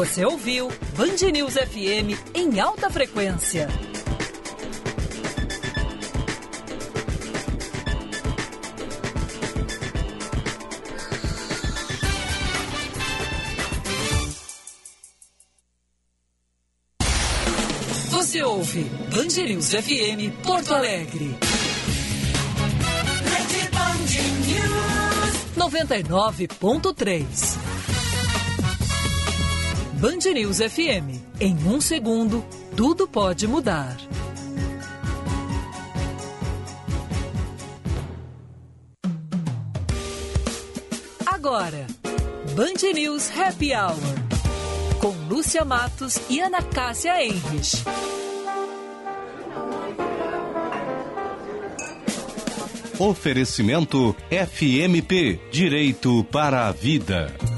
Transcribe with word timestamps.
Você 0.00 0.24
ouviu 0.24 0.72
Band 0.96 1.30
News 1.30 1.52
FM 1.52 2.16
em 2.34 2.58
alta 2.58 2.88
frequência. 2.88 3.68
Você 18.08 18.42
ouve 18.42 18.84
Band 18.84 19.42
News 19.46 19.68
FM 19.68 20.32
Porto 20.42 20.72
Alegre. 20.72 21.36
99.3 25.58 27.59
Band 30.00 30.32
News 30.32 30.60
FM. 30.60 31.20
Em 31.38 31.54
um 31.66 31.78
segundo, 31.78 32.42
tudo 32.74 33.06
pode 33.06 33.46
mudar. 33.46 33.98
Agora, 41.26 41.86
Band 42.56 42.94
News 42.94 43.30
Happy 43.38 43.74
Hour. 43.74 43.98
Com 45.02 45.12
Lúcia 45.28 45.66
Matos 45.66 46.18
e 46.30 46.40
Ana 46.40 46.62
Cássia 46.62 47.22
Enrich. 47.22 47.84
Oferecimento 52.98 54.16
FMP 54.30 55.38
Direito 55.52 56.24
para 56.24 56.68
a 56.68 56.72
Vida. 56.72 57.49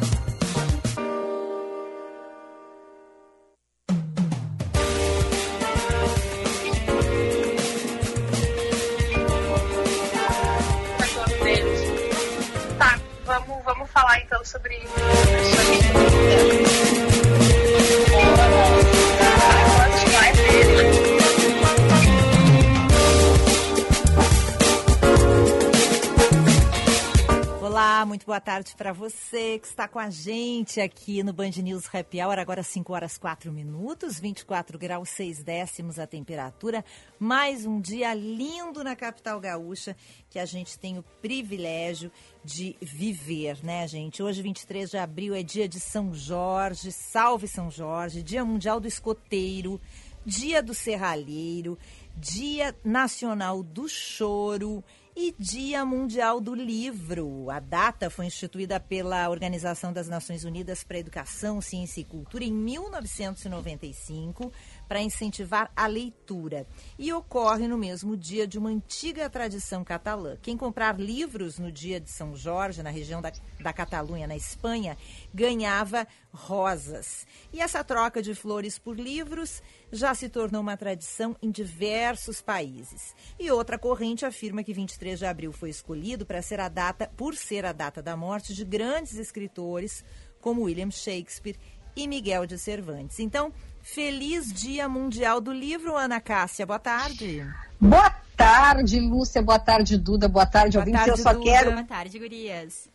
Que 29.62 29.68
está 29.68 29.86
com 29.86 30.00
a 30.00 30.10
gente 30.10 30.80
aqui 30.80 31.22
no 31.22 31.32
Band 31.32 31.52
News 31.62 31.84
Happy 31.94 32.20
Hour, 32.20 32.36
agora 32.40 32.64
5 32.64 32.92
horas 32.92 33.16
4 33.16 33.52
minutos, 33.52 34.18
24 34.18 34.76
graus 34.76 35.08
6 35.10 35.44
décimos 35.44 36.00
a 36.00 36.06
temperatura. 36.06 36.84
Mais 37.16 37.64
um 37.64 37.80
dia 37.80 38.12
lindo 38.12 38.82
na 38.82 38.96
capital 38.96 39.38
gaúcha 39.38 39.96
que 40.28 40.40
a 40.40 40.44
gente 40.44 40.76
tem 40.76 40.98
o 40.98 41.04
privilégio 41.22 42.10
de 42.44 42.76
viver, 42.80 43.62
né, 43.62 43.86
gente? 43.86 44.20
Hoje, 44.20 44.42
23 44.42 44.90
de 44.90 44.98
abril, 44.98 45.32
é 45.32 45.44
dia 45.44 45.68
de 45.68 45.78
São 45.78 46.12
Jorge, 46.12 46.90
salve 46.90 47.46
São 47.46 47.70
Jorge, 47.70 48.20
Dia 48.20 48.44
Mundial 48.44 48.80
do 48.80 48.88
Escoteiro, 48.88 49.80
Dia 50.26 50.60
do 50.60 50.74
Serralheiro, 50.74 51.78
Dia 52.16 52.74
Nacional 52.84 53.62
do 53.62 53.88
Choro 53.88 54.82
e 55.14 55.34
Dia 55.38 55.84
Mundial 55.84 56.40
do 56.40 56.54
Livro. 56.54 57.50
A 57.50 57.60
data 57.60 58.08
foi 58.08 58.26
instituída 58.26 58.80
pela 58.80 59.28
Organização 59.28 59.92
das 59.92 60.08
Nações 60.08 60.44
Unidas 60.44 60.82
para 60.82 60.98
Educação, 60.98 61.60
Ciência 61.60 62.00
e 62.00 62.04
Cultura 62.04 62.44
em 62.44 62.52
1995 62.52 64.50
para 64.92 65.00
incentivar 65.00 65.72
a 65.74 65.86
leitura 65.86 66.66
e 66.98 67.10
ocorre 67.14 67.66
no 67.66 67.78
mesmo 67.78 68.14
dia 68.14 68.46
de 68.46 68.58
uma 68.58 68.68
antiga 68.68 69.30
tradição 69.30 69.82
catalã. 69.82 70.36
Quem 70.42 70.54
comprar 70.54 71.00
livros 71.00 71.58
no 71.58 71.72
dia 71.72 71.98
de 71.98 72.10
São 72.10 72.36
Jorge, 72.36 72.82
na 72.82 72.90
região 72.90 73.22
da, 73.22 73.32
da 73.58 73.72
Catalunha, 73.72 74.26
na 74.26 74.36
Espanha, 74.36 74.98
ganhava 75.32 76.06
rosas. 76.30 77.26
E 77.54 77.62
essa 77.62 77.82
troca 77.82 78.20
de 78.20 78.34
flores 78.34 78.78
por 78.78 79.00
livros 79.00 79.62
já 79.90 80.14
se 80.14 80.28
tornou 80.28 80.60
uma 80.60 80.76
tradição 80.76 81.34
em 81.40 81.50
diversos 81.50 82.42
países. 82.42 83.14
E 83.40 83.50
outra 83.50 83.78
corrente 83.78 84.26
afirma 84.26 84.62
que 84.62 84.74
23 84.74 85.18
de 85.18 85.24
abril 85.24 85.52
foi 85.52 85.70
escolhido 85.70 86.26
para 86.26 86.42
ser 86.42 86.60
a 86.60 86.68
data, 86.68 87.10
por 87.16 87.34
ser 87.34 87.64
a 87.64 87.72
data 87.72 88.02
da 88.02 88.14
morte 88.14 88.52
de 88.52 88.62
grandes 88.62 89.14
escritores 89.14 90.04
como 90.38 90.64
William 90.64 90.90
Shakespeare 90.90 91.56
e 91.96 92.06
Miguel 92.06 92.44
de 92.44 92.58
Cervantes. 92.58 93.18
Então, 93.20 93.52
feliz 93.82 94.52
Dia 94.52 94.88
Mundial 94.88 95.40
do 95.40 95.52
Livro, 95.52 95.96
Ana 95.96 96.20
Cássia. 96.20 96.64
Boa 96.66 96.78
tarde. 96.78 97.46
Boa 97.80 98.10
tarde, 98.36 99.00
Lúcia. 99.00 99.42
Boa 99.42 99.58
tarde, 99.58 99.98
Duda. 99.98 100.28
Boa 100.28 100.46
tarde, 100.46 100.72
Boa 100.76 100.82
ouvintes. 100.82 101.04
tarde, 101.04 101.18
eu 101.20 101.22
só 101.22 101.32
Duda. 101.32 101.44
quero, 101.44 101.72
Boa 101.72 101.84
tarde, 101.84 102.18
gurias. 102.18 102.88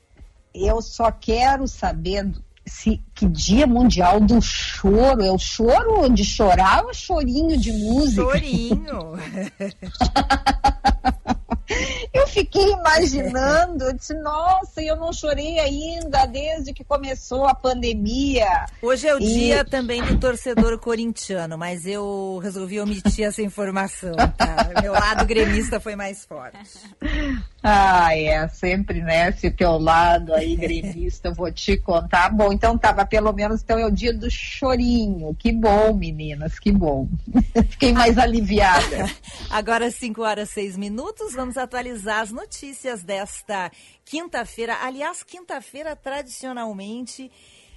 eu 0.54 0.82
só 0.82 1.12
quero 1.12 1.68
saber 1.68 2.32
se 2.66 3.02
que 3.18 3.26
Dia 3.28 3.66
Mundial 3.66 4.20
do 4.20 4.40
Choro 4.42 5.24
é 5.24 5.32
o 5.32 5.40
choro 5.40 6.08
de 6.10 6.24
chorar 6.24 6.86
ou 6.86 6.94
chorinho 6.94 7.58
de 7.58 7.72
música? 7.74 8.22
Chorinho. 8.22 9.14
Eu 12.14 12.26
fiquei 12.28 12.72
imaginando, 12.72 13.84
eu 13.84 13.94
disse, 13.94 14.14
nossa, 14.22 14.82
eu 14.82 14.96
não 14.96 15.12
chorei 15.12 15.60
ainda 15.60 16.26
desde 16.26 16.74
que 16.74 16.82
começou 16.84 17.46
a 17.46 17.54
pandemia. 17.54 18.48
Hoje 18.82 19.06
é 19.08 19.14
o 19.14 19.20
E- 19.20 19.26
dia 19.26 19.66
também 19.66 20.02
do 20.02 20.18
torcedor 20.18 20.80
corintiano, 20.80 21.58
mas 21.58 21.86
eu 21.86 22.40
resolvi 22.42 22.80
omitir 22.80 23.26
essa 23.26 23.42
informação, 23.42 24.14
tá? 24.38 24.70
Meu 24.82 24.94
lado 24.94 25.26
gremista 25.26 25.78
foi 25.80 25.96
mais 25.96 26.24
forte. 26.26 26.58
Ah, 27.62 28.16
é, 28.18 28.48
sempre, 28.48 29.02
né? 29.02 29.30
Esse 29.30 29.52
teu 29.52 29.78
lado 29.78 30.34
aí, 30.34 30.56
gremista, 30.56 31.28
eu 31.28 31.34
vou 31.36 31.52
te 31.52 31.76
contar. 31.78 32.30
Bom, 32.30 32.54
então 32.54 32.78
tava 32.78 33.06
pelo 33.08 33.32
menos, 33.34 33.62
então 33.62 33.78
é 33.80 33.86
o 33.86 33.92
dia 33.92 34.14
do 34.14 34.30
chorinho. 34.30 35.34
Que 35.36 35.52
bom, 35.52 35.94
meninas, 35.94 36.60
que 36.60 36.72
bom. 36.72 37.08
Fiquei 37.70 37.92
mais 37.94 38.18
aliviada. 38.18 39.06
Agora, 39.50 39.90
5 39.90 40.22
horas 40.22 40.50
6 40.50 40.78
minutos, 40.78 41.34
vamos 41.34 41.58
atualizar 41.58 42.22
as 42.22 42.32
notícias 42.32 43.04
desta 43.04 43.72
quinta-feira. 44.06 44.78
Aliás, 44.82 45.24
quinta-feira, 45.24 45.96
tradicionalmente, 45.96 47.32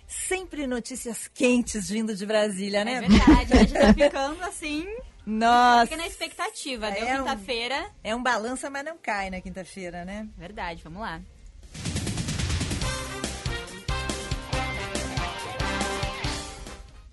sempre 0.07 0.67
notícias 0.67 1.29
quentes 1.29 1.89
vindo 1.89 2.15
de 2.15 2.27
Brasília, 2.27 2.81
É 2.81 2.85
né? 2.85 3.01
verdade, 3.01 3.53
a 3.53 3.57
gente 3.57 3.73
tá 3.73 3.95
ficando 3.95 4.43
assim, 4.45 4.87
Nossa, 5.27 5.87
fica 5.87 5.97
na 5.97 6.07
expectativa. 6.07 6.91
Deu 6.91 7.07
É 7.07 7.15
um- 7.21 7.25
quinta-feira. 7.25 7.87
é 8.03 8.15
um 8.15 8.23
balança, 8.23 8.69
mas 8.71 8.85
não 8.85 8.97
cai 8.97 9.31
na 9.31 9.41
quinta-feira, 9.41 10.05
né? 10.05 10.27
Verdade, 10.37 10.83
vamos 10.83 11.01
lá. 11.01 11.21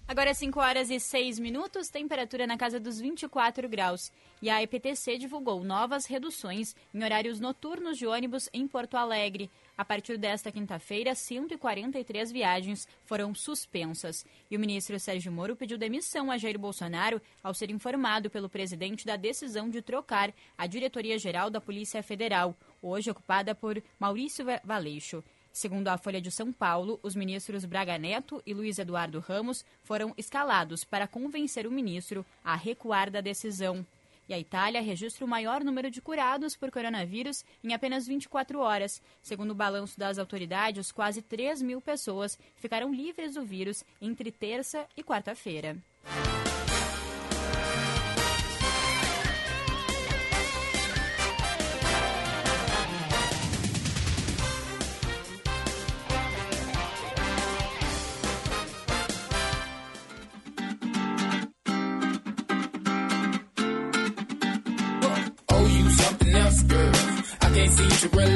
Agora 0.08 0.34
5 0.34 0.58
horas 0.62 0.90
e 0.90 1.02
6 1.02 1.38
minutos, 1.38 1.90
temperatura 1.90 2.48
na 2.48 2.58
casa 2.58 2.80
dos 2.80 2.98
24 2.98 3.68
graus. 3.68 4.10
E 4.42 4.50
a 4.50 4.64
EPTC 4.64 5.18
divulgou 5.18 5.62
novas 5.66 6.06
reduções 6.06 6.74
em 6.94 7.04
horários 7.04 7.42
noturnos 7.42 7.98
de 7.98 8.08
ônibus 8.08 8.50
em 8.54 8.66
Porto 8.70 8.96
Alegre. 8.96 9.52
A 9.78 9.84
partir 9.84 10.18
desta 10.18 10.50
quinta-feira, 10.50 11.14
143 11.14 12.32
viagens 12.32 12.88
foram 13.04 13.36
suspensas. 13.36 14.26
E 14.50 14.56
o 14.56 14.60
ministro 14.60 14.98
Sérgio 14.98 15.30
Moro 15.30 15.58
pediu 15.58 15.78
demissão 15.78 16.32
a 16.32 16.38
Jair 16.38 16.58
Bolsonaro 16.58 17.22
ao 17.44 17.54
ser 17.54 17.70
informado 17.70 18.30
pelo 18.30 18.48
presidente 18.48 19.06
da 19.06 19.18
decisão 19.18 19.70
de 19.70 19.82
trocar 19.82 20.34
a 20.58 20.66
diretoria-geral 20.68 21.50
da 21.50 21.60
Polícia 21.60 22.02
Federal, 22.02 22.56
hoje 22.82 23.12
ocupada 23.12 23.54
por 23.54 23.84
Maurício 24.00 24.46
Va- 24.46 24.62
Valeixo. 24.64 25.22
Segundo 25.58 25.88
a 25.88 25.98
Folha 25.98 26.22
de 26.22 26.30
São 26.30 26.54
Paulo, 26.54 27.00
os 27.02 27.16
ministros 27.16 27.66
Braga 27.66 27.98
Neto 27.98 28.44
e 28.46 28.54
Luiz 28.54 28.78
Eduardo 28.78 29.20
Ramos 29.20 29.66
foram 29.82 30.14
escalados 30.16 30.84
para 30.84 31.08
convencer 31.08 31.66
o 31.66 31.72
ministro 31.72 32.24
a 32.44 32.56
recuar 32.56 33.10
da 33.10 33.22
decisão. 33.22 33.84
E 34.30 34.36
a 34.36 34.40
Itália 34.40 34.84
registra 34.84 35.26
o 35.26 35.28
maior 35.28 35.64
número 35.64 35.90
de 35.90 36.00
curados 36.00 36.56
por 36.56 36.70
coronavírus 36.70 37.44
em 37.64 37.74
apenas 37.74 38.06
24 38.06 38.60
horas. 38.60 39.02
Segundo 39.24 39.50
o 39.50 39.56
balanço 39.56 39.98
das 39.98 40.20
autoridades, 40.20 40.92
quase 40.92 41.24
3 41.24 41.64
mil 41.64 41.82
pessoas 41.82 42.38
ficaram 42.56 42.94
livres 42.94 43.34
do 43.34 43.44
vírus 43.44 43.84
entre 44.00 44.32
terça 44.32 44.86
e 44.96 45.04
quarta-feira. 45.04 45.76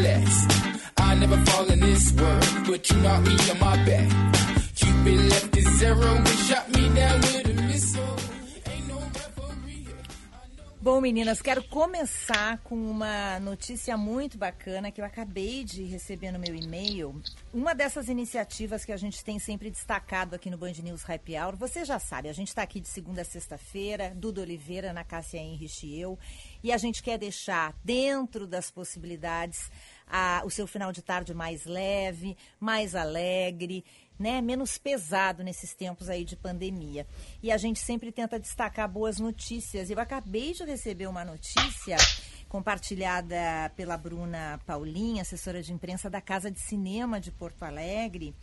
I 0.03 1.15
never 1.15 1.37
fall 1.45 1.65
in 1.71 1.79
this 1.79 2.11
world, 2.13 2.65
but 2.65 2.89
you 2.89 2.97
me 2.97 3.35
on 3.51 3.59
my 3.59 3.75
back. 3.85 4.09
Cupid 4.75 5.29
left 5.29 5.55
zero 5.77 6.15
and 6.15 6.27
shot 6.27 6.69
me 6.69 6.89
down 6.95 7.21
with 7.21 7.45
a 7.45 7.61
missile. 7.67 8.21
Bom, 10.83 10.99
meninas, 10.99 11.43
quero 11.43 11.63
começar 11.65 12.57
com 12.63 12.73
uma 12.73 13.39
notícia 13.39 13.95
muito 13.95 14.35
bacana 14.35 14.89
que 14.89 14.99
eu 14.99 15.05
acabei 15.05 15.63
de 15.63 15.83
receber 15.83 16.31
no 16.31 16.39
meu 16.39 16.55
e-mail. 16.55 17.21
Uma 17.53 17.75
dessas 17.75 18.09
iniciativas 18.09 18.83
que 18.83 18.91
a 18.91 18.97
gente 18.97 19.23
tem 19.23 19.37
sempre 19.37 19.69
destacado 19.69 20.33
aqui 20.33 20.49
no 20.49 20.57
Band 20.57 20.73
News 20.81 21.07
Happy 21.07 21.37
Hour. 21.37 21.55
Você 21.57 21.85
já 21.85 21.99
sabe, 21.99 22.29
a 22.29 22.33
gente 22.33 22.47
está 22.47 22.63
aqui 22.63 22.79
de 22.79 22.87
segunda 22.87 23.21
a 23.21 23.25
sexta-feira, 23.25 24.11
Duda 24.15 24.41
Oliveira, 24.41 24.91
na 24.91 25.03
Cássia 25.03 25.37
Henrich 25.37 25.85
e 25.85 26.01
eu. 26.01 26.17
E 26.63 26.71
a 26.71 26.77
gente 26.77 27.01
quer 27.01 27.17
deixar 27.17 27.75
dentro 27.83 28.45
das 28.45 28.69
possibilidades 28.69 29.71
a- 30.07 30.41
o 30.45 30.49
seu 30.49 30.67
final 30.67 30.91
de 30.91 31.01
tarde 31.01 31.33
mais 31.33 31.65
leve, 31.65 32.37
mais 32.59 32.95
alegre, 32.95 33.83
né, 34.19 34.39
menos 34.41 34.77
pesado 34.77 35.43
nesses 35.43 35.73
tempos 35.73 36.07
aí 36.09 36.23
de 36.23 36.35
pandemia. 36.35 37.07
E 37.41 37.51
a 37.51 37.57
gente 37.57 37.79
sempre 37.79 38.11
tenta 38.11 38.39
destacar 38.39 38.87
boas 38.87 39.17
notícias. 39.19 39.89
Eu 39.89 39.99
acabei 39.99 40.53
de 40.53 40.63
receber 40.63 41.07
uma 41.07 41.25
notícia 41.25 41.97
compartilhada 42.47 43.71
pela 43.75 43.97
Bruna 43.97 44.59
Paulinha, 44.65 45.23
assessora 45.23 45.63
de 45.63 45.73
imprensa 45.73 46.09
da 46.09 46.21
Casa 46.21 46.51
de 46.51 46.59
Cinema 46.59 47.19
de 47.19 47.31
Porto 47.31 47.63
Alegre, 47.63 48.35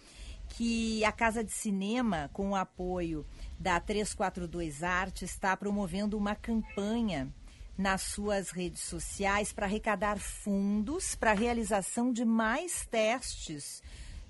que 0.49 1.05
a 1.05 1.12
Casa 1.12 1.44
de 1.44 1.53
Cinema, 1.53 2.29
com 2.32 2.50
o 2.50 2.56
apoio 2.56 3.25
da 3.59 3.79
342 3.79 4.82
Arte, 4.82 5.25
está 5.25 5.56
promovendo 5.56 6.17
uma 6.17 6.35
campanha 6.35 7.32
nas 7.79 8.03
suas 8.03 8.51
redes 8.51 8.83
sociais 8.83 9.53
para 9.53 9.67
arrecadar 9.67 10.19
fundos 10.19 11.15
para 11.15 11.31
a 11.31 11.35
realização 11.35 12.13
de 12.13 12.25
mais 12.25 12.85
testes 12.85 13.81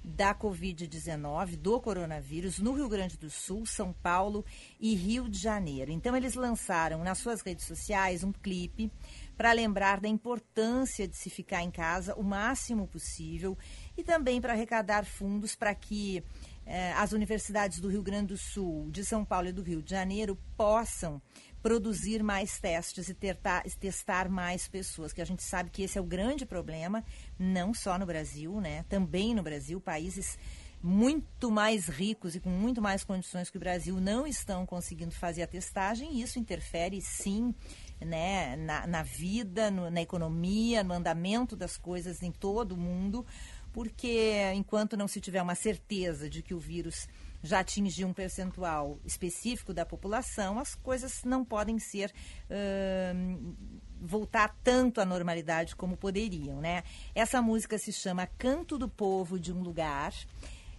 da 0.04 0.34
Covid-19, 0.34 1.56
do 1.56 1.80
coronavírus, 1.80 2.58
no 2.58 2.72
Rio 2.72 2.88
Grande 2.88 3.16
do 3.16 3.28
Sul, 3.28 3.66
São 3.66 3.92
Paulo 3.92 4.44
e 4.78 4.94
Rio 4.94 5.28
de 5.28 5.38
Janeiro. 5.38 5.90
Então, 5.90 6.16
eles 6.16 6.34
lançaram 6.34 7.02
nas 7.02 7.18
suas 7.18 7.40
redes 7.40 7.66
sociais 7.66 8.22
um 8.22 8.32
clipe 8.32 8.90
para 9.36 9.52
lembrar 9.52 10.00
da 10.00 10.08
importância 10.08 11.06
de 11.06 11.16
se 11.16 11.30
ficar 11.30 11.62
em 11.62 11.70
casa 11.70 12.14
o 12.14 12.22
máximo 12.22 12.86
possível 12.86 13.56
e 13.96 14.02
também 14.02 14.40
para 14.40 14.52
arrecadar 14.52 15.04
fundos 15.04 15.54
para 15.54 15.74
que 15.74 16.22
eh, 16.66 16.92
as 16.94 17.12
universidades 17.12 17.80
do 17.80 17.88
Rio 17.88 18.02
Grande 18.02 18.28
do 18.28 18.36
Sul, 18.36 18.90
de 18.90 19.04
São 19.04 19.24
Paulo 19.24 19.48
e 19.48 19.52
do 19.52 19.62
Rio 19.62 19.82
de 19.82 19.90
Janeiro 19.90 20.36
possam 20.56 21.20
produzir 21.62 22.22
mais 22.22 22.58
testes 22.58 23.08
e 23.08 23.14
tertar- 23.14 23.64
testar 23.80 24.28
mais 24.28 24.68
pessoas, 24.68 25.12
que 25.12 25.20
a 25.20 25.24
gente 25.24 25.42
sabe 25.42 25.70
que 25.70 25.82
esse 25.82 25.98
é 25.98 26.00
o 26.00 26.04
grande 26.04 26.46
problema, 26.46 27.04
não 27.38 27.74
só 27.74 27.98
no 27.98 28.06
Brasil, 28.06 28.60
né? 28.60 28.84
Também 28.88 29.34
no 29.34 29.42
Brasil, 29.42 29.80
países 29.80 30.38
muito 30.80 31.50
mais 31.50 31.88
ricos 31.88 32.36
e 32.36 32.40
com 32.40 32.50
muito 32.50 32.80
mais 32.80 33.02
condições 33.02 33.50
que 33.50 33.56
o 33.56 33.60
Brasil 33.60 34.00
não 34.00 34.24
estão 34.26 34.64
conseguindo 34.64 35.10
fazer 35.12 35.42
a 35.42 35.46
testagem 35.46 36.12
e 36.14 36.22
isso 36.22 36.38
interfere 36.38 37.00
sim 37.00 37.52
né, 38.00 38.54
na, 38.54 38.86
na 38.86 39.02
vida, 39.02 39.72
no- 39.72 39.90
na 39.90 40.00
economia, 40.00 40.84
no 40.84 40.94
andamento 40.94 41.56
das 41.56 41.76
coisas 41.76 42.22
em 42.22 42.30
todo 42.30 42.72
o 42.72 42.76
mundo, 42.76 43.26
porque 43.72 44.36
enquanto 44.54 44.96
não 44.96 45.08
se 45.08 45.20
tiver 45.20 45.42
uma 45.42 45.56
certeza 45.56 46.30
de 46.30 46.42
que 46.42 46.54
o 46.54 46.60
vírus 46.60 47.08
já 47.42 47.60
atingiu 47.60 48.08
um 48.08 48.12
percentual 48.12 48.98
específico 49.04 49.72
da 49.72 49.86
população, 49.86 50.58
as 50.58 50.74
coisas 50.74 51.22
não 51.24 51.44
podem 51.44 51.78
ser 51.78 52.12
ahn, 52.50 53.54
voltar 54.00 54.56
tanto 54.62 55.00
à 55.00 55.04
normalidade 55.04 55.74
como 55.76 55.96
poderiam, 55.96 56.60
né? 56.60 56.82
Essa 57.14 57.40
música 57.42 57.78
se 57.78 57.92
chama 57.92 58.26
Canto 58.38 58.78
do 58.78 58.88
Povo 58.88 59.38
de 59.38 59.52
um 59.52 59.60
Lugar 59.60 60.12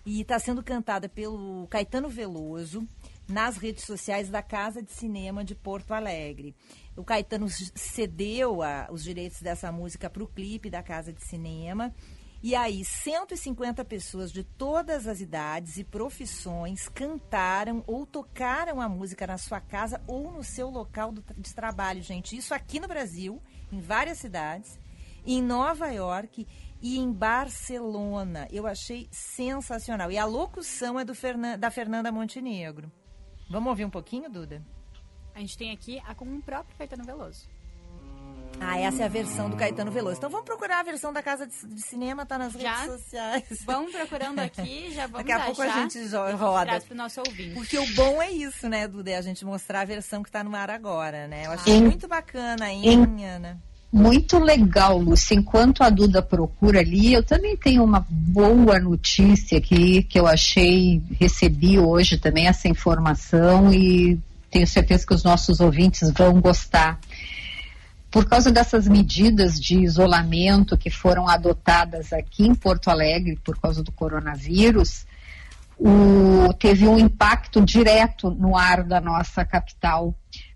e 0.05 0.21
está 0.21 0.39
sendo 0.39 0.63
cantada 0.63 1.07
pelo 1.09 1.67
Caetano 1.69 2.09
Veloso 2.09 2.87
nas 3.27 3.57
redes 3.57 3.85
sociais 3.85 4.29
da 4.29 4.41
Casa 4.41 4.81
de 4.81 4.91
Cinema 4.91 5.43
de 5.43 5.53
Porto 5.53 5.91
Alegre. 5.93 6.55
O 6.95 7.03
Caetano 7.03 7.47
cedeu 7.75 8.61
a- 8.63 8.87
os 8.89 9.03
direitos 9.03 9.41
dessa 9.41 9.71
música 9.71 10.09
para 10.09 10.23
o 10.23 10.27
clipe 10.27 10.69
da 10.69 10.81
Casa 10.81 11.13
de 11.13 11.23
Cinema. 11.23 11.93
E 12.41 12.55
aí, 12.55 12.85
150 12.85 13.83
pessoas 13.83 14.31
de 14.31 14.45
todas 14.45 15.07
as 15.07 15.19
idades 15.19 15.77
e 15.77 15.83
profissões 15.83 16.87
cantaram 16.87 17.83
ou 17.85 18.05
tocaram 18.05 18.79
a 18.79 18.87
música 18.87 19.27
na 19.27 19.37
sua 19.37 19.59
casa 19.59 20.01
ou 20.07 20.31
no 20.31 20.41
seu 20.41 20.69
local 20.69 21.11
de 21.11 21.53
trabalho, 21.53 22.01
gente. 22.01 22.37
Isso 22.37 22.53
aqui 22.53 22.79
no 22.79 22.87
Brasil, 22.87 23.41
em 23.69 23.81
várias 23.81 24.19
cidades, 24.19 24.79
em 25.25 25.41
Nova 25.41 25.89
York 25.89 26.47
e 26.81 26.97
em 26.97 27.11
Barcelona. 27.11 28.47
Eu 28.49 28.65
achei 28.65 29.09
sensacional. 29.11 30.09
E 30.09 30.17
a 30.17 30.23
locução 30.23 30.97
é 30.97 31.03
do 31.03 31.13
Fernan- 31.13 31.59
da 31.59 31.69
Fernanda 31.69 32.09
Montenegro. 32.09 32.89
Vamos 33.49 33.69
ouvir 33.69 33.83
um 33.83 33.89
pouquinho, 33.89 34.29
Duda? 34.29 34.65
A 35.35 35.39
gente 35.41 35.57
tem 35.57 35.71
aqui 35.71 36.01
a 36.05 36.15
com 36.15 36.23
o 36.25 36.41
próprio 36.41 36.77
Caetano 36.77 37.03
Veloso. 37.03 37.49
Ah, 38.61 38.77
essa 38.77 39.03
é 39.03 39.05
a 39.05 39.09
versão 39.09 39.49
do 39.49 39.55
Caetano 39.55 39.89
Veloso. 39.91 40.17
Então 40.17 40.29
vamos 40.29 40.45
procurar 40.45 40.79
a 40.81 40.83
versão 40.83 41.11
da 41.13 41.23
Casa 41.23 41.47
de 41.47 41.53
de 41.73 41.81
Cinema, 41.81 42.25
tá 42.25 42.37
nas 42.37 42.53
Já? 42.53 42.81
redes 42.81 43.01
sociais. 43.01 43.43
Vamos 43.65 43.91
procurando 43.91 44.39
aqui, 44.39 44.91
já 44.93 45.07
vamos 45.07 45.25
Daqui 45.25 45.31
a 45.31 45.45
pouco 45.45 45.61
a 45.61 45.69
gente 45.69 45.97
roda. 46.37 46.81
Pro 46.81 46.95
nosso 46.95 47.21
ouvinte. 47.21 47.53
Porque 47.55 47.77
o 47.79 47.85
bom 47.95 48.21
é 48.21 48.31
isso, 48.31 48.67
né, 48.67 48.87
Duda? 48.87 49.11
É 49.11 49.17
a 49.17 49.21
gente 49.21 49.45
mostrar 49.45 49.81
a 49.81 49.85
versão 49.85 50.21
que 50.21 50.31
tá 50.31 50.43
no 50.43 50.55
ar 50.55 50.69
agora, 50.69 51.27
né? 51.27 51.45
Eu 51.45 51.51
achei 51.51 51.73
Em- 51.73 51.81
muito 51.83 52.07
bacana, 52.07 52.69
hein, 52.71 53.25
Ana? 53.25 53.57
Muito 53.91 54.37
legal, 54.37 54.99
Lúcia. 54.99 55.33
Enquanto 55.33 55.81
a 55.83 55.89
Duda 55.89 56.21
procura 56.21 56.79
ali, 56.79 57.11
eu 57.13 57.23
também 57.23 57.57
tenho 57.57 57.83
uma 57.83 58.05
boa 58.09 58.77
notícia 58.79 59.57
aqui 59.57 60.03
que 60.03 60.19
eu 60.19 60.27
achei, 60.27 61.01
recebi 61.19 61.79
hoje 61.79 62.17
também 62.19 62.47
essa 62.47 62.67
informação 62.67 63.73
e 63.73 64.19
tenho 64.51 64.67
certeza 64.67 65.05
que 65.07 65.13
os 65.13 65.23
nossos 65.23 65.59
ouvintes 65.59 66.11
vão 66.11 66.39
gostar. 66.39 66.99
Por 68.11 68.25
causa 68.27 68.51
dessas 68.51 68.87
medidas 68.87 69.59
de 69.59 69.79
isolamento 69.79 70.77
que 70.77 70.89
foram 70.89 71.27
adotadas 71.27 72.11
aqui 72.11 72.45
em 72.47 72.55
Porto 72.55 72.89
Alegre 72.89 73.37
por 73.43 73.59
causa 73.59 73.83
do 73.83 73.91
coronavírus, 73.91 75.05
o- 75.77 76.51
teve 76.53 76.87
um 76.87 76.97
impacto 76.97 77.61
direto 77.63 78.31
no 78.31 78.57
ar 78.57 78.83
da 78.83 78.99
nossa 78.99 79.45
capital. 79.45 80.13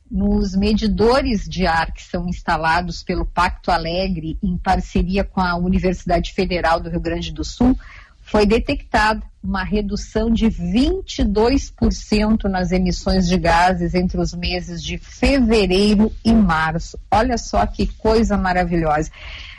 Nos 0.10 0.56
medidores 0.56 1.48
de 1.48 1.66
ar 1.66 1.92
que 1.92 2.04
são 2.04 2.28
instalados 2.28 3.02
pelo 3.04 3.26
Pacto 3.26 3.72
Alegre, 3.72 4.38
em 4.44 4.58
parceria 4.58 5.24
com 5.24 5.42
a 5.42 5.56
Universidade 5.56 6.34
Federal 6.34 6.80
do 6.80 6.90
Rio 6.90 7.00
Grande 7.00 7.32
do 7.32 7.44
Sul, 7.44 7.78
foi 8.34 8.48
detectada 8.48 9.22
uma 9.44 9.64
redução 9.64 10.32
de 10.32 10.48
22% 10.48 12.46
nas 12.46 12.72
emissões 12.72 13.28
de 13.28 13.38
gases 13.38 13.94
entre 13.94 14.20
os 14.20 14.34
meses 14.34 14.82
de 14.82 14.98
fevereiro 14.98 16.12
e 16.26 16.34
março. 16.34 16.98
Olha 17.12 17.38
só 17.38 17.64
que 17.68 17.86
coisa 17.86 18.36
maravilhosa. 18.36 19.12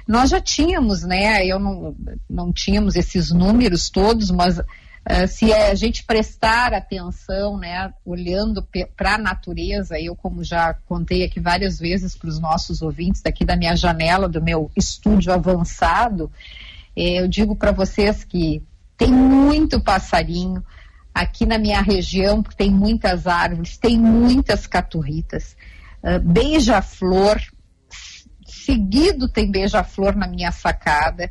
Nós 0.09 0.31
já 0.31 0.41
tínhamos, 0.41 1.05
né? 1.05 1.47
Eu 1.47 1.61
não, 1.61 1.95
não 2.29 2.53
tínhamos 2.53 2.97
esses 2.97 3.31
números 3.31 3.89
todos, 3.89 4.33
mas 4.33 4.59
ah, 4.59 5.27
se 5.29 5.53
a 5.53 5.73
gente 5.77 6.03
prestar 6.03 6.75
atenção, 6.75 7.57
né, 7.57 7.95
olhando 8.05 8.67
para 8.97 9.15
a 9.15 9.19
natureza, 9.19 10.01
eu 10.01 10.17
como 10.17 10.43
já 10.43 10.75
contei 10.85 11.23
aqui 11.25 11.39
várias 11.39 11.79
vezes 11.79 12.17
para 12.17 12.29
os 12.29 12.41
nossos 12.41 12.83
ouvintes 12.83 13.23
daqui 13.23 13.45
da 13.45 13.57
minha 13.57 13.77
janela, 13.77 14.29
do 14.29 14.43
meu 14.43 14.69
estúdio 14.75 15.33
avançado, 15.33 16.29
eu 16.97 17.29
digo 17.29 17.57
para 17.57 17.73
vocês 17.73 18.25
que 18.25 18.63
tem 18.97 19.11
muito 19.11 19.81
passarinho 19.81 20.65
aqui 21.15 21.47
na 21.47 21.59
minha 21.59 21.81
região, 21.81 22.43
porque 22.43 22.57
tem 22.57 22.71
muitas 22.71 23.27
árvores, 23.27 23.77
tem 23.77 23.99
muitas 23.99 24.67
caturritas, 24.67 25.57
ah, 26.03 26.19
beija-flor, 26.19 27.41
seguido 28.47 29.29
tem 29.29 29.51
beija-flor 29.51 30.17
na 30.17 30.27
minha 30.27 30.51
sacada. 30.51 31.31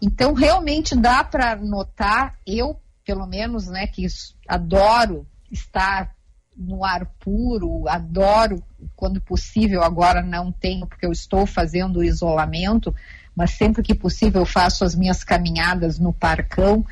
Então, 0.00 0.34
realmente 0.34 0.96
dá 0.96 1.22
para 1.22 1.56
notar, 1.56 2.36
eu, 2.46 2.80
pelo 3.04 3.26
menos, 3.26 3.68
né, 3.68 3.86
que 3.86 4.06
adoro 4.48 5.26
estar 5.50 6.14
no 6.56 6.84
ar 6.84 7.06
puro, 7.18 7.88
adoro, 7.88 8.62
quando 8.94 9.20
possível, 9.20 9.82
agora 9.82 10.22
não 10.22 10.52
tenho, 10.52 10.86
porque 10.86 11.06
eu 11.06 11.12
estou 11.12 11.46
fazendo 11.46 12.00
o 12.00 12.04
isolamento, 12.04 12.94
mas 13.34 13.52
sempre 13.52 13.82
que 13.82 13.94
possível 13.94 14.42
eu 14.42 14.46
faço 14.46 14.84
as 14.84 14.94
minhas 14.94 15.22
caminhadas 15.24 15.98
no 15.98 16.12
parcão. 16.12 16.84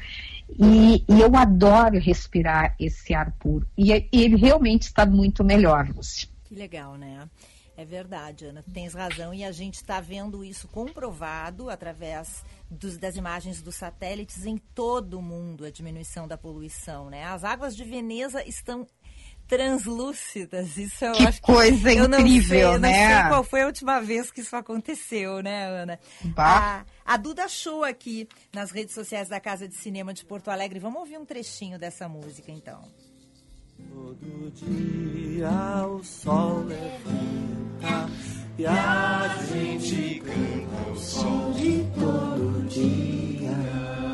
E, 0.59 1.05
e 1.09 1.21
eu 1.21 1.37
adoro 1.37 1.99
respirar 2.01 2.75
esse 2.79 3.15
ar 3.15 3.31
puro. 3.39 3.69
E 3.79 3.93
ele 4.13 4.37
realmente 4.37 4.83
está 4.83 5.07
muito 5.07 5.45
melhor, 5.45 5.89
Lúcia. 5.95 6.29
Que 6.45 6.55
legal, 6.57 6.97
né? 6.97 7.29
É 7.77 7.85
verdade, 7.85 8.45
Ana, 8.47 8.63
tens 8.75 8.93
razão. 8.93 9.33
E 9.33 9.45
a 9.45 9.53
gente 9.53 9.77
está 9.77 10.01
vendo 10.01 10.45
isso 10.45 10.67
comprovado 10.69 11.71
através 11.71 12.45
dos- 12.71 12.99
das 12.99 13.17
imagens 13.17 13.63
dos 13.63 13.77
satélites 13.77 14.45
em 14.45 14.59
todo 14.59 15.19
o 15.19 15.23
mundo, 15.23 15.65
a 15.65 15.71
diminuição 15.71 16.27
da 16.29 16.37
poluição, 16.37 17.09
né? 17.09 17.25
As 17.25 17.43
águas 17.45 17.75
de 17.77 17.85
Veneza 17.85 18.47
estão 18.47 18.87
translúcidas. 19.51 20.77
Isso 20.79 21.05
eu 21.05 21.13
Que 21.13 21.27
acho 21.27 21.43
coisa 21.43 21.93
eu 21.93 22.09
não 22.09 22.21
incrível, 22.21 22.49
sei, 22.49 22.65
eu 22.65 22.79
né? 22.79 23.09
Não 23.09 23.21
sei 23.21 23.29
qual 23.29 23.45
foi 23.45 23.63
a 23.63 23.67
última 23.67 24.01
vez 24.01 24.31
que 24.31 24.41
isso 24.41 24.55
aconteceu, 24.55 25.43
né, 25.43 25.67
Ana? 25.67 25.99
Bah. 26.27 26.85
A, 27.05 27.15
a 27.15 27.17
Duda 27.17 27.45
achou 27.45 27.83
aqui 27.83 28.29
nas 28.55 28.71
redes 28.71 28.95
sociais 28.95 29.29
da 29.29 29.41
Casa 29.41 29.67
de 29.67 29.75
Cinema 29.75 30.15
de 30.15 30.25
Porto 30.25 30.49
Alegre. 30.51 30.79
Vamos 30.79 31.01
ouvir 31.01 31.19
um 31.19 31.25
trechinho 31.25 31.79
dessa 31.79 32.09
música, 32.09 32.53
então. 32.53 32.81
Todo 33.93 34.53
dia 34.55 35.87
o 35.87 36.05
sol 36.05 36.65
levanta 36.65 38.09
e 38.57 38.67
a 38.67 39.37
gente 39.51 40.21
canta 40.21 40.91
o 40.91 40.97
som 40.97 41.53
de 41.53 41.85
todo 41.99 42.69
dia. 42.69 44.10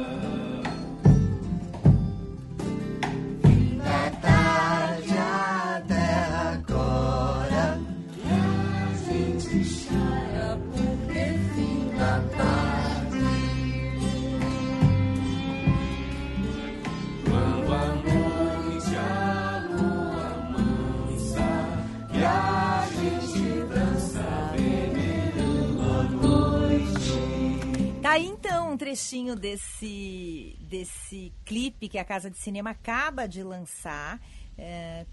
Um 28.77 28.79
trechinho 28.79 29.35
desse, 29.35 30.55
desse 30.61 31.33
clipe 31.47 31.89
que 31.89 31.97
a 31.97 32.05
Casa 32.05 32.31
de 32.31 32.37
Cinema 32.37 32.71
acaba 32.71 33.27
de 33.27 33.43
lançar. 33.43 34.21
é, 34.59 35.07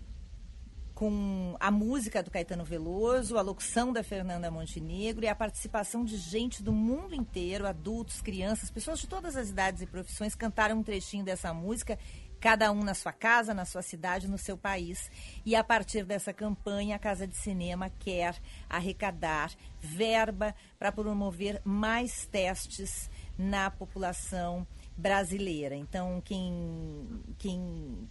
com 0.93 1.57
a 1.59 1.71
música 1.71 2.21
do 2.21 2.29
Caetano 2.29 2.63
Veloso, 2.63 3.35
a 3.35 3.41
locução 3.41 3.91
da 3.91 4.03
Fernanda 4.03 4.51
Montenegro 4.51 5.25
e 5.25 5.27
a 5.27 5.33
participação 5.33 6.05
de 6.05 6.15
gente 6.17 6.61
do 6.61 6.71
mundo 6.71 7.15
inteiro, 7.15 7.65
adultos, 7.65 8.21
crianças, 8.21 8.69
pessoas 8.69 8.99
de 8.99 9.07
todas 9.07 9.35
as 9.35 9.49
idades 9.49 9.81
e 9.81 9.87
profissões 9.87 10.35
cantaram 10.35 10.77
um 10.77 10.83
trechinho 10.83 11.25
dessa 11.25 11.51
música, 11.51 11.97
cada 12.39 12.71
um 12.71 12.83
na 12.83 12.93
sua 12.93 13.11
casa, 13.11 13.55
na 13.55 13.65
sua 13.65 13.81
cidade, 13.81 14.27
no 14.27 14.37
seu 14.37 14.55
país. 14.55 15.09
E 15.43 15.55
a 15.55 15.63
partir 15.63 16.05
dessa 16.05 16.31
campanha, 16.31 16.95
a 16.95 16.99
Casa 16.99 17.25
de 17.25 17.37
Cinema 17.37 17.89
quer 17.89 18.35
arrecadar 18.69 19.51
verba 19.79 20.53
para 20.77 20.91
promover 20.91 21.59
mais 21.65 22.27
testes 22.27 23.09
na 23.43 23.69
população 23.69 24.65
brasileira. 24.97 25.75
Então, 25.75 26.21
quem, 26.23 27.07
quem 27.37 28.07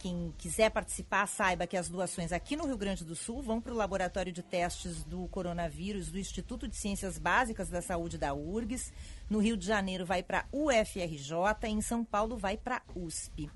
quem 0.00 0.32
quiser 0.38 0.70
participar, 0.70 1.26
saiba 1.26 1.66
que 1.66 1.76
as 1.76 1.90
doações 1.90 2.32
aqui 2.32 2.56
no 2.56 2.66
Rio 2.66 2.78
Grande 2.78 3.04
do 3.04 3.14
Sul 3.14 3.42
vão 3.42 3.60
para 3.60 3.72
o 3.72 3.76
Laboratório 3.76 4.32
de 4.32 4.42
Testes 4.42 5.04
do 5.04 5.28
Coronavírus 5.28 6.10
do 6.10 6.18
Instituto 6.18 6.66
de 6.66 6.74
Ciências 6.74 7.18
Básicas 7.18 7.68
da 7.68 7.82
Saúde 7.82 8.16
da 8.16 8.32
URGS. 8.32 8.94
No 9.28 9.38
Rio 9.38 9.58
de 9.58 9.66
Janeiro 9.66 10.06
vai 10.06 10.22
para 10.22 10.46
UFRJ, 10.50 11.68
em 11.68 11.82
São 11.82 12.02
Paulo 12.02 12.38
vai 12.38 12.56
para 12.56 12.80
USP. 12.94 13.50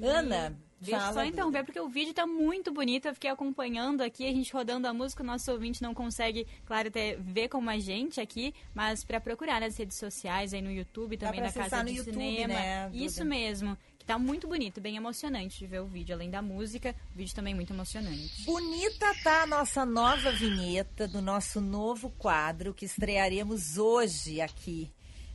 Ana, 0.00 0.56
Deixa 0.82 1.00
fala, 1.00 1.12
só 1.12 1.20
Duda. 1.20 1.26
interromper, 1.26 1.64
porque 1.64 1.80
o 1.80 1.88
vídeo 1.88 2.12
tá 2.12 2.26
muito 2.26 2.72
bonito. 2.72 3.06
Eu 3.06 3.14
fiquei 3.14 3.30
acompanhando 3.30 4.00
aqui, 4.00 4.26
a 4.26 4.32
gente 4.32 4.52
rodando 4.52 4.86
a 4.88 4.92
música. 4.92 5.22
O 5.22 5.26
nosso 5.26 5.50
ouvinte 5.52 5.80
não 5.80 5.94
consegue, 5.94 6.46
claro, 6.66 6.88
até 6.88 7.16
ver 7.16 7.48
como 7.48 7.70
a 7.70 7.78
gente 7.78 8.20
aqui, 8.20 8.52
mas 8.74 9.04
para 9.04 9.20
procurar 9.20 9.60
nas 9.60 9.76
redes 9.76 9.96
sociais, 9.96 10.52
aí 10.52 10.60
no 10.60 10.70
YouTube, 10.70 11.16
também 11.16 11.40
na 11.40 11.52
Casa 11.52 11.84
de 11.84 11.92
YouTube, 11.92 12.14
Cinema. 12.14 12.54
né, 12.54 12.88
Duda? 12.88 13.04
Isso 13.04 13.24
mesmo. 13.24 13.78
Que 13.98 14.06
tá 14.06 14.18
muito 14.18 14.48
bonito, 14.48 14.80
bem 14.80 14.96
emocionante 14.96 15.60
de 15.60 15.66
ver 15.68 15.80
o 15.80 15.86
vídeo. 15.86 16.12
Além 16.12 16.28
da 16.28 16.42
música, 16.42 16.92
o 17.14 17.18
vídeo 17.18 17.34
também 17.36 17.54
muito 17.54 17.72
emocionante. 17.72 18.42
Bonita 18.44 19.14
tá 19.22 19.42
a 19.42 19.46
nossa 19.46 19.86
nova 19.86 20.32
vinheta 20.32 21.06
do 21.06 21.22
nosso 21.22 21.60
novo 21.60 22.10
quadro 22.18 22.74
que 22.74 22.84
estrearemos 22.84 23.78
hoje 23.78 24.40
aqui 24.40 24.90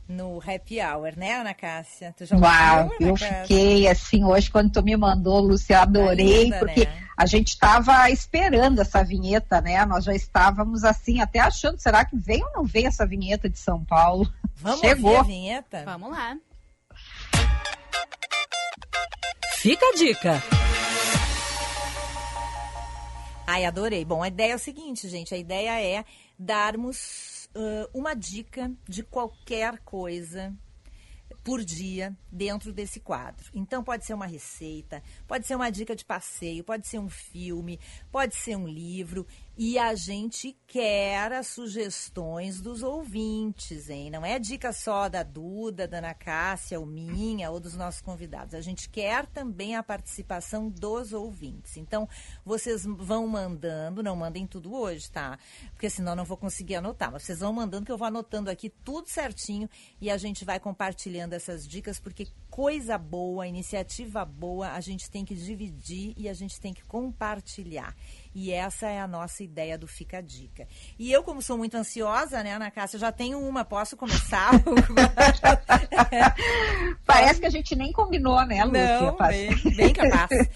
no 0.08 0.38
Happy 0.38 0.80
Hour, 0.80 1.12
né, 1.16 1.34
Ana 1.34 1.52
Cássia? 1.52 2.14
Tu 2.16 2.24
já 2.24 2.36
Uau, 2.36 2.90
eu 2.98 3.14
Cássia? 3.14 3.42
fiquei 3.42 3.86
assim 3.86 4.24
hoje 4.24 4.50
quando 4.50 4.72
tu 4.72 4.82
me 4.82 4.96
mandou, 4.96 5.40
Lúcia, 5.40 5.74
eu 5.74 5.80
adorei, 5.80 6.44
linda, 6.44 6.58
porque 6.58 6.86
né? 6.86 7.08
a 7.16 7.26
gente 7.26 7.48
estava 7.48 8.10
esperando 8.10 8.80
essa 8.80 9.04
vinheta, 9.04 9.60
né? 9.60 9.84
Nós 9.84 10.04
já 10.04 10.14
estávamos 10.14 10.82
assim, 10.82 11.20
até 11.20 11.40
achando, 11.40 11.78
será 11.78 12.04
que 12.04 12.16
vem 12.16 12.42
ou 12.42 12.52
não 12.54 12.64
vem 12.64 12.86
essa 12.86 13.06
vinheta 13.06 13.48
de 13.48 13.58
São 13.58 13.84
Paulo? 13.84 14.26
Vamos 14.56 14.80
Chegou. 14.80 15.18
a 15.18 15.22
vinheta? 15.22 15.82
Vamos 15.84 16.10
lá. 16.10 16.36
Fica 19.56 19.84
a 19.86 19.92
dica. 19.96 20.42
Ai, 23.46 23.64
adorei. 23.64 24.04
Bom, 24.04 24.22
a 24.22 24.28
ideia 24.28 24.52
é 24.52 24.56
o 24.56 24.58
seguinte, 24.58 25.08
gente. 25.08 25.34
A 25.34 25.38
ideia 25.38 25.80
é 25.82 26.04
darmos 26.38 27.37
ãh, 27.54 27.88
uma 27.92 28.14
dica 28.14 28.70
de 28.88 29.02
qualquer 29.02 29.78
coisa 29.80 30.54
por 31.42 31.64
dia 31.64 32.16
dentro 32.30 32.72
desse 32.72 33.00
quadro. 33.00 33.50
Então 33.54 33.82
pode 33.82 34.04
ser 34.04 34.14
uma 34.14 34.26
receita, 34.26 35.02
pode 35.26 35.46
ser 35.46 35.54
uma 35.54 35.70
dica 35.70 35.96
de 35.96 36.04
passeio, 36.04 36.64
pode 36.64 36.86
ser 36.86 36.98
um 36.98 37.08
filme, 37.08 37.80
pode 38.10 38.34
ser 38.36 38.56
um 38.56 38.66
livro 38.66 39.26
e 39.60 39.76
a 39.76 39.92
gente 39.96 40.56
quer 40.68 41.32
as 41.32 41.48
sugestões 41.48 42.60
dos 42.60 42.84
ouvintes, 42.84 43.90
hein? 43.90 44.08
Não 44.08 44.24
é 44.24 44.38
dica 44.38 44.72
só 44.72 45.08
da 45.08 45.24
Duda, 45.24 45.88
da 45.88 45.98
Ana 45.98 46.14
Cássia, 46.14 46.78
ou 46.78 46.86
minha, 46.86 47.50
ou 47.50 47.58
dos 47.58 47.74
nossos 47.74 48.00
convidados. 48.00 48.54
A 48.54 48.60
gente 48.60 48.88
quer 48.88 49.26
também 49.26 49.74
a 49.74 49.82
participação 49.82 50.68
dos 50.68 51.12
ouvintes. 51.12 51.76
Então, 51.76 52.08
vocês 52.44 52.84
vão 52.84 53.26
mandando, 53.26 54.00
não 54.00 54.14
mandem 54.14 54.46
tudo 54.46 54.72
hoje, 54.72 55.10
tá? 55.10 55.36
Porque 55.72 55.90
senão 55.90 56.14
não 56.14 56.24
vou 56.24 56.36
conseguir 56.36 56.76
anotar. 56.76 57.10
Mas 57.10 57.24
vocês 57.24 57.40
vão 57.40 57.52
mandando 57.52 57.84
que 57.84 57.90
eu 57.90 57.98
vou 57.98 58.06
anotando 58.06 58.50
aqui 58.50 58.70
tudo 58.70 59.08
certinho 59.08 59.68
e 60.00 60.08
a 60.08 60.16
gente 60.16 60.44
vai 60.44 60.60
compartilhando 60.60 61.32
essas 61.32 61.66
dicas, 61.66 61.98
porque 61.98 62.28
coisa 62.62 62.98
boa, 62.98 63.46
iniciativa 63.46 64.24
boa, 64.24 64.72
a 64.72 64.80
gente 64.80 65.08
tem 65.08 65.24
que 65.24 65.32
dividir 65.32 66.12
e 66.16 66.28
a 66.28 66.34
gente 66.34 66.60
tem 66.60 66.74
que 66.74 66.82
compartilhar. 66.82 67.94
E 68.34 68.50
essa 68.50 68.88
é 68.88 68.98
a 69.00 69.06
nossa 69.06 69.44
ideia 69.44 69.78
do 69.78 69.86
Fica 69.86 70.18
a 70.18 70.20
Dica. 70.20 70.66
E 70.98 71.10
eu, 71.12 71.22
como 71.22 71.40
sou 71.40 71.56
muito 71.56 71.76
ansiosa, 71.76 72.42
né, 72.42 72.54
Ana 72.54 72.68
Cássia, 72.68 72.98
já 72.98 73.12
tenho 73.12 73.38
uma. 73.38 73.64
Posso 73.64 73.96
começar? 73.96 74.50
Parece 77.06 77.40
que 77.40 77.46
a 77.46 77.50
gente 77.50 77.74
nem 77.76 77.92
combinou, 77.92 78.44
né, 78.46 78.64
Lúcia? 78.64 79.00
Não, 79.02 79.16
bem, 79.16 79.76
bem 79.76 79.92
capaz. 79.92 80.28
Posso- 80.28 80.48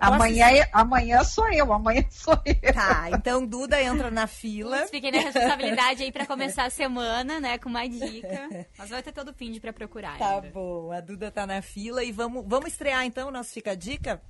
Amanhã, 0.00 0.46
é- 0.50 0.68
amanhã 0.72 1.24
sou 1.24 1.52
eu, 1.52 1.72
amanhã 1.72 2.04
sou 2.10 2.38
eu. 2.44 2.72
Tá, 2.72 3.08
então 3.12 3.44
Duda 3.46 3.80
entra 3.82 4.10
na 4.10 4.26
fila. 4.26 4.86
Fiquei 4.88 5.10
na 5.10 5.18
responsabilidade 5.20 6.02
aí 6.02 6.12
pra 6.12 6.26
começar 6.26 6.64
a 6.64 6.70
semana, 6.70 7.40
né, 7.40 7.58
com 7.58 7.68
uma 7.68 7.86
dica. 7.88 8.66
Mas 8.78 8.90
vai 8.90 9.02
ter 9.02 9.12
todo 9.12 9.30
o 9.30 9.34
fim 9.34 9.50
de 9.52 9.60
pra 9.60 9.72
procurar 9.72 10.16
Tá 10.18 10.36
ainda. 10.36 10.50
bom, 10.50 10.90
a 10.92 11.00
Duda 11.00 11.30
tá 11.30 11.39
na 11.46 11.62
fila 11.62 12.02
e 12.04 12.12
vamos, 12.12 12.44
vamos 12.46 12.72
estrear 12.72 13.04
então 13.04 13.28
o 13.28 13.30
nosso 13.30 13.50
Fica 13.50 13.72
a 13.72 13.74
Dica? 13.74 14.20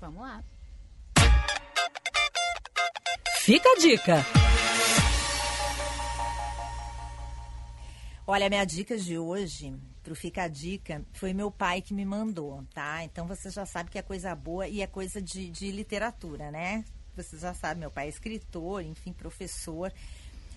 Vamos 0.00 0.22
lá. 0.22 0.44
Fica 3.44 3.68
a 3.68 3.78
dica. 3.78 4.26
Olha, 8.26 8.46
a 8.46 8.48
minha 8.48 8.64
dica 8.64 8.96
de 8.96 9.18
hoje, 9.18 9.76
pro 10.02 10.16
Fica 10.16 10.44
a 10.44 10.48
Dica, 10.48 11.04
foi 11.12 11.34
meu 11.34 11.50
pai 11.50 11.82
que 11.82 11.92
me 11.92 12.06
mandou, 12.06 12.64
tá? 12.72 13.04
Então 13.04 13.26
você 13.26 13.50
já 13.50 13.66
sabe 13.66 13.90
que 13.90 13.98
é 13.98 14.02
coisa 14.02 14.34
boa 14.34 14.66
e 14.66 14.80
é 14.80 14.86
coisa 14.86 15.20
de, 15.20 15.50
de 15.50 15.70
literatura, 15.70 16.50
né? 16.50 16.86
Você 17.14 17.36
já 17.36 17.52
sabe, 17.52 17.80
meu 17.80 17.90
pai 17.90 18.06
é 18.06 18.08
escritor, 18.08 18.82
enfim, 18.82 19.12
professor. 19.12 19.92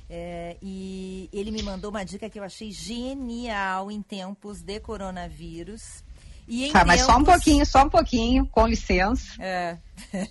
É, 0.10 0.56
e 0.62 1.30
ele 1.34 1.52
me 1.52 1.62
mandou 1.62 1.90
uma 1.90 2.04
dica 2.06 2.30
que 2.30 2.40
eu 2.40 2.44
achei 2.44 2.72
genial 2.72 3.92
em 3.92 4.02
tempos 4.02 4.62
de 4.62 4.80
coronavírus. 4.80 6.04
E 6.48 6.66
em 6.68 6.72
Tá, 6.72 6.86
mas 6.86 7.02
só 7.02 7.14
um 7.14 7.24
tempos- 7.24 7.34
pouquinho, 7.34 7.66
só 7.66 7.84
um 7.84 7.90
pouquinho, 7.90 8.46
com 8.48 8.66
licença. 8.68 9.26
É. 9.40 9.78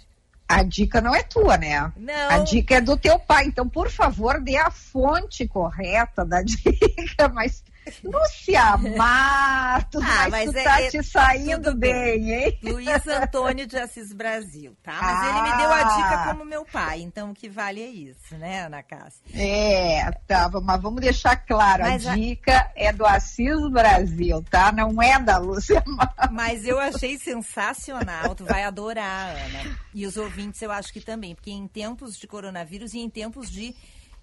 A 0.49 0.62
dica 0.62 1.00
não 1.00 1.12
é 1.12 1.25
tua, 1.25 1.59
né? 1.59 1.92
Não. 1.97 2.30
A 2.30 2.38
dica 2.38 2.76
é 2.76 2.80
do 2.80 2.97
teu 2.97 3.18
pai. 3.18 3.47
Então, 3.47 3.68
por 3.68 3.90
favor, 3.90 4.40
dê 4.40 4.56
a 4.56 4.71
fonte 4.71 5.47
correta 5.49 6.25
da 6.25 6.40
dica. 6.47 7.28
Mas, 7.35 7.64
Lúcia 8.02 8.76
Matos, 8.76 10.02
Ah, 10.02 10.28
mas, 10.28 10.47
mas 10.47 10.55
é- 10.55 10.64
tá 10.64 10.83
é 10.83 10.88
te 10.90 11.02
saindo 11.02 11.64
tudo 11.71 11.76
bem. 11.78 12.33
hein? 12.33 12.59
Luiz 12.62 13.07
Antônio 13.07 13.66
de 13.66 13.78
Assis 13.78 14.12
Brasil, 14.12 14.76
tá? 14.83 14.99
Mas 15.00 15.28
ele 15.28 15.43
me 15.50 15.57
deu 15.59 15.71
a 15.71 15.81
Ah. 15.81 15.97
dica 15.97 16.25
como 16.31 16.45
meu 16.45 16.64
pai, 16.64 17.00
então 17.00 17.31
o 17.31 17.35
que 17.35 17.49
vale 17.49 17.83
é 17.83 17.87
isso, 17.87 18.37
né, 18.37 18.62
Ana 18.66 18.83
Cássia? 18.83 19.23
É, 19.35 20.11
tá, 20.26 20.50
mas 20.62 20.81
vamos 20.83 21.00
deixar 21.00 21.37
claro, 21.37 21.83
Mas 21.85 22.07
a 22.07 22.12
a- 22.12 22.14
dica 22.16 22.71
é 22.75 22.93
do 22.93 23.07
Assis 23.07 23.71
Brasil, 23.71 24.43
tá? 24.50 24.73
Não 24.73 25.00
é 25.00 25.19
da 25.21 25.38
Lúcia 25.38 25.83
Matos. 25.87 26.31
Mas 26.33 26.64
eu 26.66 26.78
achei 26.78 27.19
sensacional, 27.19 28.35
tu 28.35 28.45
vai 28.45 28.64
adorar, 28.64 29.31
Ana. 29.31 29.76
E 29.95 30.07
os 30.07 30.16
ouvintes 30.16 30.61
eu 30.62 30.71
acho 30.73 30.93
que 30.93 31.00
também, 31.00 31.35
porque 31.35 31.50
em 31.50 31.66
tempos 31.66 32.19
de 32.19 32.26
coronavírus 32.26 32.95
e 32.95 32.99
em 32.99 33.09
tempos 33.09 33.50
de 33.50 33.75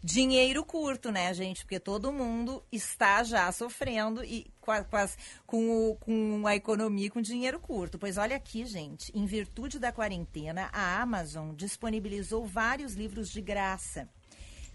dinheiro 0.04 0.64
curto, 0.66 1.12
né, 1.12 1.34
gente? 1.34 1.64
Porque 1.64 1.80
todo 1.80 2.12
mundo 2.12 2.62
está 2.72 3.24
já 3.24 3.52
sofrendo 3.52 4.24
e 4.24 4.52
com 4.60 4.72
a, 4.72 4.84
com, 4.84 5.08
com 5.48 5.90
o- 5.92 5.96
com 5.96 6.48
a 6.48 6.56
economia 6.56 7.10
com 7.10 7.22
dinheiro 7.22 7.60
curto. 7.60 7.98
Pois 7.98 8.18
olha 8.18 8.36
aqui, 8.36 8.66
gente, 8.66 9.12
em 9.16 9.26
virtude 9.26 9.80
da 9.80 9.92
quarentena, 9.92 10.70
a 10.74 11.02
Amazon 11.02 11.54
disponibilizou 11.56 12.46
vários 12.46 12.94
livros 12.96 13.30
de 13.30 13.42
graça. 13.42 14.10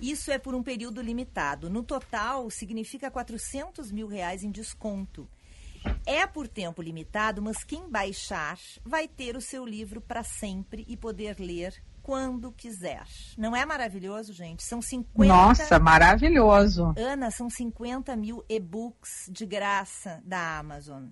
Isso 0.00 0.30
é 0.30 0.38
por 0.38 0.54
um 0.54 0.62
período 0.62 1.02
limitado. 1.02 1.68
No 1.68 1.82
total, 1.82 2.48
significa 2.50 3.10
400 3.10 3.90
mil 3.90 4.06
reais 4.06 4.42
em 4.44 4.50
desconto. 4.50 5.28
É 6.06 6.26
por 6.26 6.48
tempo 6.48 6.80
limitado, 6.82 7.40
mas 7.42 7.62
quem 7.64 7.88
baixar 7.88 8.58
vai 8.84 9.06
ter 9.08 9.36
o 9.36 9.40
seu 9.40 9.64
livro 9.64 10.00
para 10.00 10.22
sempre 10.24 10.84
e 10.88 10.96
poder 10.96 11.36
ler 11.38 11.74
quando 12.08 12.50
quiser. 12.52 13.04
Não 13.36 13.54
é 13.54 13.66
maravilhoso, 13.66 14.32
gente? 14.32 14.62
São 14.62 14.80
50. 14.80 15.28
Nossa, 15.28 15.78
maravilhoso. 15.78 16.94
Ana, 16.96 17.30
são 17.30 17.50
50 17.50 18.16
mil 18.16 18.42
e-books 18.48 19.28
de 19.30 19.44
graça 19.44 20.22
da 20.24 20.58
Amazon. 20.58 21.08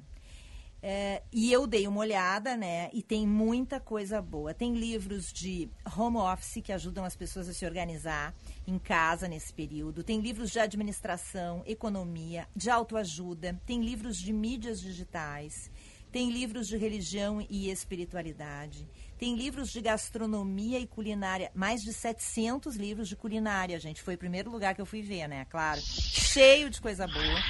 É, 0.83 1.23
e 1.31 1.53
eu 1.53 1.67
dei 1.67 1.87
uma 1.87 2.01
olhada, 2.01 2.57
né? 2.57 2.89
E 2.95 3.03
tem 3.03 3.27
muita 3.27 3.79
coisa 3.79 4.23
boa. 4.23 4.55
Tem 4.55 4.73
livros 4.73 5.31
de 5.35 5.69
home 5.95 6.17
office 6.17 6.63
que 6.65 6.73
ajudam 6.73 7.05
as 7.05 7.15
pessoas 7.15 7.47
a 7.47 7.53
se 7.53 7.67
organizar 7.67 8.35
em 8.67 8.79
casa 8.79 9.29
nesse 9.29 9.53
período. 9.53 10.03
Tem 10.03 10.19
livros 10.19 10.51
de 10.51 10.59
administração, 10.61 11.63
economia, 11.67 12.49
de 12.57 12.71
autoajuda. 12.71 13.61
Tem 13.67 13.83
livros 13.83 14.17
de 14.17 14.33
mídias 14.33 14.81
digitais. 14.81 15.71
Tem 16.11 16.31
livros 16.31 16.67
de 16.67 16.79
religião 16.79 17.47
e 17.51 17.69
espiritualidade. 17.69 18.89
Tem 19.19 19.35
livros 19.35 19.71
de 19.71 19.81
gastronomia 19.81 20.79
e 20.79 20.87
culinária. 20.87 21.51
Mais 21.55 21.83
de 21.83 21.93
700 21.93 22.77
livros 22.77 23.09
de 23.09 23.17
culinária, 23.17 23.79
gente. 23.81 24.03
Foi 24.03 24.15
o 24.15 24.19
primeiro 24.19 24.51
lugar 24.51 24.75
que 24.75 24.81
eu 24.81 24.87
fui 24.87 25.01
ver, 25.03 25.27
né? 25.27 25.47
Claro. 25.49 25.81
Cheio 25.83 26.69
de 26.69 26.81
coisa 26.81 27.07
boa. 27.07 27.41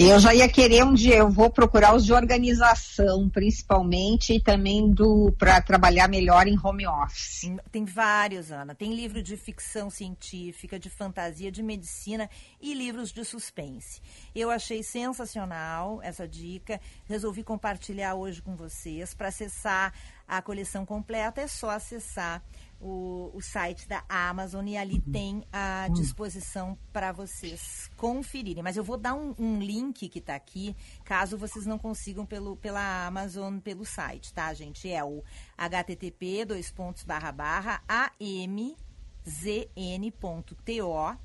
Eu 0.00 0.18
já 0.18 0.34
ia 0.34 0.48
querer 0.48 0.84
um 0.84 0.92
dia, 0.92 1.14
eu 1.18 1.30
vou 1.30 1.48
procurar 1.48 1.94
os 1.94 2.04
de 2.04 2.12
organização, 2.12 3.30
principalmente, 3.30 4.32
e 4.34 4.40
também 4.42 4.90
do 4.90 5.32
para 5.38 5.60
trabalhar 5.62 6.08
melhor 6.08 6.48
em 6.48 6.58
home 6.60 6.84
office. 6.88 7.42
Tem- 7.42 7.60
Tem 7.70 7.84
vários, 7.84 8.50
Ana. 8.50 8.74
Tem 8.74 8.92
livro 8.92 9.22
de 9.22 9.36
ficção 9.36 9.88
científica, 9.88 10.76
de 10.76 10.90
fantasia, 10.90 11.52
de 11.52 11.62
medicina 11.62 12.28
e 12.60 12.74
livros 12.74 13.12
de 13.12 13.24
suspense. 13.24 14.00
Eu 14.34 14.50
achei 14.50 14.82
sensacional 14.82 16.00
essa 16.02 16.26
dica. 16.26 16.80
Resolvi 17.06 17.44
compartilhar 17.44 18.16
hoje 18.16 18.42
com 18.42 18.56
vocês. 18.56 19.14
Para 19.14 19.28
acessar 19.28 19.94
a 20.30 20.40
coleção 20.40 20.86
completa, 20.86 21.40
é 21.40 21.48
só 21.48 21.70
acessar 21.70 22.40
o, 22.80 23.32
o 23.34 23.40
site 23.42 23.88
da 23.88 24.04
Amazon 24.08 24.64
e 24.68 24.76
ali 24.76 25.00
tem 25.00 25.44
à 25.52 25.88
disposição 25.88 26.78
para 26.92 27.10
vocês 27.10 27.90
conferirem. 27.96 28.62
Mas 28.62 28.76
eu 28.76 28.84
vou 28.84 28.96
dar 28.96 29.14
um, 29.14 29.34
um 29.36 29.58
link 29.58 30.08
que 30.08 30.20
está 30.20 30.36
aqui, 30.36 30.76
caso 31.04 31.36
vocês 31.36 31.66
não 31.66 31.76
consigam 31.78 32.24
pelo, 32.24 32.56
pela 32.56 33.08
Amazon, 33.08 33.58
pelo 33.58 33.84
site, 33.84 34.32
tá, 34.32 34.54
gente? 34.54 34.88
É 34.88 35.02
o 35.02 35.24
http 35.58 36.44
dois 36.44 36.70
pontos 36.70 37.02
barra 37.02 37.32
barra 37.32 37.82
amzn.to 38.20 38.78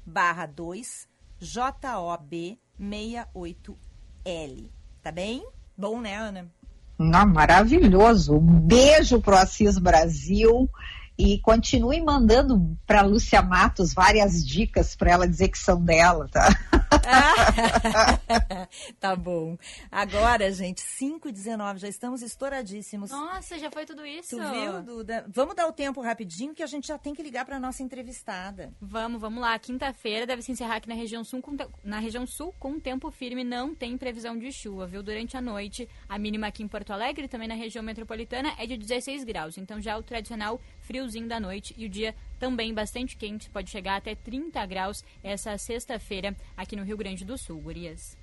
barra 0.03 0.47
2 0.47 1.07
job 1.39 2.59
68l. 2.79 4.71
Tá 5.03 5.11
bem? 5.11 5.47
Bom, 5.77 6.01
né, 6.01 6.15
Ana? 6.15 6.51
Não, 6.97 7.25
maravilhoso. 7.25 8.35
Um 8.35 8.59
beijo 8.59 9.21
pro 9.21 9.37
Assis 9.37 9.77
Brasil 9.77 10.69
e 11.17 11.39
continue 11.39 12.01
mandando 12.01 12.77
para 12.85 13.01
Lúcia 13.01 13.41
Matos 13.41 13.93
várias 13.93 14.45
dicas 14.45 14.95
para 14.95 15.11
ela 15.11 15.27
dizer 15.27 15.49
que 15.49 15.57
são 15.57 15.81
dela, 15.81 16.27
tá? 16.29 16.47
tá 18.99 19.15
bom. 19.15 19.57
Agora, 19.91 20.51
gente, 20.51 20.81
5 20.81 21.29
e 21.29 21.31
19 21.31 21.79
já 21.79 21.87
estamos 21.87 22.21
estouradíssimos. 22.21 23.11
Nossa, 23.11 23.57
já 23.57 23.71
foi 23.71 23.85
tudo 23.85 24.05
isso? 24.05 24.37
Tu 24.37 24.51
viu, 24.51 24.83
Duda? 24.83 25.25
Vamos 25.27 25.55
dar 25.55 25.67
o 25.67 25.73
tempo 25.73 26.01
rapidinho 26.01 26.53
que 26.53 26.63
a 26.63 26.67
gente 26.67 26.87
já 26.87 26.97
tem 26.97 27.13
que 27.13 27.23
ligar 27.23 27.45
para 27.45 27.59
nossa 27.59 27.83
entrevistada. 27.83 28.73
Vamos, 28.81 29.19
vamos 29.19 29.41
lá. 29.41 29.57
Quinta-feira 29.59 30.25
deve 30.25 30.41
se 30.41 30.51
encerrar 30.51 30.77
aqui 30.77 30.89
na 30.89 30.95
região 30.95 31.23
sul 31.23 31.41
com, 31.41 31.55
na 31.83 31.99
região 31.99 32.25
sul 32.25 32.53
com 32.59 32.79
tempo 32.79 33.11
firme. 33.11 33.43
Não 33.43 33.75
tem 33.75 33.97
previsão 33.97 34.37
de 34.37 34.51
chuva, 34.51 34.87
viu? 34.87 35.03
Durante 35.03 35.37
a 35.37 35.41
noite, 35.41 35.87
a 36.07 36.17
mínima 36.17 36.47
aqui 36.47 36.63
em 36.63 36.67
Porto 36.67 36.91
Alegre, 36.91 37.27
também 37.27 37.47
na 37.47 37.55
região 37.55 37.83
metropolitana, 37.83 38.53
é 38.57 38.65
de 38.65 38.77
16 38.77 39.23
graus. 39.23 39.57
Então 39.57 39.81
já 39.81 39.97
o 39.97 40.03
tradicional 40.03 40.59
friozinho 40.81 41.27
da 41.27 41.39
noite 41.39 41.73
e 41.77 41.85
o 41.85 41.89
dia 41.89 42.15
também 42.45 42.71
bastante 42.75 43.17
quente, 43.17 43.49
pode 43.49 43.71
chegar 43.71 43.95
até 43.95 44.13
30 44.13 44.63
graus 44.67 45.03
essa 45.23 45.57
sexta-feira 45.57 46.35
aqui 46.55 46.75
no 46.75 46.83
Rio 46.83 46.95
Grande 46.95 47.25
do 47.25 47.39
Sul, 47.39 47.59
gurias. 47.59 48.15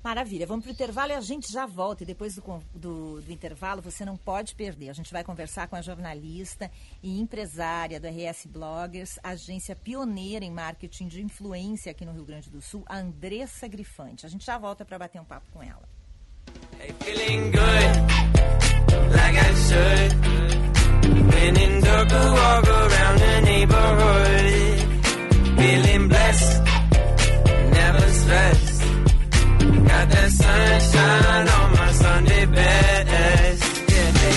Maravilha, 0.00 0.46
vamos 0.46 0.64
para 0.64 0.70
o 0.70 0.72
intervalo 0.72 1.10
e 1.10 1.14
a 1.16 1.20
gente 1.20 1.52
já 1.52 1.66
volta. 1.66 2.04
E 2.04 2.06
depois 2.06 2.36
do, 2.36 2.62
do, 2.72 3.20
do 3.20 3.32
intervalo, 3.32 3.82
você 3.82 4.04
não 4.04 4.16
pode 4.16 4.54
perder. 4.54 4.90
A 4.90 4.92
gente 4.92 5.12
vai 5.12 5.24
conversar 5.24 5.66
com 5.66 5.74
a 5.74 5.82
jornalista 5.82 6.70
e 7.02 7.20
empresária 7.20 7.98
do 7.98 8.06
RS 8.06 8.46
Bloggers, 8.46 9.18
agência 9.24 9.74
pioneira 9.74 10.44
em 10.44 10.50
marketing 10.52 11.08
de 11.08 11.20
influência 11.20 11.90
aqui 11.90 12.04
no 12.04 12.12
Rio 12.12 12.24
Grande 12.24 12.48
do 12.48 12.62
Sul, 12.62 12.84
a 12.86 12.96
Andressa 12.96 13.66
Grifante. 13.66 14.24
A 14.24 14.28
gente 14.28 14.46
já 14.46 14.56
volta 14.56 14.84
para 14.84 15.00
bater 15.00 15.20
um 15.20 15.24
papo 15.24 15.50
com 15.50 15.60
ela. 15.60 15.82
Hey, 16.78 16.94
I 21.42 21.46
in 21.46 21.80
dark, 21.80 22.12
I 22.12 22.30
walk 22.38 22.68
around 22.68 23.18
the 23.18 23.40
neighborhood. 23.50 24.46
Feeling 25.58 26.08
blessed, 26.08 26.62
never 27.78 28.06
stressed. 28.20 28.82
Got 29.90 30.08
that 30.14 30.30
sunshine 30.30 31.48
on 31.48 31.72
my 31.72 31.92
Sunday 31.92 32.46
best. 32.46 33.62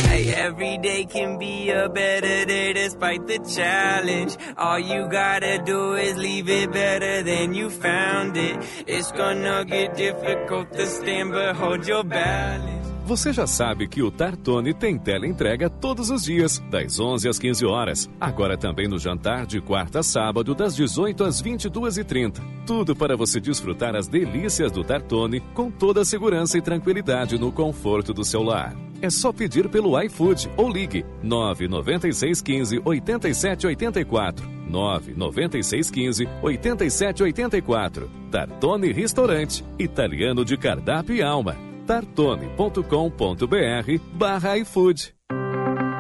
Hey, 0.08 0.34
every 0.34 0.78
day 0.80 1.06
can 1.06 1.38
be 1.38 1.70
a 1.70 1.88
better 1.90 2.46
day 2.46 2.74
despite 2.74 3.28
the 3.28 3.38
challenge. 3.56 4.36
All 4.58 4.80
you 4.80 5.08
gotta 5.08 5.62
do 5.64 5.94
is 5.94 6.18
leave 6.18 6.50
it 6.50 6.72
better 6.72 7.22
than 7.22 7.54
you 7.54 7.70
found 7.70 8.36
it. 8.36 8.58
It's 8.88 9.12
gonna 9.12 9.64
get 9.66 9.96
difficult 9.96 10.72
to 10.74 10.88
stand, 10.88 11.32
but 11.32 11.56
hold 11.56 11.86
your 11.86 12.04
balance. 12.04 12.95
Você 13.06 13.32
já 13.32 13.46
sabe 13.46 13.88
que 13.88 14.02
o 14.02 14.10
Tartone 14.10 14.74
tem 14.74 14.98
tela 14.98 15.28
entrega 15.28 15.70
todos 15.70 16.10
os 16.10 16.24
dias, 16.24 16.58
das 16.72 17.00
11 17.00 17.30
às 17.30 17.38
15 17.38 17.64
horas. 17.64 18.10
Agora 18.20 18.58
também 18.58 18.88
no 18.88 18.98
jantar 18.98 19.46
de 19.46 19.62
quarta 19.62 20.00
a 20.00 20.04
sábado, 20.04 20.56
das 20.56 20.76
18 20.76 21.24
às 21.24 21.40
22h30. 21.40 22.42
Tudo 22.66 22.96
para 22.96 23.16
você 23.16 23.40
desfrutar 23.40 23.96
as 23.96 24.08
delícias 24.08 24.72
do 24.72 24.84
Tartone 24.84 25.40
com 25.54 25.70
toda 25.70 26.02
a 26.02 26.06
segurança 26.06 26.58
e 26.58 26.62
tranquilidade 26.64 27.38
no 27.38 27.52
conforto 27.52 28.12
do 28.12 28.24
seu 28.24 28.42
lar. 28.42 28.76
É 29.00 29.10
só 29.12 29.32
pedir 29.32 29.70
pelo 29.70 30.02
iFood 30.02 30.50
ou 30.58 30.68
ligue 30.68 31.06
99615 31.22 32.82
8784. 32.84 34.50
99615 34.68 36.28
8784. 36.42 38.10
Tartone 38.32 38.92
Restaurante, 38.92 39.64
italiano 39.78 40.44
de 40.44 40.58
cardápio 40.58 41.16
e 41.16 41.22
alma. 41.22 41.75
tartone.com.br 41.86 44.02
barra 44.14 44.58
iFood. 44.58 45.14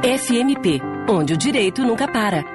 FMP, 0.03 0.81
onde 1.09 1.33
o 1.33 1.37
direito 1.37 1.81
nunca 1.81 2.07
para. 2.07 2.54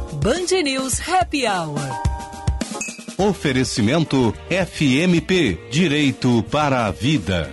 Band 0.23 0.61
News 0.63 1.01
Happy 1.09 1.47
Hour. 1.47 1.79
Oferecimento 3.17 4.31
FMP 4.51 5.67
Direito 5.71 6.43
para 6.43 6.85
a 6.85 6.91
Vida. 6.91 7.51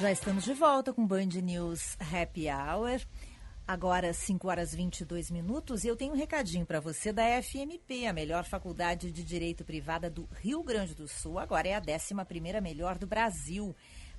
Já 0.00 0.10
estamos 0.10 0.42
de 0.42 0.52
volta 0.52 0.92
com 0.92 1.06
Band 1.06 1.26
News 1.40 1.96
Happy 2.12 2.46
Hour. 2.48 3.00
Agora, 3.68 4.12
5 4.12 4.48
horas 4.48 4.74
e 4.74 4.76
22 4.76 5.30
minutos, 5.30 5.84
e 5.84 5.88
eu 5.88 5.96
tenho 5.96 6.12
um 6.12 6.16
recadinho 6.16 6.66
para 6.66 6.80
você 6.80 7.12
da 7.12 7.40
FMP, 7.40 8.04
a 8.06 8.12
melhor 8.12 8.44
faculdade 8.44 9.12
de 9.12 9.22
direito 9.22 9.64
privada 9.64 10.10
do 10.10 10.28
Rio 10.42 10.62
Grande 10.64 10.92
do 10.92 11.06
Sul. 11.06 11.38
Agora 11.38 11.68
é 11.68 11.74
a 11.74 11.80
11 11.80 12.60
melhor 12.60 12.98
do 12.98 13.06
Brasil. 13.06 13.74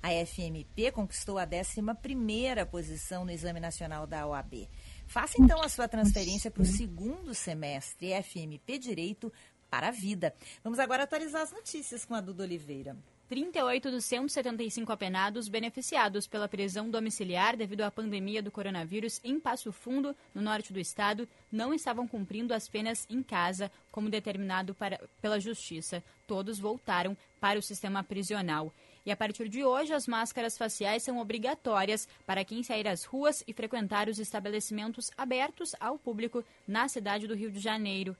A 0.06 0.24
FMP 0.24 0.92
conquistou 0.92 1.36
a 1.36 1.44
11ª 1.44 2.64
posição 2.64 3.24
no 3.24 3.32
Exame 3.32 3.58
Nacional 3.58 4.06
da 4.06 4.24
OAB. 4.24 4.68
Faça 5.04 5.34
então 5.42 5.60
a 5.60 5.68
sua 5.68 5.88
transferência 5.88 6.48
para 6.48 6.62
o 6.62 6.64
segundo 6.64 7.34
semestre 7.34 8.12
FMP 8.22 8.78
Direito 8.78 9.32
para 9.68 9.88
a 9.88 9.90
Vida. 9.90 10.32
Vamos 10.62 10.78
agora 10.78 11.02
atualizar 11.02 11.42
as 11.42 11.50
notícias 11.50 12.04
com 12.04 12.14
a 12.14 12.20
Duda 12.20 12.44
Oliveira. 12.44 12.96
38 13.28 13.90
dos 13.90 14.04
175 14.04 14.92
apenados 14.92 15.48
beneficiados 15.48 16.28
pela 16.28 16.48
prisão 16.48 16.88
domiciliar 16.88 17.56
devido 17.56 17.80
à 17.80 17.90
pandemia 17.90 18.40
do 18.40 18.52
coronavírus 18.52 19.20
em 19.24 19.40
Passo 19.40 19.72
Fundo, 19.72 20.14
no 20.32 20.40
norte 20.40 20.72
do 20.72 20.78
estado, 20.78 21.28
não 21.50 21.74
estavam 21.74 22.06
cumprindo 22.06 22.54
as 22.54 22.68
penas 22.68 23.04
em 23.10 23.24
casa, 23.24 23.72
como 23.90 24.08
determinado 24.08 24.72
para, 24.72 25.00
pela 25.20 25.40
Justiça. 25.40 26.00
Todos 26.28 26.60
voltaram 26.60 27.16
para 27.40 27.58
o 27.58 27.62
sistema 27.62 28.04
prisional. 28.04 28.72
E 29.06 29.12
a 29.12 29.16
partir 29.16 29.48
de 29.48 29.64
hoje, 29.64 29.92
as 29.92 30.08
máscaras 30.08 30.58
faciais 30.58 31.04
são 31.04 31.18
obrigatórias 31.18 32.08
para 32.26 32.44
quem 32.44 32.64
sair 32.64 32.88
às 32.88 33.04
ruas 33.04 33.44
e 33.46 33.52
frequentar 33.52 34.08
os 34.08 34.18
estabelecimentos 34.18 35.12
abertos 35.16 35.76
ao 35.78 35.96
público 35.96 36.44
na 36.66 36.88
cidade 36.88 37.28
do 37.28 37.34
Rio 37.36 37.48
de 37.48 37.60
Janeiro. 37.60 38.16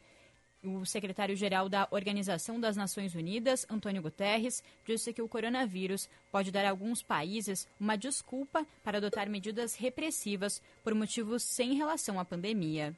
O 0.63 0.85
secretário-geral 0.85 1.69
da 1.69 1.89
Organização 1.91 2.61
das 2.61 2.77
Nações 2.77 3.17
Unidas, 3.17 3.67
Antônio 3.69 4.01
Guterres, 4.01 4.63
disse 4.87 5.13
que 5.13 5.21
o 5.21 5.29
coronavírus 5.29 6.09
pode 6.31 6.53
dar 6.53 6.65
a 6.65 6.71
alguns 6.71 7.03
países 7.03 7.67
uma 7.81 7.99
desculpa 7.99 8.65
para 8.85 8.99
adotar 8.99 9.29
medidas 9.29 9.75
repressivas 9.75 10.63
por 10.85 10.95
motivos 10.95 11.43
sem 11.43 11.75
relação 11.75 12.21
à 12.21 12.25
pandemia. 12.25 12.97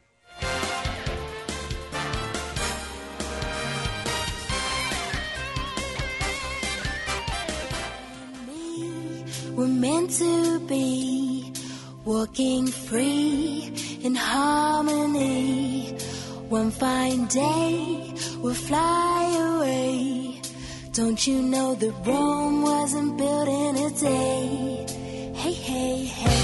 Meant 9.79 10.11
to 10.19 10.59
be 10.67 11.53
walking 12.05 12.67
free 12.67 13.73
in 14.03 14.15
harmony. 14.15 15.95
One 16.49 16.71
fine 16.71 17.27
day 17.27 18.15
we'll 18.41 18.55
fly 18.55 19.23
away. 19.55 20.41
Don't 20.93 21.25
you 21.27 21.43
know 21.43 21.75
that 21.77 21.95
Rome 22.05 22.63
wasn't 22.63 23.17
built 23.19 23.49
in 23.49 23.77
a 23.77 23.91
day? 23.91 24.87
Hey, 25.35 25.53
hey, 25.53 26.05
hey. 26.07 26.39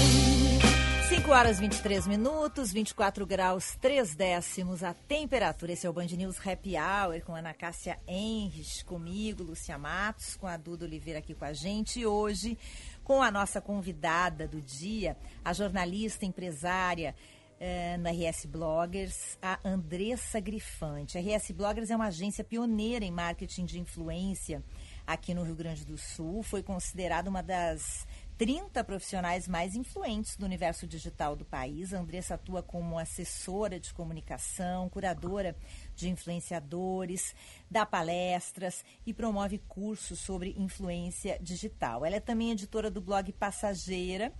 5 1.09 1.31
horas 1.31 1.59
23 1.59 2.07
minutos, 2.07 2.71
24 2.71 3.25
graus 3.25 3.75
3 3.81 4.15
décimos 4.15 4.83
a 4.83 4.93
temperatura. 4.93 5.73
Esse 5.73 5.87
é 5.87 5.89
o 5.89 5.93
Band 5.93 6.07
News 6.07 6.37
Happy 6.45 6.75
Hour 6.77 7.21
com 7.21 7.35
Ana 7.35 7.53
Cássia 7.53 7.97
Henrich, 8.07 8.85
comigo, 8.85 9.43
Lúcia 9.43 9.77
Matos, 9.77 10.35
com 10.35 10.47
a 10.47 10.55
Duda 10.55 10.85
Oliveira 10.85 11.19
aqui 11.19 11.33
com 11.33 11.45
a 11.45 11.51
gente. 11.51 11.99
E 11.99 12.05
hoje, 12.05 12.57
com 13.05 13.21
a 13.21 13.29
nossa 13.29 13.61
convidada 13.61 14.47
do 14.47 14.59
dia, 14.59 15.15
a 15.43 15.53
jornalista 15.53 16.25
empresária 16.25 17.15
eh, 17.59 17.97
na 17.97 18.09
RS 18.09 18.45
Bloggers, 18.47 19.37
a 19.39 19.59
Andressa 19.63 20.39
Grifante. 20.39 21.15
A 21.15 21.21
RS 21.21 21.51
Bloggers 21.51 21.91
é 21.91 21.95
uma 21.95 22.07
agência 22.07 22.43
pioneira 22.43 23.05
em 23.05 23.11
marketing 23.11 23.65
de 23.65 23.79
influência 23.79 24.63
aqui 25.05 25.35
no 25.35 25.43
Rio 25.43 25.55
Grande 25.55 25.85
do 25.85 25.99
Sul. 25.99 26.41
Foi 26.41 26.63
considerada 26.63 27.29
uma 27.29 27.43
das 27.43 28.07
30 28.39 28.83
profissionais 28.83 29.47
mais 29.47 29.75
influentes 29.75 30.35
do 30.35 30.45
universo 30.45 30.87
digital 30.87 31.35
do 31.35 31.45
país. 31.45 31.93
A 31.93 31.99
Andressa 31.99 32.33
atua 32.33 32.63
como 32.63 32.97
assessora 32.97 33.79
de 33.79 33.93
comunicação, 33.93 34.89
curadora 34.89 35.55
de 35.95 36.09
influenciadores, 36.09 37.35
dá 37.69 37.85
palestras 37.85 38.83
e 39.05 39.13
promove 39.13 39.57
cursos 39.57 40.19
sobre 40.19 40.55
influência 40.57 41.39
digital. 41.41 42.05
Ela 42.05 42.17
é 42.17 42.19
também 42.19 42.51
editora 42.51 42.91
do 42.91 43.01
blog 43.01 43.31
Passageira, 43.33 44.33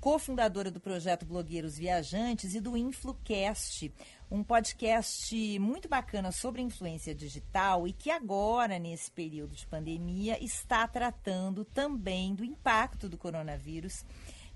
cofundadora 0.00 0.70
do 0.70 0.80
projeto 0.80 1.26
Blogueiros 1.26 1.76
Viajantes 1.76 2.54
e 2.54 2.60
do 2.60 2.76
InfluCast, 2.76 3.92
um 4.30 4.42
podcast 4.42 5.58
muito 5.58 5.88
bacana 5.88 6.32
sobre 6.32 6.62
influência 6.62 7.14
digital 7.14 7.86
e 7.86 7.92
que 7.92 8.10
agora, 8.10 8.78
nesse 8.78 9.10
período 9.10 9.54
de 9.54 9.66
pandemia, 9.66 10.42
está 10.42 10.88
tratando 10.88 11.64
também 11.64 12.34
do 12.34 12.44
impacto 12.44 13.08
do 13.08 13.18
coronavírus 13.18 14.04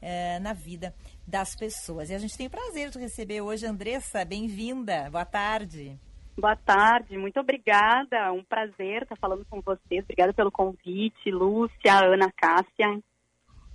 eh, 0.01 0.39
na 0.39 0.53
vida 0.53 0.95
das 1.27 1.55
pessoas. 1.55 2.11
E 2.11 2.15
a 2.15 2.19
gente 2.19 2.37
tem 2.37 2.47
o 2.47 2.51
prazer 2.51 2.91
de 2.91 2.99
receber 2.99 3.41
hoje 3.41 3.67
a 3.67 3.71
Andressa. 3.71 4.25
Bem-vinda. 4.25 5.11
Boa 5.11 5.25
tarde. 5.25 5.99
Boa 6.37 6.57
tarde, 6.57 7.17
muito 7.17 7.39
obrigada. 7.39 8.33
Um 8.33 8.43
prazer 8.43 9.03
estar 9.03 9.17
falando 9.17 9.45
com 9.49 9.61
vocês. 9.61 10.03
Obrigada 10.03 10.33
pelo 10.33 10.51
convite, 10.51 11.31
Lúcia, 11.31 11.95
Ana 12.05 12.31
Cássia. 12.37 13.01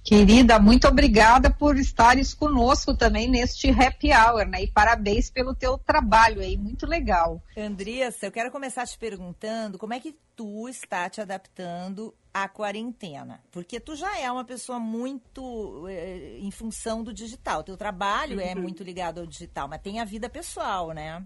Querida, 0.03 0.59
muito 0.59 0.87
obrigada 0.87 1.51
por 1.51 1.77
estares 1.77 2.33
conosco 2.33 2.95
também 2.95 3.29
neste 3.29 3.69
happy 3.69 4.09
hour, 4.13 4.45
né? 4.47 4.63
E 4.63 4.67
parabéns 4.71 5.29
pelo 5.29 5.53
teu 5.53 5.77
trabalho 5.77 6.41
aí, 6.41 6.57
muito 6.57 6.85
legal. 6.87 7.41
Andressa, 7.55 8.25
eu 8.25 8.31
quero 8.31 8.49
começar 8.49 8.85
te 8.87 8.97
perguntando 8.97 9.77
como 9.77 9.93
é 9.93 9.99
que 9.99 10.15
tu 10.35 10.67
está 10.69 11.09
te 11.09 11.19
adaptando 11.21 12.13
à 12.33 12.47
quarentena? 12.47 13.41
Porque 13.51 13.79
tu 13.79 13.95
já 13.95 14.17
é 14.19 14.31
uma 14.31 14.45
pessoa 14.45 14.79
muito 14.79 15.85
eh, 15.89 16.39
em 16.39 16.49
função 16.49 17.03
do 17.03 17.13
digital. 17.13 17.61
Teu 17.63 17.75
trabalho 17.77 18.39
é 18.39 18.53
Uhum. 18.55 18.61
muito 18.61 18.83
ligado 18.83 19.19
ao 19.19 19.27
digital, 19.27 19.67
mas 19.67 19.81
tem 19.81 19.99
a 19.99 20.05
vida 20.05 20.29
pessoal, 20.29 20.91
né? 20.91 21.25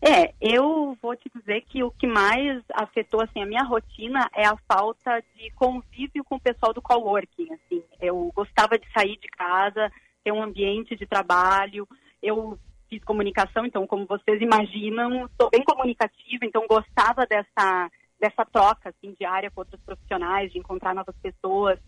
É, 0.00 0.34
eu 0.40 0.96
vou 1.00 1.16
te 1.16 1.30
dizer 1.34 1.62
que 1.62 1.82
o 1.82 1.90
que 1.90 2.06
mais 2.06 2.62
afetou 2.72 3.20
assim 3.22 3.42
a 3.42 3.46
minha 3.46 3.62
rotina 3.62 4.28
é 4.34 4.46
a 4.46 4.56
falta 4.68 5.22
de 5.36 5.50
convívio 5.52 6.24
com 6.24 6.36
o 6.36 6.40
pessoal 6.40 6.72
do 6.72 6.82
coworking, 6.82 7.52
assim. 7.52 7.82
Eu 8.00 8.30
gostava 8.34 8.78
de 8.78 8.86
sair 8.92 9.16
de 9.18 9.28
casa, 9.28 9.90
ter 10.24 10.32
um 10.32 10.42
ambiente 10.42 10.96
de 10.96 11.06
trabalho. 11.06 11.88
Eu 12.22 12.58
fiz 12.88 13.02
comunicação, 13.04 13.64
então 13.64 13.86
como 13.86 14.06
vocês 14.06 14.40
imaginam, 14.40 15.28
sou 15.40 15.50
bem 15.50 15.62
comunicativa, 15.64 16.44
então 16.44 16.66
gostava 16.68 17.26
dessa 17.26 17.90
dessa 18.18 18.46
troca 18.46 18.88
assim 18.88 19.14
diária 19.18 19.50
com 19.50 19.60
outros 19.60 19.80
profissionais, 19.82 20.50
de 20.50 20.58
encontrar 20.58 20.94
novas 20.94 21.14
pessoas 21.18 21.78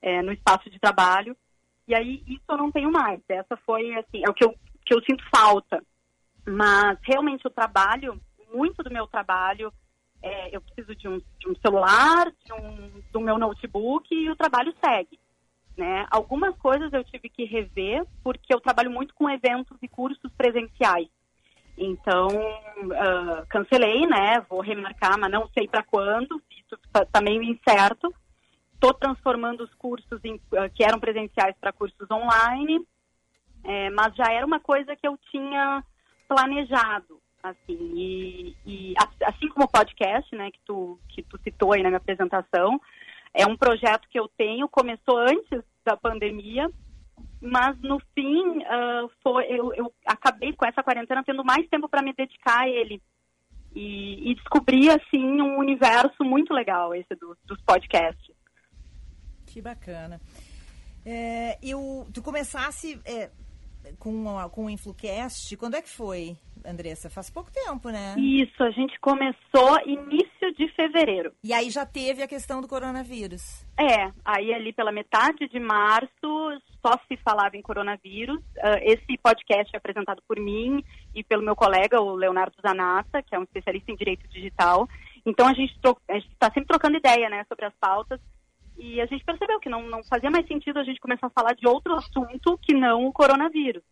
é, 0.00 0.22
no 0.22 0.32
espaço 0.32 0.70
de 0.70 0.78
trabalho. 0.78 1.36
E 1.86 1.94
aí 1.94 2.22
isso 2.26 2.44
eu 2.48 2.56
não 2.56 2.72
tenho 2.72 2.90
mais. 2.90 3.20
Essa 3.28 3.56
foi 3.66 3.94
assim, 3.94 4.22
é 4.26 4.30
o 4.30 4.34
que 4.34 4.44
eu 4.44 4.54
que 4.84 4.94
eu 4.94 5.02
sinto 5.02 5.24
falta. 5.34 5.82
Mas 6.46 6.98
realmente 7.02 7.46
o 7.46 7.50
trabalho, 7.50 8.20
muito 8.52 8.82
do 8.82 8.90
meu 8.90 9.06
trabalho, 9.06 9.72
é, 10.22 10.54
eu 10.56 10.60
preciso 10.60 10.94
de 10.94 11.08
um, 11.08 11.18
de 11.38 11.48
um 11.48 11.54
celular, 11.56 12.30
de 12.44 12.52
um, 12.52 13.02
do 13.12 13.20
meu 13.20 13.38
notebook 13.38 14.14
e 14.14 14.30
o 14.30 14.36
trabalho 14.36 14.74
segue. 14.84 15.18
Né? 15.76 16.06
Algumas 16.10 16.56
coisas 16.58 16.92
eu 16.92 17.02
tive 17.04 17.28
que 17.28 17.44
rever 17.44 18.06
porque 18.22 18.54
eu 18.54 18.60
trabalho 18.60 18.90
muito 18.90 19.12
com 19.14 19.28
eventos 19.28 19.76
e 19.82 19.88
cursos 19.88 20.32
presenciais. 20.32 21.08
Então, 21.76 22.28
ah, 22.96 23.44
cancelei, 23.48 24.06
né? 24.06 24.40
Vou 24.48 24.60
remarcar, 24.60 25.18
mas 25.18 25.30
não 25.30 25.48
sei 25.48 25.66
para 25.66 25.82
quando. 25.82 26.40
Isso 26.50 26.78
está 27.02 27.20
meio 27.20 27.42
incerto. 27.42 28.14
Estou 28.74 28.94
transformando 28.94 29.64
os 29.64 29.74
cursos 29.74 30.20
em- 30.24 30.40
ah, 30.56 30.68
que 30.68 30.84
eram 30.84 31.00
presenciais 31.00 31.56
para 31.60 31.72
cursos 31.72 32.08
online, 32.10 32.86
é, 33.64 33.90
mas 33.90 34.14
já 34.14 34.32
era 34.32 34.46
uma 34.46 34.60
coisa 34.60 34.94
que 34.94 35.06
eu 35.06 35.18
tinha 35.30 35.82
planejado, 36.28 37.20
assim. 37.42 37.78
E, 37.94 38.56
e 38.66 38.94
assim 39.24 39.48
como 39.48 39.66
o 39.66 39.70
podcast, 39.70 40.34
né, 40.34 40.50
que 40.50 40.60
tu 40.64 40.98
que 41.08 41.22
tu 41.22 41.38
citou 41.42 41.72
aí 41.72 41.82
na 41.82 41.88
minha 41.90 41.98
apresentação, 41.98 42.80
é 43.32 43.46
um 43.46 43.56
projeto 43.56 44.08
que 44.08 44.18
eu 44.18 44.28
tenho. 44.36 44.68
Começou 44.68 45.18
antes 45.18 45.62
da 45.84 45.96
pandemia, 45.96 46.70
mas 47.40 47.78
no 47.80 48.00
fim 48.14 48.62
ah, 48.64 49.06
foi, 49.22 49.44
eu, 49.46 49.74
eu 49.74 49.92
acabei 50.06 50.52
com 50.52 50.66
essa 50.66 50.82
quarentena 50.82 51.22
tendo 51.24 51.44
mais 51.44 51.68
tempo 51.68 51.88
para 51.88 52.02
me 52.02 52.12
dedicar 52.12 52.62
a 52.62 52.68
ele 52.68 53.02
e, 53.74 54.30
e 54.30 54.34
descobri 54.36 54.88
assim 54.88 55.42
um 55.42 55.58
universo 55.58 56.22
muito 56.24 56.54
legal 56.54 56.94
esse 56.94 57.14
do- 57.16 57.36
dos 57.44 57.60
podcasts. 57.62 58.34
Que 59.46 59.60
bacana. 59.60 60.20
É, 61.04 61.58
eu, 61.62 62.06
tu 62.14 62.22
começasse 62.22 63.00
é, 63.04 63.30
com, 63.98 64.38
a- 64.38 64.48
com 64.48 64.66
o 64.66 64.70
InfluCast, 64.70 65.56
quando 65.56 65.74
é 65.76 65.82
que 65.82 65.88
foi, 65.88 66.36
Andressa? 66.64 67.10
Faz 67.10 67.30
pouco 67.30 67.50
tempo, 67.52 67.90
né? 67.90 68.14
Isso, 68.18 68.62
a 68.62 68.70
gente 68.70 68.98
começou 69.00 69.78
início 69.86 70.54
de 70.56 70.68
fevereiro. 70.74 71.32
E 71.42 71.52
aí 71.52 71.70
já 71.70 71.84
teve 71.86 72.22
a 72.22 72.28
questão 72.28 72.60
do 72.60 72.68
coronavírus. 72.68 73.64
É, 73.78 74.10
aí 74.24 74.52
ali 74.52 74.72
pela 74.72 74.92
metade 74.92 75.48
de 75.48 75.58
março 75.58 76.10
só 76.84 76.92
se 77.08 77.16
falava 77.18 77.56
em 77.56 77.62
coronavírus. 77.62 78.40
Ah, 78.60 78.78
esse 78.82 79.16
podcast 79.22 79.74
é 79.74 79.78
apresentado 79.78 80.22
por 80.28 80.38
mim 80.38 80.84
e 81.14 81.22
pelo 81.24 81.42
meu 81.42 81.56
colega, 81.56 82.00
o 82.00 82.14
Leonardo 82.14 82.56
Zanata, 82.60 83.22
que 83.22 83.34
é 83.34 83.38
um 83.38 83.44
especialista 83.44 83.90
em 83.90 83.96
direito 83.96 84.26
digital. 84.28 84.88
Então 85.26 85.46
a 85.48 85.54
gente 85.54 85.74
está 85.74 86.46
sempre 86.52 86.66
trocando 86.66 86.98
ideia 86.98 87.30
né, 87.30 87.44
sobre 87.48 87.64
as 87.64 87.72
pautas 87.80 88.20
e 88.76 89.00
a 89.00 89.06
gente 89.06 89.24
percebeu 89.24 89.60
que 89.60 89.68
não, 89.68 89.86
não 89.88 90.02
fazia 90.04 90.30
mais 90.30 90.46
sentido 90.46 90.78
a 90.78 90.84
gente 90.84 91.00
começar 91.00 91.26
a 91.26 91.30
falar 91.30 91.54
de 91.54 91.66
outro 91.66 91.94
assunto 91.94 92.58
que 92.58 92.74
não 92.74 93.06
o 93.06 93.12
coronavírus, 93.12 93.82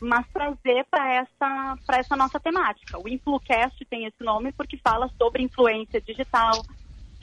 mas 0.00 0.26
trazer 0.32 0.84
para 0.90 1.14
essa, 1.14 1.78
essa 1.90 2.16
nossa 2.16 2.38
temática. 2.38 2.98
O 2.98 3.08
InfluCast 3.08 3.84
tem 3.86 4.04
esse 4.06 4.22
nome 4.22 4.52
porque 4.52 4.76
fala 4.78 5.10
sobre 5.18 5.42
influência 5.42 6.00
digital, 6.00 6.62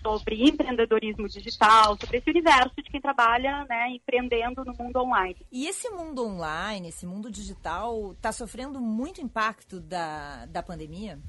sobre 0.02 0.44
empreendedorismo 0.44 1.28
digital, 1.30 1.98
sobre 2.00 2.18
esse 2.18 2.30
universo 2.30 2.76
de 2.76 2.84
quem 2.84 3.00
trabalha, 3.00 3.66
né, 3.70 3.90
empreendendo 3.92 4.66
no 4.66 4.74
mundo 4.74 4.98
online. 5.00 5.38
E 5.52 5.66
esse 5.68 5.90
mundo 5.90 6.26
online, 6.28 6.90
esse 6.90 7.06
mundo 7.06 7.32
digital, 7.32 8.12
está 8.12 8.32
sofrendo 8.32 8.82
muito 8.82 9.22
impacto 9.22 9.80
da, 9.80 10.46
da 10.48 10.62
pandemia? 10.62 11.20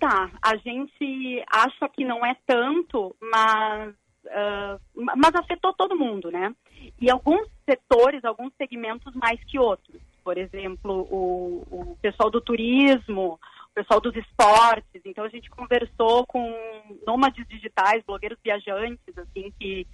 Tá, 0.00 0.32
a 0.42 0.56
gente 0.56 1.44
acha 1.48 1.88
que 1.88 2.04
não 2.04 2.26
é 2.26 2.34
tanto, 2.44 3.14
mas, 3.20 3.94
uh, 4.26 4.80
mas 4.94 5.34
afetou 5.34 5.72
todo 5.72 5.98
mundo, 5.98 6.30
né? 6.30 6.54
E 7.00 7.10
alguns 7.10 7.48
setores, 7.68 8.24
alguns 8.24 8.52
segmentos 8.56 9.14
mais 9.14 9.42
que 9.44 9.58
outros. 9.58 10.00
Por 10.22 10.38
exemplo, 10.38 11.06
o, 11.10 11.66
o 11.70 11.98
pessoal 12.00 12.30
do 12.30 12.40
turismo, 12.40 13.38
o 13.70 13.74
pessoal 13.74 14.00
dos 14.00 14.14
esportes. 14.16 15.00
Então 15.04 15.24
a 15.24 15.28
gente 15.28 15.50
conversou 15.50 16.26
com 16.26 16.54
nômades 17.06 17.46
digitais, 17.48 18.04
blogueiros 18.04 18.38
viajantes, 18.42 19.16
assim, 19.18 19.52
que 19.58 19.86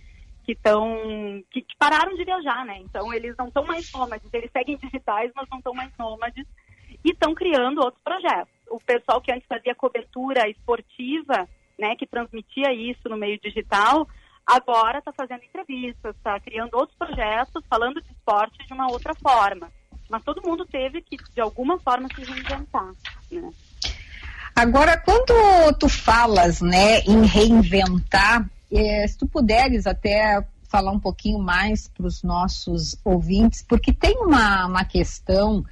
que 0.45 0.53
estão 0.53 1.45
que, 1.51 1.61
que, 1.61 1.77
pararam 1.77 2.15
de 2.15 2.25
viajar, 2.25 2.65
né? 2.65 2.79
Então 2.79 3.13
eles 3.13 3.37
não 3.37 3.49
estão 3.49 3.67
mais 3.67 3.93
nômades, 3.93 4.33
eles 4.33 4.51
seguem 4.51 4.79
digitais, 4.79 5.31
mas 5.37 5.47
não 5.51 5.59
estão 5.59 5.75
mais 5.75 5.93
nômades 5.99 6.47
e 7.05 7.11
estão 7.11 7.35
criando 7.35 7.85
outros 7.85 8.03
projetos. 8.03 8.55
O 8.71 8.81
pessoal 8.81 9.21
que 9.21 9.31
antes 9.31 9.47
fazia 9.47 9.75
cobertura 9.75 10.49
esportiva, 10.49 11.47
né, 11.79 11.95
que 11.97 12.07
transmitia 12.07 12.73
isso 12.73 13.09
no 13.09 13.17
meio 13.17 13.39
digital, 13.41 14.09
agora 14.47 14.99
está 14.99 15.13
fazendo 15.13 15.45
entrevistas, 15.45 16.17
está 16.17 16.39
criando 16.41 16.75
outros 16.75 16.97
projetos, 16.99 17.63
falando 17.69 18.01
de 18.01 18.11
esporte 18.11 18.67
de 18.67 18.73
uma 18.73 18.91
outra 18.91 19.15
forma. 19.15 19.71
Mas 20.09 20.25
todo 20.25 20.43
mundo 20.43 20.65
teve 20.65 21.03
que, 21.03 21.17
de 21.17 21.41
alguma 21.41 21.79
forma, 21.79 22.09
se 22.15 22.23
reinventar, 22.23 22.93
né? 23.31 23.51
Agora, 24.57 24.99
quando 24.99 25.79
tu 25.79 25.89
falas, 25.89 26.61
né, 26.61 27.01
em 27.03 27.25
reinventar, 27.25 28.51
eh, 28.73 29.07
se 29.07 29.17
tu 29.17 29.27
puderes 29.27 29.87
até 29.87 30.45
falar 30.69 30.91
um 30.91 30.99
pouquinho 30.99 31.39
mais 31.39 31.89
para 31.89 32.07
os 32.07 32.23
nossos 32.23 32.97
ouvintes, 33.05 33.65
porque 33.67 33.93
tem 33.93 34.17
uma, 34.19 34.67
uma 34.67 34.85
questão 34.85 35.65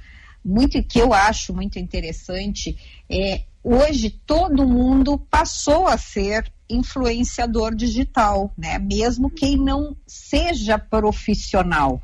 muito 0.43 0.81
que 0.83 0.99
eu 0.99 1.13
acho 1.13 1.53
muito 1.53 1.77
interessante. 1.77 2.77
É, 3.09 3.41
hoje 3.63 4.09
todo 4.09 4.67
mundo 4.67 5.17
passou 5.17 5.87
a 5.87 5.97
ser 5.97 6.51
influenciador 6.69 7.73
digital, 7.73 8.51
né? 8.57 8.77
Mesmo 8.77 9.29
quem 9.29 9.57
não 9.57 9.95
seja 10.05 10.77
profissional. 10.77 12.01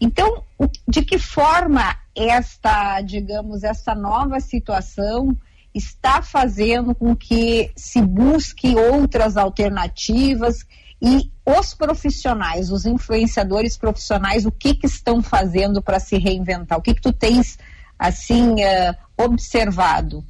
Então, 0.00 0.42
de 0.86 1.02
que 1.02 1.18
forma 1.18 1.96
esta, 2.14 3.00
digamos, 3.00 3.64
essa 3.64 3.94
nova 3.94 4.40
situação 4.40 5.36
está 5.74 6.22
fazendo 6.22 6.94
com 6.94 7.16
que 7.16 7.72
se 7.74 8.00
busque 8.00 8.76
outras 8.76 9.36
alternativas 9.36 10.64
e 11.02 11.30
os 11.44 11.74
profissionais, 11.74 12.70
os 12.70 12.86
influenciadores 12.86 13.76
profissionais, 13.76 14.46
o 14.46 14.52
que, 14.52 14.74
que 14.74 14.86
estão 14.86 15.22
fazendo 15.22 15.82
para 15.82 15.98
se 15.98 16.16
reinventar? 16.16 16.78
O 16.78 16.82
que, 16.82 16.94
que 16.94 17.02
tu 17.02 17.12
tens 17.12 17.58
assim 17.98 18.52
uh, 18.52 18.96
observado? 19.18 20.24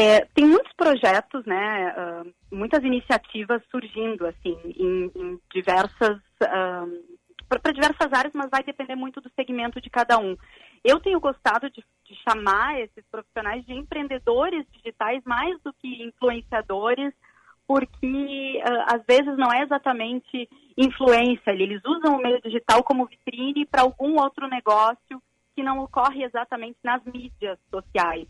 É, 0.00 0.24
tem 0.26 0.46
muitos 0.46 0.72
projetos, 0.74 1.44
né, 1.44 1.92
uh, 1.92 2.32
muitas 2.52 2.84
iniciativas 2.84 3.60
surgindo 3.68 4.28
assim 4.28 4.56
em, 4.64 5.10
em 5.12 5.40
diversas 5.52 6.18
uh, 6.40 7.18
para 7.48 7.72
diversas 7.72 8.12
áreas, 8.12 8.32
mas 8.32 8.48
vai 8.48 8.62
depender 8.62 8.94
muito 8.94 9.20
do 9.20 9.28
segmento 9.30 9.80
de 9.80 9.90
cada 9.90 10.16
um. 10.16 10.36
Eu 10.84 11.00
tenho 11.00 11.18
gostado 11.18 11.68
de, 11.68 11.82
de 12.04 12.14
chamar 12.22 12.78
esses 12.78 13.04
profissionais 13.10 13.66
de 13.66 13.72
empreendedores 13.72 14.64
digitais 14.70 15.20
mais 15.24 15.60
do 15.64 15.72
que 15.72 16.04
influenciadores, 16.04 17.12
porque 17.66 18.62
uh, 18.64 18.94
às 18.94 19.02
vezes 19.04 19.36
não 19.36 19.52
é 19.52 19.64
exatamente 19.64 20.48
influência, 20.76 21.50
eles 21.50 21.82
usam 21.84 22.18
o 22.18 22.22
meio 22.22 22.40
digital 22.40 22.84
como 22.84 23.06
vitrine 23.06 23.66
para 23.66 23.82
algum 23.82 24.14
outro 24.20 24.46
negócio 24.46 25.20
que 25.56 25.62
não 25.64 25.80
ocorre 25.80 26.22
exatamente 26.22 26.78
nas 26.84 27.02
mídias 27.02 27.58
sociais. 27.68 28.28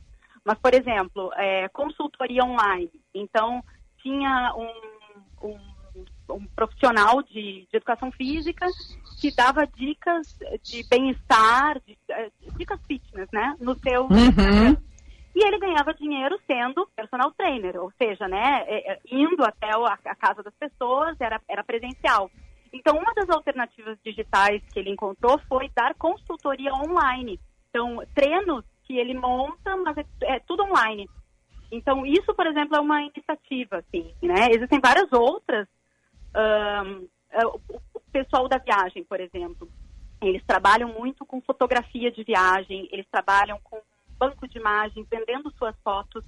Mas, 0.48 0.58
por 0.58 0.72
exemplo, 0.72 1.30
é, 1.34 1.68
consultoria 1.68 2.42
online. 2.42 2.90
Então, 3.14 3.62
tinha 4.02 4.54
um, 4.56 5.46
um 5.46 5.78
um 6.30 6.46
profissional 6.54 7.22
de, 7.22 7.66
de, 7.70 7.76
educação 7.76 8.12
física 8.12 8.66
que 9.20 9.34
dava 9.34 9.66
dicas 9.66 10.38
de 10.62 10.86
bem-estar, 10.88 11.80
eh, 12.10 12.30
dicas 12.56 12.80
fitness, 12.86 13.28
né, 13.32 13.56
no 13.60 13.76
seu 13.78 14.02
uhum. 14.02 14.76
E 15.34 15.46
ele 15.46 15.58
ganhava 15.58 15.94
dinheiro 15.94 16.38
sendo 16.46 16.88
personal 16.96 17.32
trainer, 17.32 17.80
ou 17.80 17.92
seja, 17.96 18.26
né, 18.26 18.64
eh, 18.66 18.92
eh, 18.92 19.00
indo 19.10 19.44
até 19.44 19.70
a 19.70 20.14
casa 20.14 20.42
das 20.42 20.54
pessoas, 20.54 21.16
era, 21.20 21.40
era 21.48 21.64
presencial. 21.64 22.30
Então, 22.72 22.96
uma 22.96 23.14
das 23.14 23.28
alternativas 23.30 23.98
digitais 24.04 24.62
que 24.72 24.78
ele 24.78 24.90
encontrou 24.90 25.38
foi 25.48 25.70
dar 25.74 25.94
consultoria 25.94 26.72
online. 26.74 27.40
Então, 27.70 28.02
treinos 28.14 28.64
que 28.88 28.98
ele 28.98 29.14
monta, 29.14 29.76
mas 29.76 29.96
é, 29.98 30.04
é 30.22 30.40
tudo 30.40 30.64
online. 30.64 31.08
Então, 31.70 32.04
isso, 32.06 32.34
por 32.34 32.46
exemplo, 32.46 32.76
é 32.76 32.80
uma 32.80 33.02
iniciativa, 33.02 33.76
assim, 33.76 34.10
né? 34.22 34.48
Existem 34.50 34.80
várias 34.80 35.12
outras 35.12 35.68
um, 36.34 37.06
é, 37.30 37.46
o 37.46 38.00
pessoal 38.12 38.48
da 38.48 38.58
viagem, 38.58 39.04
por 39.04 39.20
exemplo, 39.20 39.68
eles 40.20 40.42
trabalham 40.46 40.92
muito 40.92 41.24
com 41.24 41.40
fotografia 41.40 42.10
de 42.10 42.24
viagem, 42.24 42.88
eles 42.90 43.06
trabalham 43.10 43.58
com 43.62 43.80
banco 44.18 44.48
de 44.48 44.58
imagens, 44.58 45.06
vendendo 45.10 45.52
suas 45.52 45.76
fotos 45.82 46.24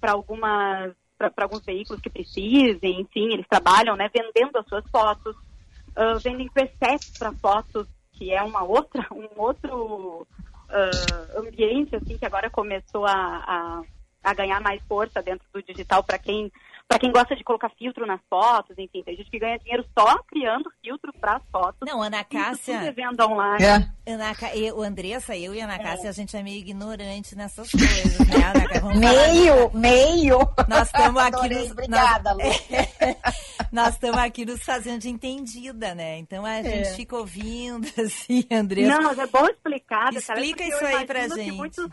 para 0.00 0.12
algumas 0.12 0.94
para 1.18 1.44
alguns 1.44 1.62
veículos 1.62 2.00
que 2.00 2.08
precisem, 2.08 3.02
enfim, 3.02 3.34
eles 3.34 3.46
trabalham, 3.46 3.94
né, 3.94 4.08
vendendo 4.08 4.56
as 4.56 4.66
suas 4.66 4.82
fotos, 4.88 5.36
uh, 5.36 6.18
vendem 6.22 6.48
presets 6.48 7.18
para 7.18 7.30
fotos, 7.34 7.86
que 8.12 8.32
é 8.32 8.42
uma 8.42 8.64
outra, 8.64 9.06
um 9.12 9.28
outro 9.38 10.26
uh, 10.70 11.40
ambiente 11.40 11.94
assim 11.96 12.16
que 12.16 12.26
agora 12.26 12.48
começou 12.50 13.06
a, 13.06 13.12
a, 13.12 13.82
a 14.22 14.34
ganhar 14.34 14.60
mais 14.60 14.80
força 14.88 15.22
dentro 15.22 15.46
do 15.52 15.62
digital 15.62 16.02
para 16.02 16.18
quem 16.18 16.50
para 16.90 16.98
quem 16.98 17.12
gosta 17.12 17.36
de 17.36 17.44
colocar 17.44 17.70
filtro 17.78 18.04
nas 18.04 18.20
fotos, 18.28 18.76
enfim, 18.76 19.00
tem 19.04 19.14
gente 19.14 19.30
que 19.30 19.38
ganha 19.38 19.56
dinheiro 19.60 19.86
só 19.96 20.20
criando 20.24 20.68
filtro 20.82 21.12
para 21.20 21.36
as 21.36 21.42
fotos. 21.52 21.78
Não, 21.88 22.02
Ana 22.02 22.24
Cássia. 22.24 22.80
Tudo 22.80 22.92
venda 22.92 23.28
online. 23.28 23.64
É. 23.64 24.12
Ana, 24.12 24.32
eu, 24.56 24.82
Andressa, 24.82 25.36
eu 25.36 25.54
e 25.54 25.60
Ana 25.60 25.78
Cássia, 25.78 26.08
é. 26.08 26.10
a 26.10 26.12
gente 26.12 26.36
é 26.36 26.42
meio 26.42 26.58
ignorante 26.58 27.36
nessas 27.36 27.70
coisas, 27.70 28.18
né, 28.26 28.44
Ana 28.44 28.68
Cássia? 28.68 28.98
meio, 28.98 29.70
meio. 29.72 30.38
Nós 30.66 30.88
estamos 30.88 31.22
aqui 31.22 31.48
nos, 31.48 31.70
Obrigada, 31.70 32.34
nós, 32.34 32.70
é, 32.72 33.16
nós 33.70 33.94
estamos 33.94 34.18
aqui 34.18 34.44
nos 34.44 34.60
fazendo 34.64 34.98
de 34.98 35.10
entendida, 35.10 35.94
né? 35.94 36.18
Então 36.18 36.44
a 36.44 36.60
gente 36.60 36.88
é. 36.88 36.94
fica 36.94 37.16
ouvindo, 37.16 37.86
assim, 38.02 38.44
Andressa. 38.50 38.96
Não, 38.96 39.04
mas 39.04 39.18
é 39.20 39.28
bom 39.28 39.46
explicar. 39.46 40.12
Explica 40.12 40.64
isso 40.64 40.84
aí 40.84 41.06
pra 41.06 41.28
gente. 41.28 41.52
muitos 41.52 41.88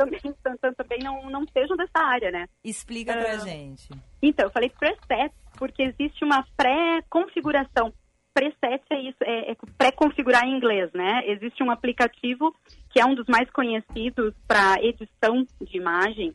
também, 0.00 0.20
também 0.76 0.98
não, 1.02 1.30
não 1.30 1.46
sejam 1.48 1.76
dessa 1.76 1.98
área, 1.98 2.30
né? 2.30 2.48
Explica 2.64 3.12
pra 3.12 3.36
uh, 3.36 3.40
gente. 3.40 3.88
Então, 4.22 4.46
eu 4.46 4.50
falei 4.50 4.70
preset 4.70 5.32
porque 5.58 5.82
existe 5.82 6.24
uma 6.24 6.44
pré-configuração. 6.56 7.92
Preset 8.32 8.82
é 8.90 9.00
isso, 9.00 9.18
é, 9.22 9.52
é 9.52 9.56
pré-configurar 9.76 10.44
em 10.44 10.56
inglês, 10.56 10.90
né? 10.94 11.22
Existe 11.26 11.62
um 11.62 11.70
aplicativo 11.70 12.54
que 12.88 13.00
é 13.00 13.04
um 13.04 13.14
dos 13.14 13.26
mais 13.26 13.50
conhecidos 13.50 14.34
para 14.46 14.76
edição 14.82 15.44
de 15.60 15.76
imagem 15.76 16.34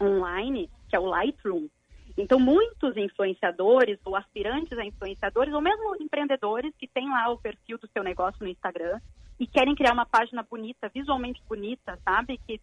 online, 0.00 0.70
que 0.88 0.96
é 0.96 0.98
o 0.98 1.06
Lightroom. 1.06 1.68
Então, 2.16 2.38
muitos 2.38 2.96
influenciadores 2.96 3.98
ou 4.04 4.14
aspirantes 4.14 4.78
a 4.78 4.84
influenciadores, 4.84 5.52
ou 5.52 5.60
mesmo 5.60 5.96
empreendedores 6.00 6.72
que 6.78 6.86
têm 6.86 7.08
lá 7.08 7.28
o 7.28 7.38
perfil 7.38 7.76
do 7.78 7.88
seu 7.88 8.04
negócio 8.04 8.38
no 8.40 8.48
Instagram 8.48 9.00
e 9.38 9.46
querem 9.46 9.74
criar 9.74 9.92
uma 9.92 10.06
página 10.06 10.42
bonita, 10.42 10.90
visualmente 10.94 11.42
bonita, 11.48 11.98
sabe? 12.04 12.38
Que 12.46 12.60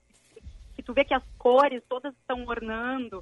tu 0.92 0.94
vê 0.94 1.06
que 1.06 1.14
as 1.14 1.24
cores 1.38 1.82
todas 1.88 2.14
estão 2.16 2.46
ornando, 2.46 3.22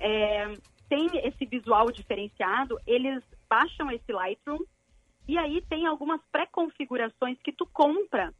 é, 0.00 0.52
tem 0.88 1.08
esse 1.24 1.46
visual 1.46 1.86
diferenciado, 1.92 2.76
eles 2.84 3.22
baixam 3.48 3.92
esse 3.92 4.12
Lightroom 4.12 4.58
e 5.28 5.38
aí 5.38 5.62
tem 5.68 5.86
algumas 5.86 6.20
pré-configurações 6.32 7.38
que 7.42 7.52
tu 7.52 7.64
compra 7.66 8.34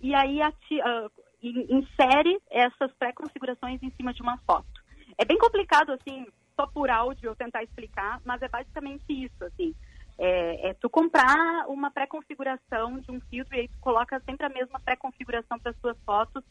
e 0.00 0.14
aí 0.14 0.40
ati, 0.40 0.78
uh, 0.78 1.10
insere 1.42 2.40
essas 2.50 2.92
pré-configurações 2.92 3.82
em 3.82 3.90
cima 3.90 4.14
de 4.14 4.22
uma 4.22 4.38
foto. 4.38 4.84
É 5.18 5.24
bem 5.24 5.36
complicado, 5.36 5.90
assim, 5.92 6.24
só 6.54 6.68
por 6.68 6.90
áudio 6.90 7.30
eu 7.30 7.36
tentar 7.36 7.64
explicar, 7.64 8.20
mas 8.24 8.40
é 8.42 8.48
basicamente 8.48 9.04
isso, 9.08 9.44
assim. 9.44 9.74
É, 10.16 10.68
é 10.68 10.74
tu 10.74 10.88
comprar 10.88 11.66
uma 11.66 11.90
pré-configuração 11.90 13.00
de 13.00 13.10
um 13.10 13.20
filtro 13.22 13.56
e 13.56 13.60
aí 13.62 13.68
tu 13.68 13.78
coloca 13.80 14.20
sempre 14.20 14.46
a 14.46 14.50
mesma 14.50 14.78
pré-configuração 14.78 15.58
para 15.58 15.72
as 15.72 15.78
suas 15.78 15.98
fotos 16.04 16.44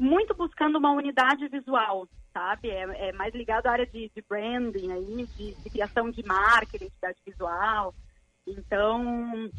muito 0.00 0.34
buscando 0.34 0.78
uma 0.78 0.92
unidade 0.92 1.46
visual, 1.48 2.08
sabe? 2.32 2.70
É, 2.70 3.08
é 3.08 3.12
mais 3.12 3.34
ligado 3.34 3.66
à 3.66 3.72
área 3.72 3.86
de, 3.86 4.10
de 4.14 4.24
branding, 4.26 4.90
aí, 4.90 5.28
de, 5.36 5.54
de, 5.62 5.70
criação 5.70 6.10
de 6.10 6.24
marca, 6.24 6.76
identidade 6.76 7.18
visual. 7.24 7.94
Então, 8.46 9.50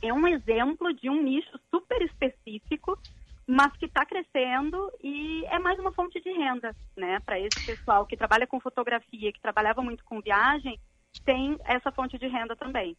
é 0.00 0.12
um 0.12 0.26
exemplo 0.28 0.94
de 0.94 1.10
um 1.10 1.20
nicho 1.20 1.58
super 1.68 2.00
específico, 2.02 2.96
mas 3.44 3.76
que 3.76 3.86
está 3.86 4.06
crescendo 4.06 4.88
e 5.02 5.44
é 5.46 5.58
mais 5.58 5.76
uma 5.80 5.92
fonte 5.92 6.20
de 6.20 6.30
renda, 6.30 6.76
né? 6.96 7.18
Para 7.26 7.40
esse 7.40 7.60
pessoal 7.66 8.06
que 8.06 8.16
trabalha 8.16 8.46
com 8.46 8.60
fotografia, 8.60 9.32
que 9.32 9.40
trabalhava 9.40 9.82
muito 9.82 10.04
com 10.04 10.20
viagem, 10.20 10.78
tem 11.24 11.58
essa 11.64 11.90
fonte 11.90 12.16
de 12.18 12.28
renda 12.28 12.54
também. 12.54 12.96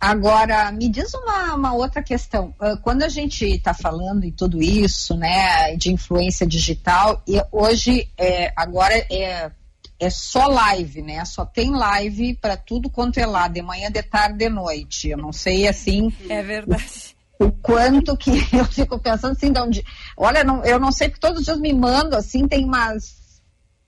Agora, 0.00 0.70
me 0.70 0.88
diz 0.88 1.14
uma, 1.14 1.54
uma 1.54 1.72
outra 1.74 2.02
questão. 2.02 2.54
Uh, 2.60 2.76
Quando 2.82 3.02
a 3.04 3.08
gente 3.08 3.44
está 3.46 3.72
falando 3.72 4.24
em 4.24 4.30
tudo 4.30 4.62
isso, 4.62 5.16
né, 5.16 5.74
de 5.76 5.90
influência 5.92 6.46
digital, 6.46 7.22
e 7.26 7.40
hoje, 7.50 8.10
é, 8.18 8.52
agora 8.54 8.94
é, 9.10 9.50
é 9.98 10.10
só 10.10 10.46
live, 10.46 11.00
né? 11.00 11.24
Só 11.24 11.46
tem 11.46 11.70
live 11.70 12.34
para 12.36 12.56
tudo 12.56 12.90
quanto 12.90 13.18
é 13.18 13.24
lá, 13.24 13.48
de 13.48 13.62
manhã, 13.62 13.90
de 13.90 14.02
tarde, 14.02 14.38
de 14.38 14.48
noite. 14.50 15.08
Eu 15.08 15.16
não 15.18 15.32
sei, 15.32 15.66
assim... 15.66 16.12
É 16.28 16.42
verdade. 16.42 17.14
O 17.38 17.50
quanto 17.50 18.16
que 18.16 18.30
eu 18.56 18.64
fico 18.66 18.98
pensando 18.98 19.32
assim, 19.32 19.52
de 19.52 19.60
onde... 19.60 19.84
Olha, 20.16 20.44
não- 20.44 20.64
eu 20.64 20.78
não 20.78 20.92
sei, 20.92 21.08
porque 21.08 21.20
todos 21.20 21.40
os 21.40 21.44
dias 21.46 21.58
me 21.58 21.72
mandam, 21.72 22.18
assim, 22.18 22.46
tem 22.46 22.64
umas 22.64 23.24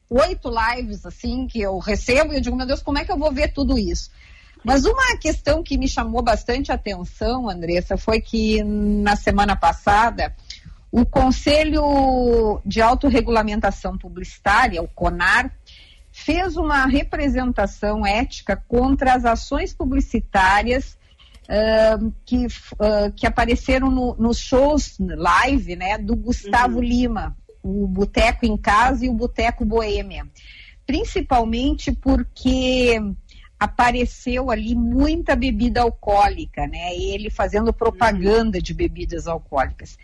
oito 0.08 0.48
lives, 0.48 1.04
assim, 1.04 1.46
que 1.46 1.60
eu 1.60 1.78
recebo 1.78 2.32
e 2.32 2.36
eu 2.36 2.40
digo, 2.40 2.56
meu 2.56 2.66
Deus, 2.66 2.80
como 2.80 2.98
é 2.98 3.04
que 3.04 3.12
eu 3.12 3.18
vou 3.18 3.32
ver 3.32 3.52
tudo 3.52 3.78
isso? 3.78 4.10
Mas 4.66 4.84
uma 4.84 5.16
questão 5.18 5.62
que 5.62 5.78
me 5.78 5.86
chamou 5.86 6.22
bastante 6.22 6.72
atenção, 6.72 7.48
Andressa, 7.48 7.96
foi 7.96 8.20
que 8.20 8.64
na 8.64 9.14
semana 9.14 9.54
passada 9.54 10.34
o 10.90 11.06
Conselho 11.06 12.60
de 12.66 12.80
Autorregulamentação 12.82 13.96
Publicitária, 13.96 14.82
o 14.82 14.88
CONAR, 14.88 15.52
fez 16.10 16.56
uma 16.56 16.84
representação 16.84 18.04
ética 18.04 18.60
contra 18.66 19.14
as 19.14 19.24
ações 19.24 19.72
publicitárias 19.72 20.98
ah, 21.48 21.98
que, 22.24 22.48
ah, 22.80 23.12
que 23.14 23.24
apareceram 23.24 23.88
no- 23.88 24.16
nos 24.16 24.38
shows 24.38 24.96
live 24.98 25.76
né, 25.76 25.96
do 25.96 26.16
Gustavo 26.16 26.80
Lima, 26.80 27.36
o 27.62 27.86
Boteco 27.86 28.44
em 28.44 28.56
Casa 28.56 29.06
e 29.06 29.08
o 29.08 29.14
Boteco 29.14 29.64
Boêmia. 29.64 30.26
Principalmente 30.84 31.92
porque 31.92 33.00
apareceu 33.58 34.50
ali 34.50 34.74
muita 34.74 35.34
bebida 35.34 35.80
alcoólica, 35.82 36.66
né? 36.66 36.94
Ele 36.94 37.30
fazendo 37.30 37.72
propaganda 37.72 38.60
de 38.60 38.74
bebidas 38.74 39.26
alcoólicas. 39.26 39.96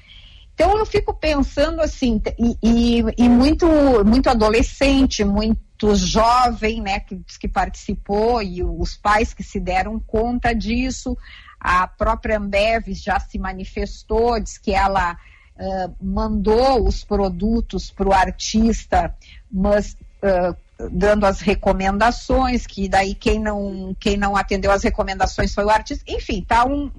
Então 0.55 0.79
eu 0.79 0.87
fico 0.87 1.15
pensando 1.15 1.81
assim, 1.81 2.21
e, 2.39 2.57
e- 2.63 3.05
e 3.19 3.29
muito, 3.29 3.67
muito 4.05 4.29
adolescente, 4.29 5.25
muito 5.25 5.95
jovem, 5.95 6.81
né, 6.81 7.01
que, 7.01 7.21
que 7.41 7.49
participou, 7.49 8.43
e 8.43 8.63
os 8.63 8.97
pais 8.97 9.35
que 9.35 9.43
se 9.43 9.59
deram 9.59 9.99
conta 9.99 10.55
disso, 10.55 11.17
a 11.59 11.87
própria 11.89 12.39
Ambev 12.39 12.89
já 12.93 13.19
se 13.19 13.39
manifestou, 13.39 14.39
diz 14.39 14.59
que 14.59 14.73
ela 14.73 15.17
ah, 15.59 15.91
mandou 16.01 16.87
os 16.87 17.03
produtos 17.03 17.91
para 17.91 18.09
o 18.09 18.13
artista, 18.13 19.15
mas 19.51 19.97
ah, 20.23 20.55
dando 20.91 21.25
as 21.27 21.41
recomendações, 21.41 22.67
que 22.67 22.89
daí 22.89 23.15
quem 23.15 23.39
não, 23.39 23.95
quem 23.99 24.17
não 24.17 24.37
atendeu 24.37 24.71
as 24.73 24.83
recomendações 24.83 25.55
foi 25.55 25.65
o 25.65 25.71
artista. 25.71 26.05
Enfim, 26.09 26.43
tá 26.47 26.65
um, 26.65 26.91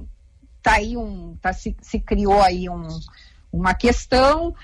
tá 0.62 0.74
aí 0.74 0.96
um, 0.96 1.36
tá, 1.41 1.52
se, 1.54 1.76
se 1.82 2.00
criou 2.00 2.41
aí 2.41 2.69
um, 2.69 2.88
uma 3.52 3.74
questão. 3.74 4.56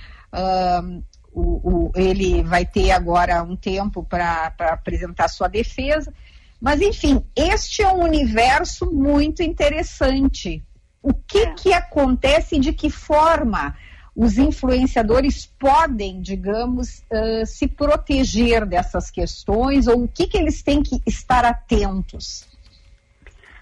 o, 1.32 1.42
o- 1.88 1.92
ele 1.96 2.44
vai 2.44 2.66
ter 2.66 2.92
agora 2.92 3.44
um 3.44 3.56
tempo 3.56 4.04
para 4.04 4.54
apresentar 4.60 5.28
sua 5.28 5.48
defesa. 5.48 6.14
Mas, 6.62 6.82
enfim, 6.82 7.24
este 7.36 7.82
é 7.82 7.88
um 7.92 8.04
universo 8.04 8.92
muito 8.92 9.42
interessante. 9.42 10.64
O 11.02 11.14
que, 11.14 11.54
que 11.54 11.74
acontece 11.74 12.58
e 12.58 12.60
de 12.60 12.74
que 12.74 12.90
forma 12.90 13.76
os 14.16 14.38
influenciadores 14.38 15.46
podem, 15.46 16.22
digamos, 16.22 17.04
ah, 17.12 17.46
se 17.46 17.68
proteger 17.68 18.66
dessas 18.66 19.10
questões 19.10 19.88
ou 19.88 20.04
o 20.04 20.08
que, 20.08 20.28
que 20.28 20.38
eles 20.38 20.62
têm 20.62 20.82
que 20.82 21.02
estar 21.06 21.46
atentos? 21.46 22.48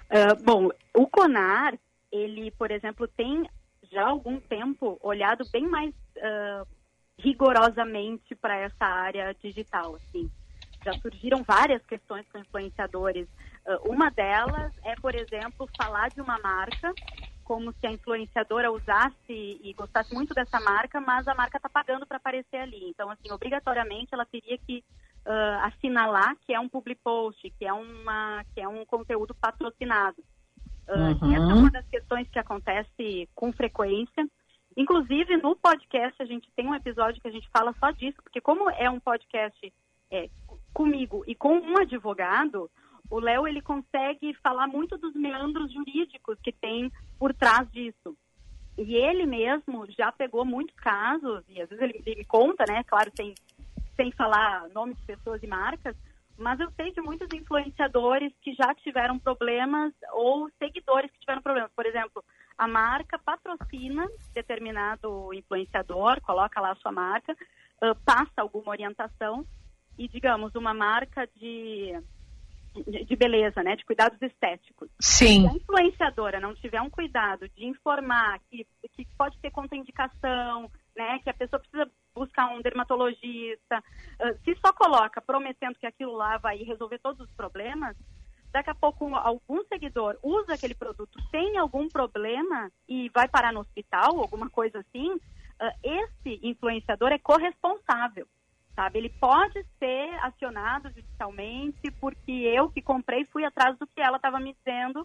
Ah, 0.09 0.35
bom, 0.35 0.69
o 0.95 1.07
CONAR, 1.07 1.77
ele, 2.11 2.51
por 2.51 2.71
exemplo, 2.71 3.07
tem 3.07 3.47
já 3.91 4.03
há 4.03 4.09
algum 4.09 4.39
tempo 4.39 4.99
olhado 5.01 5.45
bem 5.51 5.67
mais 5.67 5.93
ah, 6.21 6.65
rigorosamente 7.19 8.35
para 8.35 8.57
essa 8.57 8.85
área 8.85 9.35
digital, 9.41 9.95
assim. 9.95 10.29
Já 10.85 10.93
surgiram 11.01 11.43
várias 11.43 11.85
questões 11.85 12.25
com 12.31 12.37
influenciadores. 12.39 13.27
Uma 13.83 14.09
delas 14.09 14.71
é, 14.85 14.95
por 14.95 15.13
exemplo, 15.13 15.67
falar 15.75 16.09
de 16.09 16.21
uma 16.21 16.39
marca 16.39 16.93
como 17.47 17.71
se 17.71 17.87
a 17.87 17.91
influenciadora 17.91 18.69
usasse 18.69 19.15
e 19.29 19.73
gostasse 19.77 20.13
muito 20.13 20.33
dessa 20.33 20.59
marca, 20.59 20.99
mas 20.99 21.25
a 21.29 21.33
marca 21.33 21.55
está 21.55 21.69
pagando 21.69 22.05
para 22.05 22.17
aparecer 22.17 22.57
ali. 22.57 22.89
Então, 22.89 23.09
assim, 23.09 23.31
obrigatoriamente 23.31 24.13
ela 24.13 24.25
teria 24.25 24.57
que 24.57 24.83
ah, 25.25 25.67
assinalar 25.67 26.35
que 26.45 26.53
é 26.53 26.59
um 26.59 26.67
public 26.67 26.99
post, 27.01 27.49
que 27.57 27.65
é, 27.65 27.71
uma, 27.71 28.43
que 28.53 28.59
é 28.59 28.67
um 28.67 28.85
conteúdo 28.85 29.33
patrocinado. 29.33 30.21
Ah, 30.89 31.15
Uhum. 31.21 31.33
Essa 31.33 31.51
é 31.51 31.53
uma 31.53 31.71
das 31.71 31.87
questões 31.87 32.29
que 32.29 32.39
acontece 32.39 33.29
com 33.33 33.53
frequência. 33.53 34.27
Inclusive, 34.75 35.37
no 35.37 35.55
podcast, 35.55 36.21
a 36.21 36.25
gente 36.25 36.49
tem 36.53 36.67
um 36.67 36.75
episódio 36.75 37.21
que 37.21 37.27
a 37.29 37.31
gente 37.31 37.49
fala 37.49 37.73
só 37.79 37.91
disso, 37.91 38.17
porque 38.21 38.41
como 38.41 38.69
é 38.69 38.89
um 38.89 38.99
podcast 38.99 39.73
é, 40.11 40.29
comigo 40.73 41.23
e 41.25 41.33
com 41.33 41.57
um 41.57 41.77
advogado, 41.77 42.69
o 43.09 43.19
Léo 43.19 43.47
ele 43.47 43.61
consegue 43.61 44.33
falar 44.43 44.67
muito 44.67 44.97
dos 44.97 45.13
meandros 45.13 45.71
jurídicos 45.71 46.37
que 46.41 46.51
tem 46.51 46.91
por 47.17 47.33
trás 47.33 47.69
disso. 47.71 48.15
E 48.77 48.95
ele 48.95 49.25
mesmo 49.25 49.85
já 49.97 50.11
pegou 50.11 50.45
muitos 50.45 50.75
casos, 50.75 51.43
e 51.49 51.61
às 51.61 51.69
vezes 51.69 51.83
ele, 51.83 52.03
ele 52.05 52.15
me 52.17 52.25
conta, 52.25 52.63
né, 52.67 52.83
claro, 52.83 53.11
sem, 53.15 53.33
sem 53.95 54.11
falar 54.11 54.69
nomes 54.69 54.97
de 54.97 55.05
pessoas 55.05 55.41
e 55.41 55.47
marcas, 55.47 55.95
mas 56.37 56.59
eu 56.59 56.69
sei 56.71 56.91
de 56.91 57.01
muitos 57.01 57.27
influenciadores 57.33 58.31
que 58.41 58.53
já 58.53 58.75
tiveram 58.75 59.17
problemas 59.17 59.91
ou 60.13 60.49
seguidores 60.59 61.09
que 61.11 61.19
tiveram 61.19 61.41
problemas. 61.41 61.71
Por 61.75 61.85
exemplo, 61.85 62.23
a 62.55 62.67
marca 62.67 63.17
patrocina 63.17 64.07
determinado 64.33 65.33
influenciador, 65.33 66.21
coloca 66.21 66.61
lá 66.61 66.71
a 66.71 66.75
sua 66.75 66.91
marca, 66.91 67.35
ah, 67.81 67.95
passa 68.05 68.41
alguma 68.41 68.69
orientação 68.69 69.45
e, 69.97 70.07
digamos, 70.07 70.53
uma 70.53 70.73
marca 70.73 71.27
de, 71.35 71.99
de, 72.83 73.15
beleza, 73.15 73.63
né, 73.63 73.75
de 73.75 73.85
cuidados 73.85 74.21
estéticos. 74.21 74.89
Sim. 74.99 75.41
Se 75.41 75.47
a 75.47 75.53
influenciadora 75.53 76.39
não 76.39 76.55
tiver 76.55 76.81
um 76.81 76.89
cuidado 76.89 77.47
de 77.49 77.65
informar 77.65 78.39
que, 78.49 78.65
que 78.93 79.07
pode 79.17 79.37
ter 79.39 79.51
contraindicação, 79.51 80.69
né, 80.95 81.19
que 81.23 81.29
a 81.29 81.33
pessoa 81.33 81.59
precisa 81.59 81.89
buscar 82.13 82.47
um 82.47 82.61
dermatologista, 82.61 83.83
ah, 84.19 84.33
se 84.43 84.55
só 84.55 84.73
coloca 84.73 85.21
prometendo 85.21 85.77
que 85.79 85.85
aquilo 85.85 86.13
lá 86.13 86.37
vai 86.37 86.57
resolver 86.57 86.99
todos 86.99 87.19
os 87.19 87.33
problemas, 87.35 87.95
daqui 88.51 88.69
a 88.69 88.75
pouco 88.75 89.13
algum 89.15 89.63
seguidor 89.65 90.17
usa 90.23 90.53
aquele 90.53 90.73
produto, 90.73 91.19
tem 91.31 91.57
algum 91.57 91.87
problema 91.87 92.71
e 92.87 93.09
vai 93.09 93.27
parar 93.27 93.53
no 93.53 93.59
hospital, 93.59 94.19
alguma 94.19 94.49
coisa 94.49 94.79
assim, 94.79 95.19
ah, 95.59 95.73
esse 95.83 96.39
influenciador 96.43 97.11
é 97.11 97.19
corresponsável. 97.19 98.27
Sabe? 98.77 98.99
Ele 98.99 99.09
pode 99.09 99.65
ser 99.79 100.07
acionado 100.21 100.89
judicialmente 100.89 101.89
porque 101.99 102.31
eu 102.31 102.69
que 102.69 102.79
comprei 102.79 103.25
fui 103.25 103.43
atrás 103.43 103.75
do 103.79 103.87
que 103.87 103.99
ela 103.99 104.17
estava 104.17 104.39
me 104.39 104.53
dizendo 104.53 105.03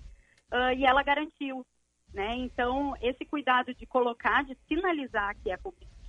ah, 0.51 0.75
e 0.75 0.85
ela 0.85 1.03
garantiu. 1.03 1.65
Né? 2.13 2.35
Então, 2.35 2.95
esse 3.01 3.25
cuidado 3.25 3.73
de 3.73 3.87
colocar, 3.87 4.45
de 4.45 4.55
sinalizar 4.69 5.35
que 5.43 5.51
é, 5.51 5.59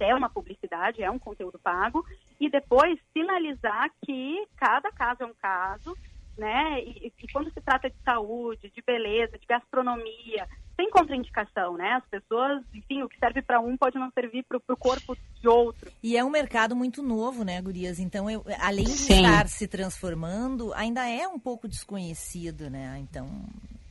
é 0.01 0.13
uma 0.13 0.29
publicidade, 0.29 1.01
é 1.01 1.09
um 1.09 1.17
conteúdo 1.17 1.57
pago, 1.57 2.05
e 2.37 2.49
depois 2.49 2.99
sinalizar 3.13 3.89
que 4.05 4.45
cada 4.57 4.91
caso 4.91 5.23
é 5.23 5.25
um 5.25 5.33
caso, 5.33 5.95
né? 6.37 6.83
E, 6.83 7.13
e 7.17 7.27
quando 7.31 7.49
se 7.53 7.61
trata 7.61 7.89
de 7.89 7.95
saúde, 8.03 8.69
de 8.69 8.81
beleza, 8.81 9.39
de 9.39 9.45
gastronomia, 9.45 10.45
tem 10.75 10.89
contraindicação, 10.89 11.77
né? 11.77 11.93
As 11.93 12.05
pessoas, 12.09 12.61
enfim, 12.73 13.03
o 13.03 13.09
que 13.09 13.17
serve 13.19 13.41
para 13.41 13.59
um 13.59 13.77
pode 13.77 13.97
não 13.97 14.11
servir 14.11 14.43
para 14.43 14.57
o 14.57 14.77
corpo 14.77 15.15
de 15.41 15.47
outro. 15.47 15.91
E 16.01 16.17
é 16.17 16.23
um 16.23 16.29
mercado 16.29 16.75
muito 16.75 17.03
novo, 17.03 17.43
né, 17.43 17.61
Gurias? 17.61 17.99
Então, 17.99 18.29
eu, 18.29 18.43
além 18.59 18.85
de 18.85 18.91
Sim. 18.91 19.23
estar 19.25 19.47
se 19.47 19.67
transformando, 19.67 20.73
ainda 20.73 21.07
é 21.07 21.27
um 21.27 21.39
pouco 21.39 21.67
desconhecido, 21.67 22.69
né? 22.69 22.97
Então, 22.99 23.27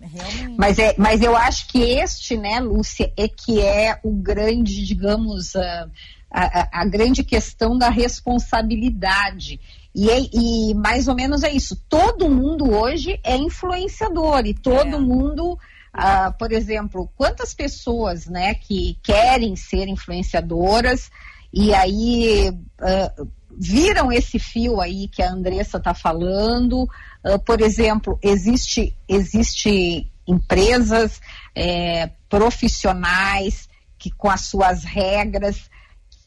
realmente. 0.00 0.56
Mas, 0.58 0.78
é, 0.78 0.94
mas 0.98 1.22
eu 1.22 1.36
acho 1.36 1.68
que 1.68 1.78
este, 1.80 2.36
né, 2.36 2.58
Lúcia, 2.60 3.12
é 3.16 3.28
que 3.28 3.60
é 3.60 3.98
o 4.02 4.12
grande, 4.12 4.84
digamos, 4.84 5.54
a, 5.54 5.88
a, 6.30 6.80
a 6.82 6.84
grande 6.86 7.22
questão 7.22 7.76
da 7.78 7.90
responsabilidade. 7.90 9.60
E, 9.94 10.10
é- 10.10 10.28
e 10.32 10.74
mais 10.74 11.06
ou 11.06 11.14
menos 11.14 11.42
é 11.42 11.52
isso. 11.52 11.76
Todo 11.88 12.28
mundo 12.30 12.70
hoje 12.70 13.20
é 13.22 13.36
influenciador 13.36 14.46
e 14.46 14.54
todo 14.54 14.98
mundo, 15.00 15.58
ah, 15.92 16.32
por 16.32 16.52
exemplo, 16.52 17.10
quantas 17.16 17.52
pessoas, 17.52 18.26
né, 18.26 18.54
que 18.54 18.98
querem 19.02 19.54
ser 19.56 19.88
influenciadoras 19.88 21.10
e 21.52 21.74
aí 21.74 22.50
ah, 22.80 23.12
viram 23.50 24.10
esse 24.10 24.38
fio 24.38 24.80
aí 24.80 25.08
que 25.08 25.22
a 25.22 25.30
Andressa 25.30 25.76
está 25.76 25.92
falando. 25.92 26.88
Ah, 27.22 27.38
por 27.38 27.60
exemplo, 27.60 28.18
existe, 28.22 28.96
existe 29.08 30.10
empresas 30.26 31.20
eh, 31.54 32.10
profissionais 32.28 33.68
que 33.98 34.10
com 34.10 34.30
as 34.30 34.42
suas 34.42 34.84
regras, 34.84 35.70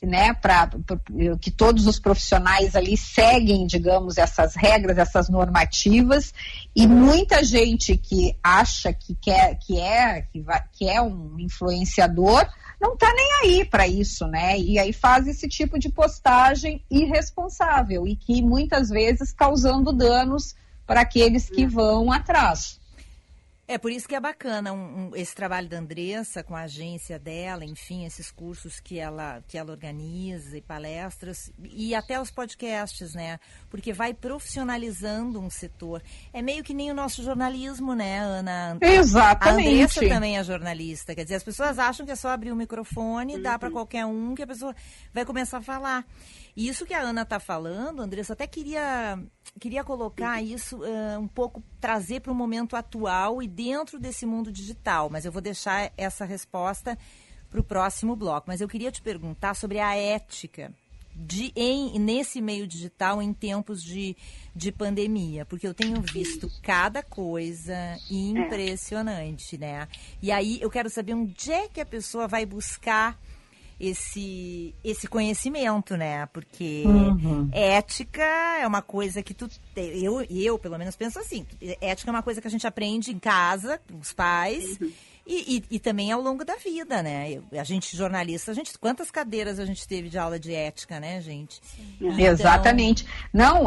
né, 0.02 0.34
para 0.34 0.70
que 1.42 1.52
todos 1.52 1.88
os 1.88 2.00
profissionais 2.00 2.76
ali 2.76 2.98
seguem, 2.98 3.66
digamos, 3.66 4.18
essas 4.18 4.56
regras, 4.56 4.98
essas 4.98 5.30
normativas, 5.30 6.34
e 6.76 6.88
muita 6.88 7.44
gente 7.44 7.98
que 7.98 8.38
acha 8.44 8.94
que 8.94 9.16
quer, 9.16 9.58
que 9.60 9.80
é, 9.80 10.22
que, 10.22 10.42
vai, 10.42 10.64
que 10.74 10.88
é 10.88 11.02
um 11.02 11.40
influenciador, 11.40 12.48
não 12.80 12.94
está 12.94 13.12
nem 13.14 13.30
aí 13.44 13.66
para 13.66 13.88
isso, 13.88 14.28
né? 14.28 14.60
E 14.60 14.78
aí 14.78 14.92
faz 14.92 15.28
esse 15.28 15.48
tipo 15.48 15.80
de 15.80 15.90
postagem 15.90 16.84
irresponsável 16.92 18.08
e 18.08 18.16
que 18.16 18.42
muitas 18.42 18.90
vezes 18.90 19.32
causando 19.32 19.94
danos 19.94 20.56
para 20.86 21.02
aqueles 21.02 21.50
que 21.50 21.66
vão 21.66 22.12
atrás. 22.12 22.80
É 23.68 23.80
por 23.80 23.92
isso 23.92 24.08
que 24.08 24.14
é 24.14 24.20
bacana 24.20 24.72
um, 24.72 25.08
um, 25.08 25.16
esse 25.16 25.34
trabalho 25.34 25.68
da 25.68 25.80
Andressa 25.80 26.44
com 26.44 26.56
a 26.56 26.62
agência 26.62 27.18
dela, 27.18 27.66
enfim, 27.66 28.06
esses 28.06 28.30
cursos 28.32 28.80
que 28.80 29.00
ela, 29.00 29.44
que 29.48 29.58
ela 29.58 29.72
organiza 29.72 30.56
e 30.56 30.62
palestras 30.62 31.52
e 31.64 31.96
até 31.96 32.22
os 32.22 32.30
podcasts, 32.30 33.16
né? 33.16 33.40
Porque 33.68 33.92
vai 33.92 34.14
profissionalizando 34.14 35.40
um 35.40 35.50
setor. 35.50 36.04
É 36.32 36.44
meio 36.44 36.64
que 36.64 36.76
nem 36.76 36.92
o 36.92 36.94
nosso 36.94 37.24
jornalismo, 37.24 37.96
né, 37.96 38.20
Ana? 38.20 38.78
Exatamente. 38.82 39.68
A 39.68 39.72
Andressa 39.72 40.08
também 40.08 40.38
é 40.38 40.44
jornalista. 40.44 41.16
Quer 41.16 41.24
dizer, 41.24 41.36
as 41.36 41.44
pessoas 41.44 41.80
acham 41.80 42.06
que 42.06 42.12
é 42.12 42.16
só 42.16 42.30
abrir 42.30 42.52
o 42.52 42.56
microfone, 42.56 43.38
uhum. 43.38 43.42
dá 43.42 43.58
para 43.58 43.72
qualquer 43.72 44.06
um 44.06 44.36
que 44.36 44.44
a 44.44 44.48
pessoa 44.48 44.76
vai 45.12 45.26
começar 45.26 45.58
a 45.58 45.64
falar. 45.64 46.06
E 46.56 46.70
isso 46.70 46.86
que 46.86 46.94
a 46.94 47.02
Ana 47.02 47.24
está 47.24 47.38
falando, 47.38 48.02
Andressa, 48.02 48.32
até 48.32 48.48
queria, 48.48 49.20
queria 49.60 49.84
colocar 49.84 50.42
isso 50.42 50.78
uh, 50.78 51.20
um 51.20 51.28
pouco, 51.28 51.62
trazer 51.82 52.22
para 52.22 52.32
o 52.32 52.36
momento 52.36 52.78
atual 52.78 53.44
e 53.44 53.48
dentro 53.48 54.00
desse 54.00 54.26
mundo 54.26 54.52
digital, 54.52 55.10
mas 55.10 55.26
eu 55.26 55.32
vou 55.34 55.42
deixar 55.42 55.92
essa 55.98 56.24
resposta 56.24 56.98
para 57.50 57.60
o 57.60 57.64
próximo 57.64 58.16
bloco. 58.16 58.46
Mas 58.48 58.62
eu 58.62 58.70
queria 58.70 58.90
te 58.90 59.02
perguntar 59.02 59.54
sobre 59.54 59.80
a 59.80 59.96
ética 59.96 60.74
de, 61.16 61.52
em, 61.56 61.98
nesse 62.00 62.42
meio 62.42 62.68
digital 62.68 63.22
em 63.22 63.34
tempos 63.34 63.82
de, 63.82 64.16
de 64.56 64.72
pandemia, 64.72 65.46
porque 65.46 65.68
eu 65.68 65.74
tenho 65.74 66.02
visto 66.02 66.50
cada 66.62 67.02
coisa 67.02 67.98
impressionante, 68.10 69.58
né? 69.58 69.88
E 70.22 70.32
aí 70.32 70.60
eu 70.62 70.70
quero 70.70 70.90
saber 70.90 71.14
onde 71.14 71.52
é 71.52 71.70
que 71.70 71.80
a 71.80 71.86
pessoa 71.86 72.28
vai 72.28 72.46
buscar 72.46 73.18
esse 73.80 74.74
esse 74.84 75.08
conhecimento, 75.08 75.98
né? 75.98 76.26
Porque 76.28 76.84
uhum. 76.86 77.50
ética 77.52 78.24
é 78.60 78.66
uma 78.66 78.82
coisa 78.82 79.22
que 79.22 79.34
tu 79.34 79.50
eu 79.76 80.26
eu 80.30 80.58
pelo 80.58 80.78
menos 80.78 80.96
penso 80.96 81.20
assim, 81.20 81.46
ética 81.82 82.10
é 82.10 82.14
uma 82.14 82.24
coisa 82.24 82.42
que 82.42 82.48
a 82.48 82.52
gente 82.52 82.66
aprende 82.66 83.12
em 83.12 83.20
casa, 83.20 83.80
com 83.92 84.00
os 84.00 84.14
pais. 84.14 84.80
Uhum. 84.80 84.92
E, 85.28 85.58
e, 85.58 85.76
e, 85.78 85.80
também 85.80 86.12
ao 86.12 86.22
longo 86.22 86.46
da 86.46 86.56
vida, 86.56 87.02
né? 87.02 87.42
A 87.54 87.64
gente, 87.64 87.98
jornalista, 87.98 88.52
a 88.52 88.54
gente, 88.54 88.78
quantas 88.78 89.10
cadeiras 89.10 89.58
a 89.60 89.66
gente 89.66 89.88
teve 89.88 90.08
de 90.08 90.20
aula 90.20 90.38
de 90.38 90.54
ética, 90.54 91.00
né, 91.00 91.20
gente? 91.20 91.60
Então... 92.00 92.20
Exatamente. 92.20 93.08
Não, 93.34 93.64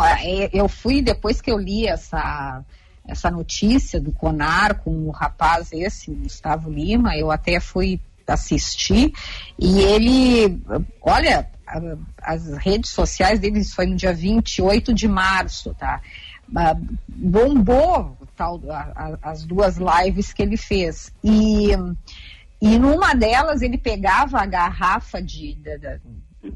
eu 0.52 0.68
fui, 0.68 1.02
depois 1.02 1.40
que 1.40 1.50
eu 1.50 1.59
li 1.59 1.84
essa, 1.84 2.64
essa 3.04 3.28
notícia 3.28 4.00
do 4.00 4.12
CONAR 4.12 4.80
com 4.84 5.09
o 5.09 5.11
rapaz 5.11 5.72
esse, 5.72 6.12
Gustavo 6.12 6.70
Lima, 6.70 7.16
eu 7.16 7.28
até 7.28 7.59
fui 7.59 8.00
assistir, 8.32 9.12
e 9.58 9.80
ele, 9.80 10.62
olha, 11.02 11.48
as 12.22 12.48
redes 12.58 12.90
sociais 12.90 13.38
dele 13.38 13.64
foi 13.64 13.86
no 13.86 13.96
dia 13.96 14.12
28 14.12 14.94
de 14.94 15.06
março, 15.06 15.74
tá? 15.74 16.00
Bombou 17.08 18.16
tal, 18.36 18.60
as 19.20 19.44
duas 19.44 19.76
lives 19.76 20.32
que 20.32 20.42
ele 20.42 20.56
fez. 20.56 21.12
E, 21.22 21.70
e 22.60 22.78
numa 22.78 23.14
delas 23.14 23.60
ele 23.60 23.76
pegava 23.76 24.38
a 24.40 24.46
garrafa 24.46 25.20
de, 25.20 25.54
de 25.54 26.00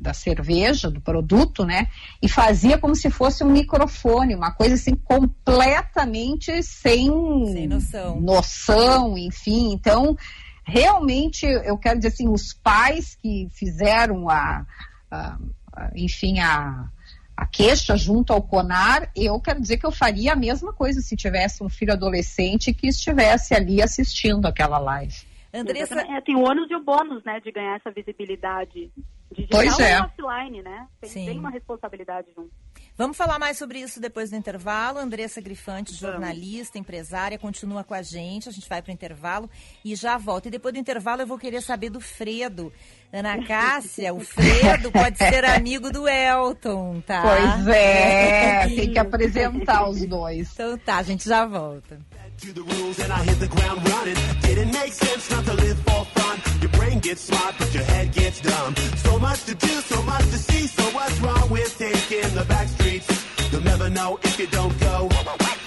da 0.00 0.14
cerveja, 0.14 0.90
do 0.90 1.00
produto, 1.00 1.64
né? 1.64 1.88
E 2.22 2.28
fazia 2.28 2.78
como 2.78 2.94
se 2.94 3.10
fosse 3.10 3.42
um 3.42 3.50
microfone, 3.50 4.34
uma 4.34 4.52
coisa 4.52 4.76
assim 4.76 4.94
completamente 4.94 6.62
sem, 6.62 7.10
sem 7.52 7.66
noção. 7.66 8.20
noção, 8.20 9.18
enfim. 9.18 9.72
Então, 9.72 10.16
realmente, 10.64 11.46
eu 11.46 11.76
quero 11.76 11.98
dizer 11.98 12.08
assim, 12.08 12.28
os 12.28 12.52
pais 12.52 13.14
que 13.14 13.48
fizeram 13.50 14.28
a, 14.28 14.66
a, 15.10 15.38
a 15.74 15.90
enfim, 15.94 16.40
a, 16.40 16.88
a 17.36 17.46
queixa 17.46 17.96
junto 17.96 18.32
ao 18.32 18.42
CONAR, 18.42 19.10
eu 19.16 19.40
quero 19.40 19.60
dizer 19.60 19.78
que 19.78 19.86
eu 19.86 19.92
faria 19.92 20.32
a 20.32 20.36
mesma 20.36 20.72
coisa 20.72 21.00
se 21.00 21.16
tivesse 21.16 21.62
um 21.62 21.68
filho 21.68 21.92
adolescente 21.92 22.72
que 22.72 22.88
estivesse 22.88 23.54
ali 23.54 23.82
assistindo 23.82 24.46
aquela 24.46 24.78
live. 24.78 25.16
Andressa... 25.52 26.00
É, 26.00 26.20
tem 26.20 26.34
o 26.34 26.42
ônus 26.42 26.70
e 26.70 26.74
o 26.74 26.82
bônus, 26.82 27.22
né, 27.24 27.40
de 27.40 27.52
ganhar 27.52 27.76
essa 27.76 27.90
visibilidade 27.90 28.90
digital 29.30 29.60
pois 29.60 29.78
é. 29.80 29.98
e 29.98 30.00
offline, 30.00 30.62
né? 30.62 30.86
Tem, 31.00 31.10
tem, 31.10 31.38
uma 31.38 31.50
responsabilidade 31.50 32.28
junto. 32.34 32.50
Vamos 32.96 33.16
falar 33.16 33.38
mais 33.38 33.56
sobre 33.56 33.80
isso 33.80 33.98
depois 33.98 34.30
do 34.30 34.36
intervalo. 34.36 34.98
Andressa 34.98 35.40
Grifante, 35.40 35.94
jornalista, 35.94 36.78
empresária, 36.78 37.38
continua 37.38 37.82
com 37.82 37.94
a 37.94 38.02
gente. 38.02 38.48
A 38.48 38.52
gente 38.52 38.68
vai 38.68 38.82
para 38.82 38.90
o 38.90 38.92
intervalo 38.92 39.48
e 39.84 39.96
já 39.96 40.18
volta. 40.18 40.48
E 40.48 40.50
depois 40.50 40.74
do 40.74 40.80
intervalo 40.80 41.22
eu 41.22 41.26
vou 41.26 41.38
querer 41.38 41.62
saber 41.62 41.88
do 41.88 42.00
Fredo. 42.00 42.70
Ana 43.10 43.42
Cássia, 43.48 44.12
o 44.12 44.20
Fredo 44.20 44.92
pode 44.92 45.16
ser 45.16 45.44
amigo 45.44 45.90
do 45.90 46.06
Elton, 46.06 47.00
tá? 47.00 47.22
Pois 47.22 47.66
é, 47.68 48.68
tem 48.76 48.92
que 48.92 48.98
apresentar 48.98 49.88
os 49.88 50.04
dois. 50.06 50.52
Então 50.52 50.76
tá, 50.76 50.98
a 50.98 51.02
gente 51.02 51.26
já 51.26 51.46
volta. 51.46 51.98
To 52.42 52.52
the 52.52 52.62
rules 52.74 52.98
and 52.98 53.12
I 53.12 53.22
hit 53.22 53.38
the 53.38 53.46
ground 53.46 53.88
running. 53.88 54.16
Didn't 54.42 54.72
make 54.72 54.92
sense 54.92 55.30
not 55.30 55.44
to 55.44 55.54
live 55.54 55.78
for 55.86 56.04
fun. 56.16 56.36
Your 56.60 56.72
brain 56.72 56.98
gets 56.98 57.22
smart, 57.22 57.54
but 57.56 57.72
your 57.72 57.84
head 57.84 58.12
gets 58.12 58.40
dumb. 58.40 58.74
So 58.96 59.16
much 59.18 59.44
to 59.44 59.54
do, 59.54 59.72
so 59.92 60.02
much 60.02 60.24
to 60.32 60.38
see. 60.38 60.66
So 60.66 60.82
what's 60.96 61.20
wrong 61.20 61.48
with 61.50 61.78
taking 61.78 62.34
the 62.34 62.44
back 62.46 62.66
streets? 62.66 63.06
You'll 63.52 63.62
never 63.62 63.88
know 63.88 64.18
if 64.24 64.40
you 64.40 64.48
don't 64.48 64.76
go. 64.80 65.08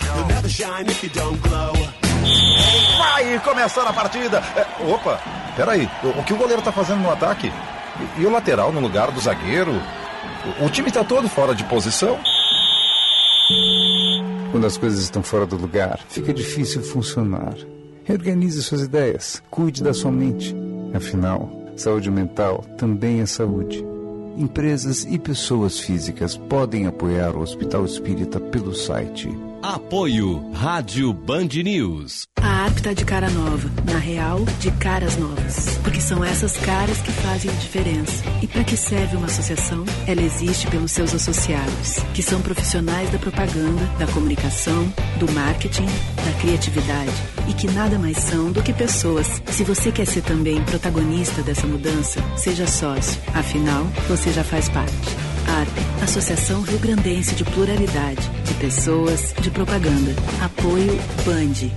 You'll 0.04 0.28
never 0.28 0.50
shine 0.50 0.86
if 0.88 1.02
you 1.02 1.10
don't 1.12 1.42
glow. 1.44 1.74
Vai 2.98 3.40
começar 3.40 3.88
a 3.88 3.94
partida. 3.94 4.44
É, 4.58 4.92
opa, 4.92 5.22
peraí. 5.56 5.90
O, 6.04 6.20
o 6.20 6.24
que 6.26 6.34
o 6.34 6.38
goleiro 6.38 6.62
tá 6.62 6.74
fazendo 6.74 7.02
no 7.02 7.10
ataque? 7.10 7.54
E, 8.18 8.22
e 8.22 8.26
o 8.26 8.32
lateral 8.32 8.74
no 8.74 8.82
lugar 8.82 9.12
do 9.12 9.22
zagueiro? 9.22 9.72
O, 10.60 10.66
o 10.66 10.70
time 10.70 10.92
tá 10.92 11.06
todo 11.06 11.30
fora 11.30 11.56
de 11.56 11.64
posição? 11.64 12.20
Quando 14.56 14.68
as 14.68 14.78
coisas 14.78 15.02
estão 15.02 15.22
fora 15.22 15.46
do 15.46 15.58
lugar, 15.58 16.00
fica 16.08 16.34
difícil 16.34 16.82
funcionar. 16.82 17.58
Reorganize 18.06 18.64
suas 18.64 18.84
ideias, 18.84 19.44
cuide 19.52 19.84
da 19.84 19.94
sua 19.94 20.14
mente. 20.14 20.56
Afinal, 20.94 21.52
saúde 21.76 22.10
mental 22.10 22.64
também 22.78 23.20
é 23.20 23.26
saúde. 23.26 23.86
Empresas 24.38 25.04
e 25.04 25.20
pessoas 25.20 25.82
físicas 25.82 26.38
podem 26.38 26.88
apoiar 26.88 27.36
o 27.36 27.42
Hospital 27.42 27.84
Espírita 27.84 28.40
pelo 28.40 28.74
site 28.74 29.28
Apoio 29.68 30.52
Rádio 30.52 31.12
Band 31.12 31.48
News. 31.64 32.28
A 32.40 32.66
ARP 32.66 32.82
tá 32.82 32.94
de 32.94 33.04
cara 33.04 33.32
nova. 33.32 33.68
Na 33.92 33.98
real, 33.98 34.46
de 34.60 34.70
caras 34.70 35.18
novas. 35.18 35.80
Porque 35.82 36.00
são 36.00 36.24
essas 36.24 36.56
caras 36.58 37.02
que 37.02 37.12
fazem 37.12 37.50
a 37.50 37.54
diferença. 37.56 38.24
E 38.44 38.48
para 38.48 38.64
que 38.64 38.78
serve 38.78 39.18
uma 39.18 39.26
associação? 39.26 39.84
Ela 40.06 40.22
existe 40.22 40.68
pelos 40.68 40.92
seus 40.92 41.16
associados, 41.16 41.96
que 42.14 42.22
são 42.22 42.44
profissionais 42.44 43.10
da 43.10 43.18
propaganda, 43.18 43.84
da 43.98 44.06
comunicação, 44.06 44.88
do 45.18 45.32
marketing, 45.32 45.88
da 45.88 46.40
criatividade. 46.42 47.14
E 47.50 47.54
que 47.56 47.66
nada 47.72 47.98
mais 47.98 48.18
são 48.18 48.52
do 48.52 48.62
que 48.62 48.72
pessoas. 48.72 49.42
Se 49.48 49.64
você 49.64 49.92
quer 49.92 50.06
ser 50.06 50.22
também 50.22 50.64
protagonista 50.66 51.42
dessa 51.42 51.66
mudança, 51.66 52.22
seja 52.38 52.68
sócio. 52.68 53.20
Afinal, 53.34 53.84
você 54.08 54.32
já 54.32 54.44
faz 54.44 54.70
parte. 54.70 55.25
Associação 56.04 56.62
Rio 56.62 56.80
Grandense 56.80 57.34
de 57.34 57.44
Pluralidade, 57.46 58.22
de 58.44 58.54
Pessoas, 58.56 59.34
de 59.42 59.50
Propaganda. 59.50 60.12
Apoio 60.44 60.98
BAND. 61.26 61.72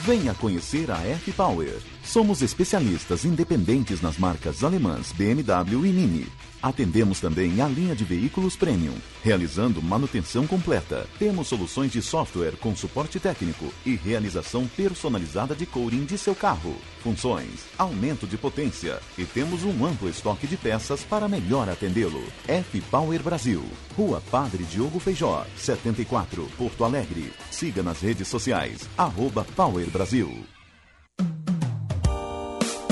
Venha 0.00 0.34
conhecer 0.34 0.90
a 0.90 0.98
F-Power. 1.06 1.78
Somos 2.04 2.42
especialistas 2.42 3.24
independentes 3.24 4.00
nas 4.00 4.18
marcas 4.18 4.62
alemãs 4.64 5.12
BMW 5.12 5.86
e 5.86 5.92
Mini 5.92 6.26
Atendemos 6.62 7.18
também 7.18 7.60
a 7.60 7.66
linha 7.66 7.94
de 7.94 8.04
veículos 8.04 8.54
premium, 8.54 8.94
realizando 9.24 9.82
manutenção 9.82 10.46
completa. 10.46 11.08
Temos 11.18 11.48
soluções 11.48 11.90
de 11.90 12.00
software 12.00 12.52
com 12.52 12.76
suporte 12.76 13.18
técnico 13.18 13.66
e 13.84 13.96
realização 13.96 14.68
personalizada 14.68 15.56
de 15.56 15.66
coating 15.66 16.04
de 16.04 16.16
seu 16.16 16.36
carro. 16.36 16.76
Funções, 17.02 17.64
aumento 17.76 18.28
de 18.28 18.38
potência 18.38 19.00
e 19.18 19.24
temos 19.24 19.64
um 19.64 19.84
amplo 19.84 20.08
estoque 20.08 20.46
de 20.46 20.56
peças 20.56 21.02
para 21.02 21.28
melhor 21.28 21.68
atendê-lo. 21.68 22.22
F 22.46 22.80
Power 22.82 23.20
Brasil, 23.20 23.64
Rua 23.96 24.22
Padre 24.30 24.62
Diogo 24.62 25.00
Feijó, 25.00 25.44
74, 25.56 26.48
Porto 26.56 26.84
Alegre. 26.84 27.32
Siga 27.50 27.82
nas 27.82 28.00
redes 28.00 28.28
sociais, 28.28 28.88
arroba 28.96 29.44
Power 29.56 29.90
Brasil. 29.90 30.46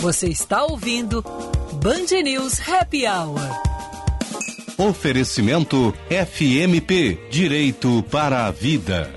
Você 0.00 0.28
está 0.28 0.64
ouvindo 0.64 1.22
Band 1.74 2.22
News 2.24 2.66
Happy 2.66 3.06
Hour. 3.06 3.38
Oferecimento 4.78 5.94
FMP 6.08 7.28
Direito 7.30 8.02
para 8.04 8.46
a 8.46 8.50
Vida. 8.50 9.12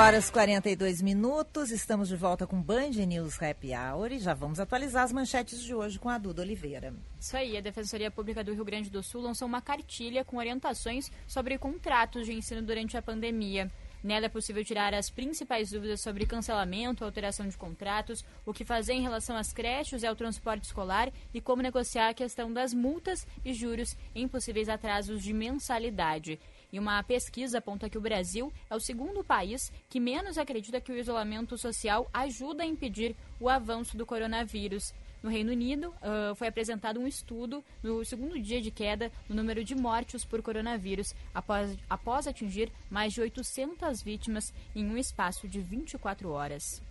horas 0.00 0.28
e 0.28 0.32
42 0.32 1.02
minutos, 1.02 1.70
estamos 1.70 2.08
de 2.08 2.16
volta 2.16 2.46
com 2.46 2.62
Band 2.62 2.90
News 3.06 3.40
Happy 3.42 3.72
Hour 3.74 4.12
e 4.12 4.18
já 4.18 4.32
vamos 4.32 4.58
atualizar 4.58 5.02
as 5.02 5.12
manchetes 5.12 5.62
de 5.62 5.74
hoje 5.74 5.98
com 5.98 6.08
a 6.08 6.16
Duda 6.16 6.40
Oliveira. 6.40 6.94
Isso 7.20 7.36
aí, 7.36 7.56
a 7.56 7.60
Defensoria 7.60 8.10
Pública 8.10 8.42
do 8.42 8.54
Rio 8.54 8.64
Grande 8.64 8.88
do 8.88 9.02
Sul 9.02 9.20
lançou 9.20 9.46
uma 9.46 9.60
cartilha 9.60 10.24
com 10.24 10.38
orientações 10.38 11.12
sobre 11.26 11.58
contratos 11.58 12.24
de 12.24 12.32
ensino 12.32 12.62
durante 12.62 12.96
a 12.96 13.02
pandemia. 13.02 13.70
Nela 14.02 14.26
é 14.26 14.28
possível 14.30 14.64
tirar 14.64 14.94
as 14.94 15.10
principais 15.10 15.70
dúvidas 15.70 16.00
sobre 16.00 16.24
cancelamento, 16.24 17.04
alteração 17.04 17.46
de 17.46 17.56
contratos, 17.56 18.24
o 18.46 18.52
que 18.52 18.64
fazer 18.64 18.94
em 18.94 19.02
relação 19.02 19.36
às 19.36 19.52
creches 19.52 20.02
e 20.02 20.06
ao 20.06 20.16
transporte 20.16 20.64
escolar 20.64 21.12
e 21.34 21.40
como 21.40 21.62
negociar 21.62 22.08
a 22.08 22.14
questão 22.14 22.50
das 22.50 22.72
multas 22.72 23.26
e 23.44 23.52
juros 23.52 23.96
em 24.14 24.26
possíveis 24.26 24.70
atrasos 24.70 25.22
de 25.22 25.34
mensalidade. 25.34 26.40
E 26.72 26.78
uma 26.78 27.02
pesquisa 27.02 27.58
aponta 27.58 27.90
que 27.90 27.98
o 27.98 28.00
Brasil 28.00 28.50
é 28.70 28.74
o 28.74 28.80
segundo 28.80 29.22
país 29.22 29.72
que 29.88 30.00
menos 30.00 30.38
acredita 30.38 30.80
que 30.80 30.92
o 30.92 30.96
isolamento 30.96 31.58
social 31.58 32.08
ajuda 32.12 32.62
a 32.62 32.66
impedir 32.66 33.14
o 33.38 33.48
avanço 33.48 33.96
do 33.96 34.06
coronavírus. 34.06 34.94
No 35.22 35.30
Reino 35.30 35.52
Unido, 35.52 35.88
uh, 35.88 36.34
foi 36.34 36.48
apresentado 36.48 36.98
um 36.98 37.06
estudo 37.06 37.64
no 37.82 38.04
segundo 38.04 38.40
dia 38.40 38.60
de 38.60 38.70
queda 38.70 39.12
no 39.28 39.36
número 39.36 39.62
de 39.62 39.74
mortes 39.74 40.24
por 40.24 40.40
coronavírus, 40.42 41.14
após, 41.34 41.76
após 41.88 42.26
atingir 42.26 42.72
mais 42.88 43.12
de 43.12 43.20
800 43.20 44.02
vítimas 44.02 44.52
em 44.74 44.84
um 44.86 44.96
espaço 44.96 45.46
de 45.46 45.60
24 45.60 46.30
horas. 46.30 46.82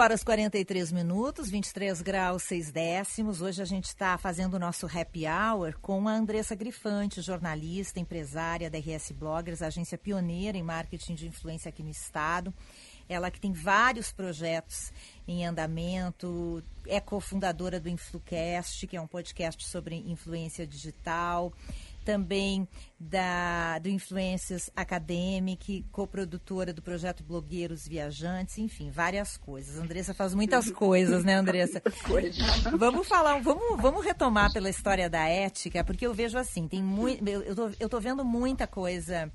Horas 0.00 0.24
43 0.24 0.92
minutos, 0.92 1.50
23 1.50 2.00
graus 2.00 2.44
6 2.44 2.70
décimos. 2.70 3.42
Hoje 3.42 3.60
a 3.60 3.66
gente 3.66 3.84
está 3.84 4.16
fazendo 4.16 4.54
o 4.54 4.58
nosso 4.58 4.86
happy 4.86 5.24
hour 5.26 5.78
com 5.78 6.08
a 6.08 6.12
Andressa 6.12 6.54
Grifante, 6.54 7.20
jornalista, 7.20 8.00
empresária 8.00 8.70
da 8.70 8.78
RS 8.78 9.12
Bloggers, 9.12 9.60
agência 9.60 9.98
pioneira 9.98 10.56
em 10.56 10.62
marketing 10.62 11.14
de 11.14 11.28
influência 11.28 11.68
aqui 11.68 11.82
no 11.82 11.90
estado. 11.90 12.52
Ela 13.10 13.30
que 13.30 13.38
tem 13.38 13.52
vários 13.52 14.10
projetos 14.10 14.90
em 15.28 15.44
andamento, 15.44 16.64
é 16.86 16.98
cofundadora 16.98 17.78
do 17.78 17.88
InfluCast, 17.88 18.86
que 18.86 18.96
é 18.96 19.00
um 19.00 19.06
podcast 19.06 19.66
sobre 19.66 19.96
influência 19.96 20.66
digital 20.66 21.52
também 22.10 22.66
da, 22.98 23.78
do 23.78 23.88
Influências 23.88 24.68
Academic, 24.74 25.86
coprodutora 25.92 26.72
do 26.72 26.82
projeto 26.82 27.22
Blogueiros 27.22 27.86
Viajantes, 27.86 28.58
enfim, 28.58 28.90
várias 28.90 29.36
coisas. 29.36 29.78
A 29.78 29.82
Andressa 29.84 30.12
faz 30.12 30.34
muitas 30.34 30.68
coisas, 30.72 31.22
né, 31.24 31.34
Andressa? 31.34 31.80
vamos 32.76 33.06
falar, 33.06 33.40
vamos, 33.40 33.80
vamos 33.80 34.04
retomar 34.04 34.52
pela 34.52 34.68
história 34.68 35.08
da 35.08 35.28
ética, 35.28 35.84
porque 35.84 36.04
eu 36.04 36.12
vejo 36.12 36.36
assim, 36.36 36.66
tem 36.66 36.82
muito. 36.82 37.26
Eu, 37.28 37.54
tô, 37.54 37.70
eu 37.78 37.88
tô 37.88 38.00
vendo 38.00 38.24
muita 38.24 38.66
coisa 38.66 39.30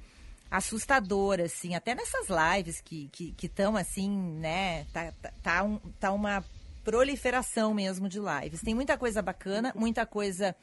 assustadora, 0.51 1.45
assim, 1.45 1.75
até 1.75 1.95
nessas 1.95 2.27
lives 2.27 2.81
que 2.81 3.09
estão 3.41 3.73
que, 3.73 3.79
que 3.79 3.79
assim, 3.79 4.09
né? 4.11 4.83
Tá, 4.91 5.13
tá, 5.21 5.31
tá, 5.41 5.63
um, 5.63 5.79
tá 5.97 6.11
uma 6.11 6.43
proliferação 6.83 7.73
mesmo 7.73 8.09
de 8.09 8.19
lives. 8.19 8.61
Tem 8.61 8.75
muita 8.75 8.97
coisa 8.97 9.21
bacana, 9.21 9.71
muita 9.77 10.05
coisa 10.05 10.53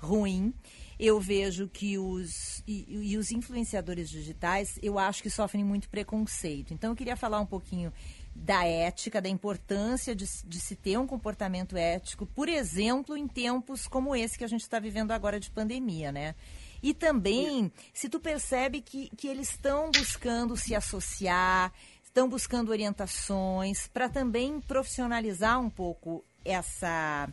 ruim 0.00 0.52
eu 1.00 1.18
vejo 1.18 1.66
que 1.66 1.96
os 1.96 2.62
e, 2.66 3.12
e, 3.12 3.16
os 3.16 3.30
influenciadores 3.30 4.10
digitais, 4.10 4.78
eu 4.82 4.98
acho 4.98 5.22
que 5.22 5.30
sofrem 5.30 5.64
muito 5.64 5.88
preconceito. 5.88 6.74
Então 6.74 6.90
eu 6.90 6.96
queria 6.96 7.16
falar 7.16 7.40
um 7.40 7.46
pouquinho 7.46 7.90
da 8.34 8.66
ética, 8.66 9.20
da 9.20 9.28
importância 9.28 10.14
de, 10.14 10.26
de 10.44 10.60
se 10.60 10.76
ter 10.76 10.98
um 10.98 11.06
comportamento 11.06 11.74
ético, 11.74 12.26
por 12.26 12.50
exemplo, 12.50 13.16
em 13.16 13.26
tempos 13.26 13.88
como 13.88 14.14
esse 14.14 14.36
que 14.36 14.44
a 14.44 14.46
gente 14.48 14.60
está 14.60 14.78
vivendo 14.78 15.10
agora 15.12 15.40
de 15.40 15.50
pandemia, 15.50 16.12
né? 16.12 16.34
E 16.82 16.92
também, 16.92 17.72
se 17.94 18.08
tu 18.10 18.20
percebe 18.20 18.82
que, 18.82 19.08
que 19.16 19.26
eles 19.26 19.50
estão 19.50 19.90
buscando 19.90 20.54
se 20.54 20.74
associar, 20.74 21.72
estão 22.04 22.28
buscando 22.28 22.70
orientações 22.70 23.88
para 23.88 24.08
também 24.08 24.60
profissionalizar 24.60 25.58
um 25.60 25.70
pouco 25.70 26.22
essa, 26.44 27.28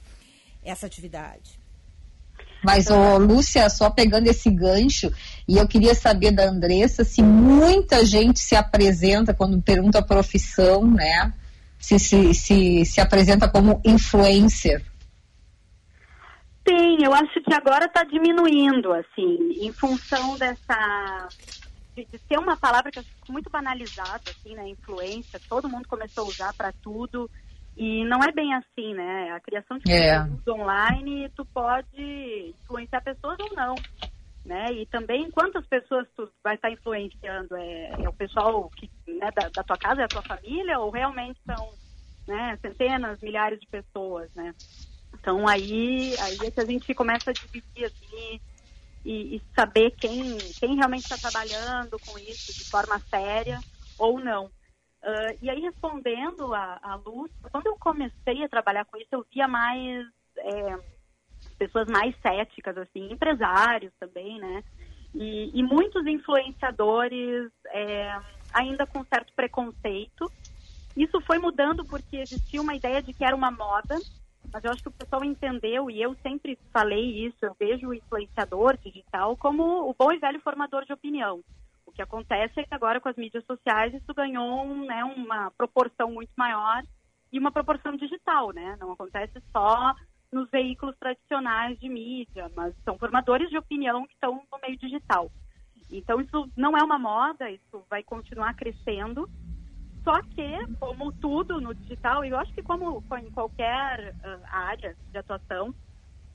essa 0.64 0.86
atividade. 0.86 1.67
Mas, 2.68 2.90
ô, 2.90 3.18
Lúcia, 3.18 3.70
só 3.70 3.90
pegando 3.90 4.28
esse 4.28 4.50
gancho, 4.50 5.10
e 5.48 5.56
eu 5.56 5.66
queria 5.66 5.96
saber 5.96 6.32
da 6.32 6.44
Andressa 6.44 7.06
se 7.06 7.24
muita 7.24 8.06
gente 8.06 8.42
se 8.42 8.58
apresenta 8.58 9.34
quando 9.34 9.62
pergunta 9.62 10.00
a 10.00 10.06
profissão, 10.06 10.86
né? 10.86 11.32
Se 11.80 11.98
se, 11.98 12.34
se, 12.34 12.84
se 12.84 13.00
apresenta 13.00 13.48
como 13.48 13.82
influencer. 13.86 14.84
Tem, 16.66 17.02
eu 17.02 17.14
acho 17.14 17.40
que 17.42 17.54
agora 17.54 17.86
está 17.86 18.04
diminuindo, 18.04 18.92
assim, 18.92 19.54
em 19.62 19.72
função 19.72 20.38
dessa. 20.38 21.30
De, 21.96 22.06
ser 22.28 22.38
uma 22.38 22.58
palavra 22.58 22.92
que 22.92 23.00
eu 23.00 23.02
acho 23.24 23.32
muito 23.32 23.50
banalizada, 23.50 24.24
assim, 24.30 24.54
né? 24.56 24.68
Influência, 24.68 25.40
todo 25.48 25.70
mundo 25.70 25.88
começou 25.88 26.26
a 26.26 26.28
usar 26.28 26.54
para 26.54 26.74
tudo. 26.84 27.32
E 27.78 28.04
não 28.06 28.20
é 28.24 28.32
bem 28.32 28.54
assim, 28.56 28.96
né? 28.96 29.32
A 29.32 29.40
criação 29.40 29.78
de 29.78 29.92
é. 29.92 30.20
conteúdo 30.20 30.62
online, 30.62 31.30
tu 31.36 31.46
pode 31.46 32.56
influenciar 32.64 33.02
pessoas 33.02 33.38
ou 33.40 33.56
não. 33.56 33.76
Né? 34.44 34.66
E 34.72 34.86
também 34.88 35.30
quantas 35.30 35.66
pessoas 35.68 36.08
tu 36.16 36.28
vai 36.44 36.56
estar 36.56 36.72
influenciando? 36.72 37.56
É, 37.56 38.02
é 38.02 38.10
o 38.10 38.14
pessoal 38.14 38.70
que, 38.72 38.90
né, 39.06 39.30
da, 39.36 39.50
da, 39.50 39.64
tua 39.64 39.78
casa, 39.78 40.02
é 40.02 40.06
a 40.06 40.08
tua 40.08 40.24
família, 40.24 40.80
ou 40.80 40.90
realmente 40.90 41.40
são 41.46 41.70
né, 42.28 42.58
centenas, 42.62 43.22
milhares 43.22 43.60
de 43.60 43.68
pessoas, 43.68 44.30
né? 44.34 44.56
Então 45.14 45.48
aí, 45.48 46.16
aí 46.20 46.48
é 46.48 46.52
que 46.52 46.62
a 46.62 46.66
gente 46.66 46.94
começa 46.94 47.30
a 47.30 47.34
dividir 47.34 47.86
assim, 47.86 48.40
e, 49.06 49.36
e 49.36 49.42
saber 49.56 49.92
quem, 49.92 50.38
quem 50.60 50.76
realmente 50.76 51.04
está 51.04 51.18
trabalhando 51.18 52.00
com 52.00 52.18
isso 52.18 52.54
de 52.54 52.70
forma 52.70 53.00
séria 53.10 53.60
ou 54.00 54.20
não. 54.20 54.50
Uh, 55.04 55.38
e 55.42 55.50
aí, 55.50 55.62
respondendo 55.62 56.54
a, 56.54 56.80
a 56.82 56.96
Luz, 56.96 57.32
quando 57.52 57.68
eu 57.68 57.78
comecei 57.78 58.44
a 58.44 58.50
trabalhar 58.50 58.86
com 58.86 58.98
isso, 58.98 59.10
eu 59.12 59.26
via 59.32 59.48
mais 59.48 60.08
é, 60.38 60.80
pessoas 61.58 61.88
mais 61.88 62.16
céticas, 62.20 62.78
assim, 62.78 63.12
empresários 63.12 63.94
também, 64.00 64.40
né? 64.40 64.64
E, 65.14 65.52
e 65.54 65.64
muitos 65.64 66.06
influenciadores 66.06 67.52
é, 67.68 68.20
ainda 68.54 68.86
com 68.86 69.04
certo 69.06 69.32
preconceito. 69.34 70.32
Isso 70.96 71.22
foi 71.22 71.38
mudando 71.38 71.86
porque 71.86 72.18
existia 72.18 72.62
uma 72.62 72.76
ideia 72.76 73.02
de 73.02 73.14
que 73.14 73.24
era 73.24 73.36
uma 73.36 73.52
moda, 73.52 74.00
mas 74.52 74.64
eu 74.64 74.72
acho 74.72 74.82
que 74.82 74.90
o 74.90 74.94
pessoal 74.94 75.24
entendeu, 75.24 75.92
e 75.92 76.02
eu 76.02 76.16
sempre 76.24 76.58
falei 76.74 77.28
isso, 77.28 77.38
eu 77.42 77.56
vejo 77.60 77.90
o 77.90 77.94
influenciador 77.94 78.78
digital 78.78 79.38
como 79.38 79.88
o 79.88 79.94
bom 79.94 80.12
e 80.12 80.18
velho 80.18 80.42
formador 80.42 80.86
de 80.86 80.94
opinião 80.94 81.44
que 81.98 82.02
acontece 82.04 82.60
é 82.60 82.64
que 82.64 82.74
agora 82.76 83.02
com 83.02 83.10
as 83.10 83.16
mídias 83.16 83.44
sociais 83.46 83.92
isso 83.92 84.14
ganhou 84.14 84.66
né, 84.86 85.04
uma 85.04 85.50
proporção 85.52 86.12
muito 86.12 86.32
maior 86.38 86.84
e 87.34 87.40
uma 87.40 87.52
proporção 87.52 87.96
digital, 87.98 88.54
né? 88.54 88.78
Não 88.80 88.92
acontece 88.92 89.42
só 89.52 89.96
nos 90.32 90.48
veículos 90.52 90.96
tradicionais 91.00 91.78
de 91.80 91.90
mídia, 91.90 92.52
mas 92.56 92.76
são 92.86 92.98
formadores 93.00 93.50
de 93.50 93.58
opinião 93.58 94.06
que 94.06 94.14
estão 94.14 94.36
no 94.52 94.60
meio 94.62 94.78
digital. 94.78 95.30
Então 95.92 96.22
isso 96.22 96.48
não 96.56 96.78
é 96.78 96.84
uma 96.84 97.00
moda, 97.00 97.50
isso 97.50 97.84
vai 97.90 98.04
continuar 98.04 98.54
crescendo. 98.54 99.28
Só 100.04 100.22
que, 100.22 100.76
como 100.80 101.12
tudo 101.14 101.60
no 101.60 101.74
digital, 101.74 102.24
e 102.24 102.30
eu 102.30 102.38
acho 102.38 102.54
que 102.54 102.62
como 102.62 103.04
em 103.20 103.32
qualquer 103.32 104.16
área 104.50 104.96
de 105.12 105.18
atuação, 105.18 105.74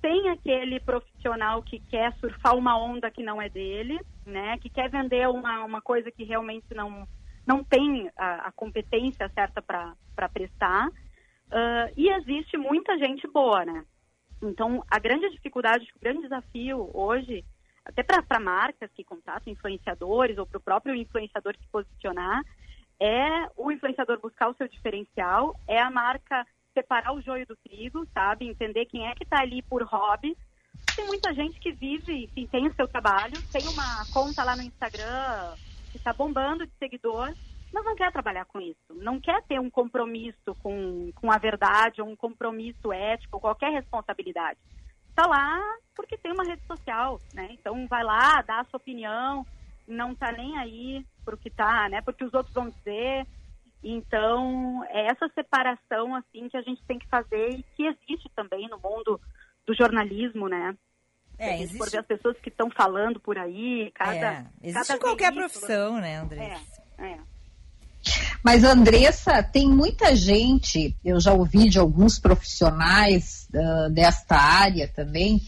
tem 0.02 0.28
aquele 0.28 0.80
profissional 0.80 1.62
que 1.62 1.78
quer 1.78 2.12
surfar 2.14 2.56
uma 2.56 2.76
onda 2.76 3.08
que 3.10 3.22
não 3.22 3.40
é 3.40 3.48
dele, 3.48 4.00
né? 4.26 4.58
Que 4.58 4.68
quer 4.68 4.90
vender 4.90 5.28
uma, 5.28 5.64
uma 5.64 5.80
coisa 5.80 6.10
que 6.10 6.24
realmente 6.24 6.74
não, 6.74 7.06
não 7.46 7.62
tem 7.62 8.10
a, 8.16 8.48
a 8.48 8.52
competência 8.52 9.30
certa 9.32 9.62
para 9.62 10.28
prestar. 10.28 10.88
Uh, 10.88 11.92
e 11.96 12.08
existe 12.08 12.58
muita 12.58 12.98
gente 12.98 13.26
boa, 13.28 13.64
né? 13.64 13.84
Então, 14.42 14.84
a 14.90 14.98
grande 14.98 15.30
dificuldade, 15.30 15.86
o 15.94 16.00
grande 16.00 16.22
desafio 16.22 16.90
hoje, 16.92 17.44
até 17.84 18.02
para 18.02 18.40
marcas 18.40 18.90
que 18.92 19.04
contratam 19.04 19.52
influenciadores 19.52 20.36
ou 20.36 20.44
para 20.44 20.58
o 20.58 20.62
próprio 20.62 20.96
influenciador 20.96 21.54
se 21.56 21.68
posicionar, 21.70 22.42
é 22.98 23.48
o 23.56 23.70
influenciador 23.70 24.18
buscar 24.20 24.48
o 24.48 24.54
seu 24.54 24.66
diferencial, 24.66 25.54
é 25.68 25.80
a 25.80 25.90
marca 25.90 26.44
separar 26.72 27.12
o 27.12 27.20
joio 27.20 27.46
do 27.46 27.56
trigo, 27.56 28.06
sabe? 28.12 28.46
Entender 28.46 28.86
quem 28.86 29.06
é 29.06 29.14
que 29.14 29.24
está 29.24 29.40
ali 29.40 29.62
por 29.62 29.82
hobby. 29.82 30.36
Tem 30.96 31.06
muita 31.06 31.32
gente 31.34 31.58
que 31.60 31.72
vive, 31.72 32.24
enfim, 32.24 32.46
tem 32.46 32.66
o 32.66 32.74
seu 32.74 32.86
trabalho, 32.86 33.42
tem 33.52 33.68
uma 33.68 34.04
conta 34.06 34.44
lá 34.44 34.54
no 34.56 34.62
Instagram 34.62 35.56
que 35.90 35.98
está 35.98 36.12
bombando 36.12 36.66
de 36.66 36.72
seguidor 36.78 37.34
mas 37.72 37.84
não 37.84 37.96
quer 37.96 38.12
trabalhar 38.12 38.44
com 38.44 38.60
isso, 38.60 38.94
não 38.96 39.18
quer 39.18 39.42
ter 39.44 39.58
um 39.58 39.70
compromisso 39.70 40.54
com, 40.58 41.10
com 41.14 41.32
a 41.32 41.38
verdade, 41.38 42.02
ou 42.02 42.08
um 42.08 42.14
compromisso 42.14 42.92
ético, 42.92 43.40
qualquer 43.40 43.70
responsabilidade. 43.70 44.58
Está 45.08 45.26
lá 45.26 45.58
porque 45.94 46.18
tem 46.18 46.32
uma 46.32 46.44
rede 46.44 46.62
social, 46.66 47.20
né? 47.32 47.48
Então 47.52 47.86
vai 47.88 48.04
lá, 48.04 48.42
dá 48.42 48.60
a 48.60 48.64
sua 48.64 48.76
opinião, 48.76 49.46
não 49.88 50.12
está 50.12 50.30
nem 50.32 50.58
aí 50.58 51.04
para 51.24 51.34
o 51.34 51.38
que 51.38 51.48
está, 51.48 51.88
né? 51.88 52.02
Porque 52.02 52.24
os 52.24 52.34
outros 52.34 52.54
vão 52.54 52.68
dizer. 52.68 53.26
Então 53.82 54.84
é 54.90 55.06
essa 55.06 55.28
separação 55.34 56.14
assim 56.14 56.48
que 56.48 56.56
a 56.56 56.62
gente 56.62 56.82
tem 56.84 56.98
que 56.98 57.08
fazer 57.08 57.50
e 57.50 57.62
que 57.76 57.84
existe 57.86 58.30
também 58.36 58.68
no 58.68 58.78
mundo 58.78 59.20
do 59.66 59.74
jornalismo, 59.74 60.48
né? 60.48 60.76
É, 61.38 61.60
existe- 61.62 61.90
ver 61.90 61.98
as 61.98 62.06
pessoas 62.06 62.36
que 62.38 62.48
estão 62.48 62.70
falando 62.70 63.18
por 63.18 63.36
aí, 63.38 63.90
cada. 63.94 64.14
É, 64.14 64.46
existe 64.62 64.86
cada 64.88 65.00
qualquer 65.00 65.32
veículo- 65.32 65.50
profissão, 65.50 65.96
né, 66.00 66.16
André? 66.18 66.56
É, 66.98 67.06
é. 67.12 67.18
Mas, 68.44 68.64
Andressa, 68.64 69.42
tem 69.42 69.68
muita 69.68 70.14
gente, 70.16 70.96
eu 71.04 71.20
já 71.20 71.32
ouvi 71.32 71.68
de 71.68 71.78
alguns 71.78 72.18
profissionais 72.18 73.48
ah, 73.54 73.88
desta 73.88 74.36
área 74.36 74.88
também, 74.88 75.40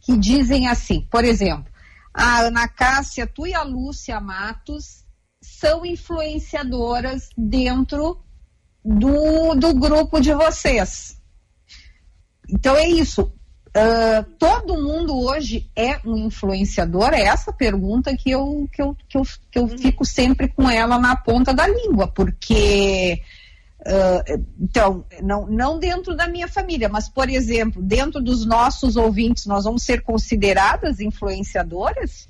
que 0.00 0.16
dizem 0.16 0.68
assim, 0.68 1.06
por 1.10 1.24
exemplo, 1.24 1.70
a 2.12 2.40
Ana 2.40 2.66
Cássia, 2.66 3.26
tu 3.26 3.46
e 3.46 3.54
a 3.54 3.62
Lúcia 3.62 4.18
Matos 4.20 5.04
são 5.58 5.84
influenciadoras 5.84 7.30
dentro 7.36 8.20
do, 8.84 9.54
do 9.54 9.74
grupo 9.74 10.20
de 10.20 10.32
vocês. 10.32 11.20
Então 12.48 12.76
é 12.76 12.88
isso. 12.88 13.32
Ah, 13.74 14.24
todo 14.38 14.82
mundo 14.82 15.18
hoje 15.18 15.70
é 15.76 16.00
um 16.04 16.16
influenciador? 16.26 17.12
É 17.12 17.22
essa 17.22 17.52
pergunta 17.52 18.16
que 18.16 18.30
eu, 18.30 18.68
que 18.72 18.80
eu, 18.80 18.96
que 19.08 19.18
eu, 19.18 19.22
que 19.50 19.58
eu 19.58 19.68
fico 19.68 20.04
sempre 20.04 20.48
com 20.48 20.70
ela 20.70 20.98
na 20.98 21.16
ponta 21.16 21.52
da 21.52 21.66
língua, 21.66 22.08
porque. 22.08 23.20
ah, 23.84 24.22
então, 24.60 25.04
não, 25.22 25.46
não 25.46 25.78
dentro 25.78 26.16
da 26.16 26.28
minha 26.28 26.48
família, 26.48 26.88
mas, 26.88 27.08
por 27.08 27.28
exemplo, 27.28 27.82
dentro 27.82 28.22
dos 28.22 28.46
nossos 28.46 28.96
ouvintes, 28.96 29.44
nós 29.46 29.64
vamos 29.64 29.82
ser 29.82 30.02
consideradas 30.02 31.00
influenciadoras? 31.00 32.28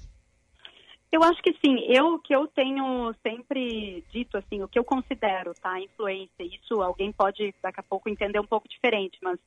Eu 1.10 1.22
acho 1.22 1.42
que 1.42 1.52
sim. 1.64 1.78
Eu 1.88 2.14
o 2.14 2.18
que 2.18 2.34
eu 2.34 2.46
tenho 2.48 3.14
sempre 3.22 4.04
dito 4.10 4.36
assim, 4.36 4.62
o 4.62 4.68
que 4.68 4.78
eu 4.78 4.84
considero, 4.84 5.54
tá, 5.54 5.80
influência. 5.80 6.42
Isso 6.42 6.82
alguém 6.82 7.10
pode 7.12 7.54
daqui 7.62 7.80
a 7.80 7.82
pouco 7.82 8.08
entender 8.08 8.38
um 8.38 8.46
pouco 8.46 8.68
diferente, 8.68 9.18
mas 9.22 9.38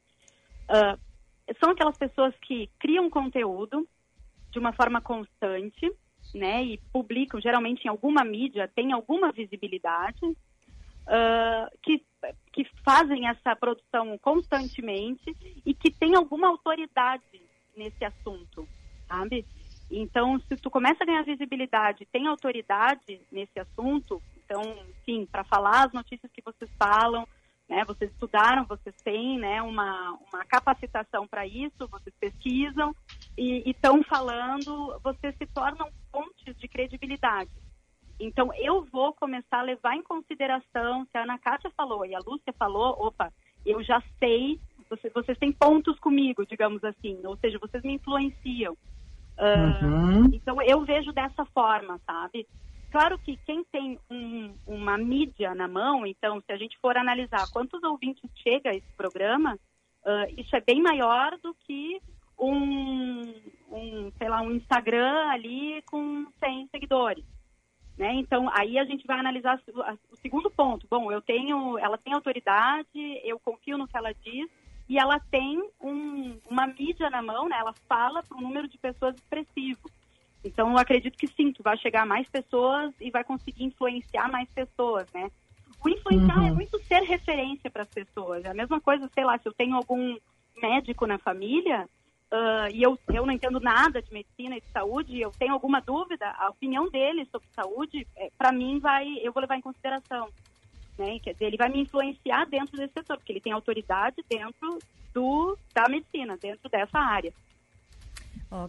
ah, 0.67 0.97
são 1.59 1.71
aquelas 1.71 1.97
pessoas 1.97 2.33
que 2.41 2.67
criam 2.79 3.09
conteúdo 3.09 3.87
de 4.51 4.59
uma 4.59 4.73
forma 4.73 4.99
constante, 4.99 5.91
né, 6.33 6.63
e 6.63 6.77
publicam 6.93 7.39
geralmente 7.41 7.85
em 7.85 7.89
alguma 7.89 8.23
mídia, 8.23 8.69
tem 8.73 8.91
alguma 8.91 9.31
visibilidade, 9.31 10.19
ah, 11.07 11.69
que 11.83 12.03
que 12.53 12.63
fazem 12.85 13.27
essa 13.27 13.55
produção 13.55 14.17
constantemente 14.19 15.35
e 15.65 15.73
que 15.73 15.89
tem 15.89 16.15
alguma 16.15 16.47
autoridade 16.49 17.23
nesse 17.75 18.05
assunto, 18.05 18.67
sabe? 19.07 19.43
Então, 19.91 20.39
se 20.47 20.55
tu 20.55 20.71
começa 20.71 21.03
a 21.03 21.05
ganhar 21.05 21.23
visibilidade, 21.23 22.07
tem 22.11 22.25
autoridade 22.25 23.19
nesse 23.29 23.59
assunto, 23.59 24.21
então, 24.45 24.61
sim, 25.03 25.25
para 25.25 25.43
falar 25.43 25.85
as 25.85 25.91
notícias 25.91 26.31
que 26.31 26.41
vocês 26.41 26.71
falam, 26.77 27.27
né, 27.67 27.83
vocês 27.85 28.09
estudaram, 28.11 28.65
vocês 28.65 28.95
têm, 29.03 29.37
né, 29.37 29.61
uma, 29.61 30.17
uma 30.31 30.45
capacitação 30.45 31.27
para 31.27 31.45
isso, 31.45 31.87
vocês 31.89 32.15
pesquisam 32.19 32.95
e 33.37 33.69
estão 33.69 34.01
falando, 34.03 34.97
vocês 35.03 35.35
se 35.37 35.45
tornam 35.47 35.89
fontes 36.09 36.55
de 36.57 36.67
credibilidade. 36.69 37.51
Então, 38.17 38.53
eu 38.53 38.85
vou 38.85 39.13
começar 39.13 39.59
a 39.59 39.63
levar 39.63 39.95
em 39.95 40.03
consideração, 40.03 41.05
se 41.11 41.17
a 41.17 41.23
Ana 41.23 41.37
Kátia 41.37 41.71
falou 41.75 42.05
e 42.05 42.15
a 42.15 42.19
Lúcia 42.19 42.53
falou, 42.57 42.95
opa, 42.97 43.31
eu 43.65 43.83
já 43.83 44.01
sei, 44.19 44.57
vocês, 44.89 45.11
vocês 45.13 45.37
têm 45.37 45.51
pontos 45.51 45.99
comigo, 45.99 46.45
digamos 46.45 46.81
assim, 46.83 47.19
ou 47.25 47.35
seja, 47.37 47.59
vocês 47.59 47.83
me 47.83 47.93
influenciam. 47.93 48.77
Ah, 49.37 49.79
Uhum. 49.81 50.29
Então, 50.33 50.61
eu 50.61 50.83
vejo 50.85 51.11
dessa 51.11 51.45
forma, 51.45 51.99
sabe? 52.05 52.47
Claro 52.91 53.17
que 53.19 53.37
quem 53.45 53.63
tem 53.71 53.97
um- 54.09 54.53
uma 54.67 54.97
mídia 54.97 55.55
na 55.55 55.67
mão, 55.67 56.05
então, 56.05 56.41
se 56.41 56.51
a 56.51 56.57
gente 56.57 56.77
for 56.79 56.97
analisar 56.97 57.47
quantos 57.51 57.81
ouvintes 57.83 58.29
chega 58.35 58.69
a 58.69 58.75
esse 58.75 58.91
programa, 58.97 59.57
ah, 60.05 60.25
isso 60.37 60.55
é 60.55 60.61
bem 60.61 60.81
maior 60.81 61.37
do 61.41 61.55
que 61.65 62.01
um, 62.37 63.21
um, 63.71 64.11
sei 64.17 64.27
lá, 64.29 64.41
um 64.41 64.51
Instagram 64.51 65.29
ali 65.29 65.81
com 65.83 66.25
100 66.43 66.67
seguidores. 66.69 67.23
Né? 67.97 68.13
Então, 68.15 68.49
aí 68.53 68.79
a 68.79 68.85
gente 68.85 69.05
vai 69.05 69.19
analisar 69.19 69.61
o 70.11 70.15
segundo 70.17 70.49
ponto. 70.49 70.87
Bom, 70.89 71.11
eu 71.11 71.21
tenho, 71.21 71.77
ela 71.77 71.97
tem 71.97 72.13
autoridade, 72.13 72.87
eu 73.23 73.39
confio 73.39 73.77
no 73.77 73.87
que 73.87 73.95
ela 73.95 74.11
diz 74.23 74.49
e 74.91 74.97
ela 74.97 75.21
tem 75.31 75.57
um- 75.79 76.37
uma 76.49 76.67
mídia 76.67 77.09
na 77.09 77.21
mão, 77.21 77.47
né? 77.47 77.57
Ela 77.57 77.73
fala 77.87 78.21
para 78.23 78.37
um 78.37 78.41
número 78.41 78.67
de 78.67 78.77
pessoas 78.77 79.15
expressivo. 79.15 79.89
Então, 80.43 80.71
eu 80.71 80.77
acredito 80.77 81.17
que 81.17 81.29
sim, 81.29 81.53
que 81.53 81.63
vai 81.63 81.77
chegar 81.77 82.05
mais 82.05 82.27
pessoas 82.27 82.93
e 82.99 83.09
vai 83.09 83.23
conseguir 83.23 83.63
influenciar 83.63 84.29
mais 84.29 84.49
pessoas, 84.53 85.07
né? 85.13 85.31
O 85.81 85.87
influenciar 85.87 86.37
Uhum. 86.39 86.47
é 86.47 86.51
muito 86.51 86.77
ser 86.89 87.03
referência 87.03 87.71
para 87.71 87.83
as 87.83 87.89
pessoas. 87.89 88.43
É 88.43 88.49
a 88.49 88.53
mesma 88.53 88.81
coisa, 88.81 89.09
sei 89.15 89.23
lá, 89.23 89.37
se 89.39 89.47
eu 89.47 89.53
tenho 89.53 89.77
algum 89.77 90.17
médico 90.57 91.07
na 91.07 91.17
família 91.19 91.87
ah, 92.33 92.67
e 92.71 92.81
eu, 92.83 92.99
eu 93.13 93.25
não 93.25 93.33
entendo 93.33 93.61
nada 93.61 94.01
de 94.01 94.11
medicina 94.11 94.57
e 94.57 94.61
de 94.61 94.67
saúde, 94.73 95.19
eu 95.21 95.31
tenho 95.39 95.53
alguma 95.53 95.79
dúvida, 95.81 96.29
a 96.37 96.49
opinião 96.49 96.89
dele 96.89 97.25
sobre 97.31 97.47
saúde, 97.55 98.05
para 98.37 98.51
mim, 98.51 98.79
vai, 98.79 99.05
eu 99.21 99.31
vou 99.31 99.39
levar 99.41 99.55
em 99.57 99.61
consideração. 99.61 100.29
Né? 101.01 101.19
Quer 101.19 101.33
dizer, 101.33 101.45
ele 101.45 101.57
vai 101.57 101.69
me 101.69 101.81
influenciar 101.81 102.45
dentro 102.45 102.77
desse 102.77 102.93
setor, 102.93 103.17
porque 103.17 103.31
ele 103.33 103.41
tem 103.41 103.51
autoridade 103.51 104.17
dentro 104.29 104.77
do, 105.13 105.57
da 105.73 105.89
medicina, 105.89 106.37
dentro 106.37 106.69
dessa 106.69 106.99
área. 106.99 107.33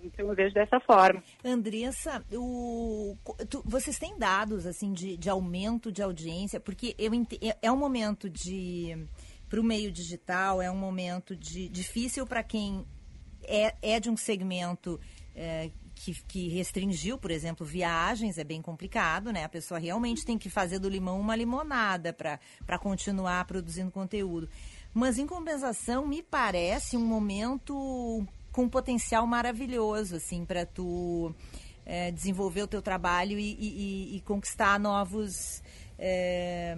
Então 0.05 0.29
eu 0.29 0.35
vejo 0.35 0.55
dessa 0.55 0.79
forma. 0.81 1.23
Andressa, 1.45 2.25
o, 2.33 3.17
tu- 3.51 3.63
vocês 3.67 3.99
têm 3.99 4.17
dados 4.17 4.65
assim 4.65 4.93
de, 4.93 5.17
de 5.17 5.29
aumento 5.29 5.91
de 5.91 6.01
audiência? 6.01 6.61
Porque 6.61 6.95
eu 6.97 7.13
ente- 7.13 7.39
é- 7.43 7.59
é 7.63 7.73
um 7.73 7.77
momento 7.77 8.31
de 8.31 9.07
para 9.49 9.61
o 9.61 9.65
meio 9.65 9.91
digital, 9.93 10.63
é 10.63 10.71
um 10.71 10.77
momento 10.77 11.37
de 11.37 11.69
difícil 11.69 12.25
para 12.27 12.43
quem 12.45 12.87
é, 13.43 13.75
é 13.83 14.01
de 14.01 14.09
um 14.09 14.17
segmento 14.17 14.99
é, 15.35 15.71
que, 16.05 16.13
que 16.25 16.49
restringiu, 16.49 17.17
por 17.17 17.31
exemplo, 17.31 17.65
viagens, 17.65 18.37
é 18.37 18.43
bem 18.43 18.61
complicado, 18.61 19.33
né? 19.33 19.45
A 19.45 19.49
pessoa 19.49 19.79
realmente 19.79 20.25
tem 20.25 20.37
que 20.37 20.51
fazer 20.51 20.81
do 20.81 20.89
limão 20.89 21.21
uma 21.21 21.37
limonada 21.37 22.13
para 22.13 22.79
continuar 22.81 23.45
produzindo 23.45 23.89
conteúdo. 23.91 24.49
Mas, 24.93 25.17
em 25.17 25.27
compensação, 25.29 26.05
me 26.07 26.21
parece 26.21 26.97
um 26.97 27.05
momento 27.07 28.27
com 28.51 28.69
potencial 28.69 29.27
maravilhoso, 29.29 30.17
assim, 30.17 30.45
para 30.45 30.67
tu 30.67 31.33
é, 31.87 32.11
desenvolver 32.11 32.63
o 32.63 32.67
teu 32.67 32.83
trabalho 32.83 33.39
e, 33.39 33.53
e- 33.53 34.17
e- 34.17 34.21
conquistar 34.23 34.81
novos... 34.81 35.63
é, 35.97 36.77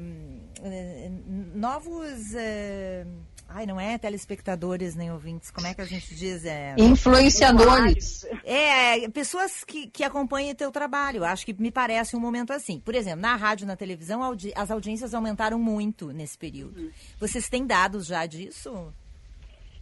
novos... 1.54 2.34
é, 2.34 3.06
ai, 3.48 3.66
não 3.66 3.78
é 3.80 3.96
telespectadores 3.98 4.94
nem 4.94 5.10
ouvintes, 5.12 5.50
como 5.50 5.66
é 5.66 5.74
que 5.74 5.80
a 5.80 5.84
gente 5.84 6.14
diz? 6.14 6.44
É, 6.44 6.74
Influenciadores. 6.78 8.24
é, 8.44 9.08
pessoas 9.10 9.64
que, 9.64 9.86
que 9.88 10.02
acompanham 10.04 10.50
o 10.52 10.54
teu 10.54 10.70
trabalho. 10.70 11.24
Acho 11.24 11.44
que 11.46 11.52
me 11.54 11.70
parece 11.70 12.16
um 12.16 12.20
momento 12.20 12.52
assim. 12.52 12.80
Por 12.80 12.94
exemplo, 12.94 13.20
na 13.20 13.36
rádio, 13.36 13.66
na 13.66 13.76
televisão, 13.76 14.22
audi- 14.22 14.52
as 14.56 14.70
audiências 14.70 15.14
aumentaram 15.14 15.58
muito 15.58 16.12
nesse 16.12 16.36
período. 16.38 16.90
Vocês 17.18 17.48
têm 17.48 17.66
dados 17.66 18.06
já 18.06 18.26
disso? 18.26 18.92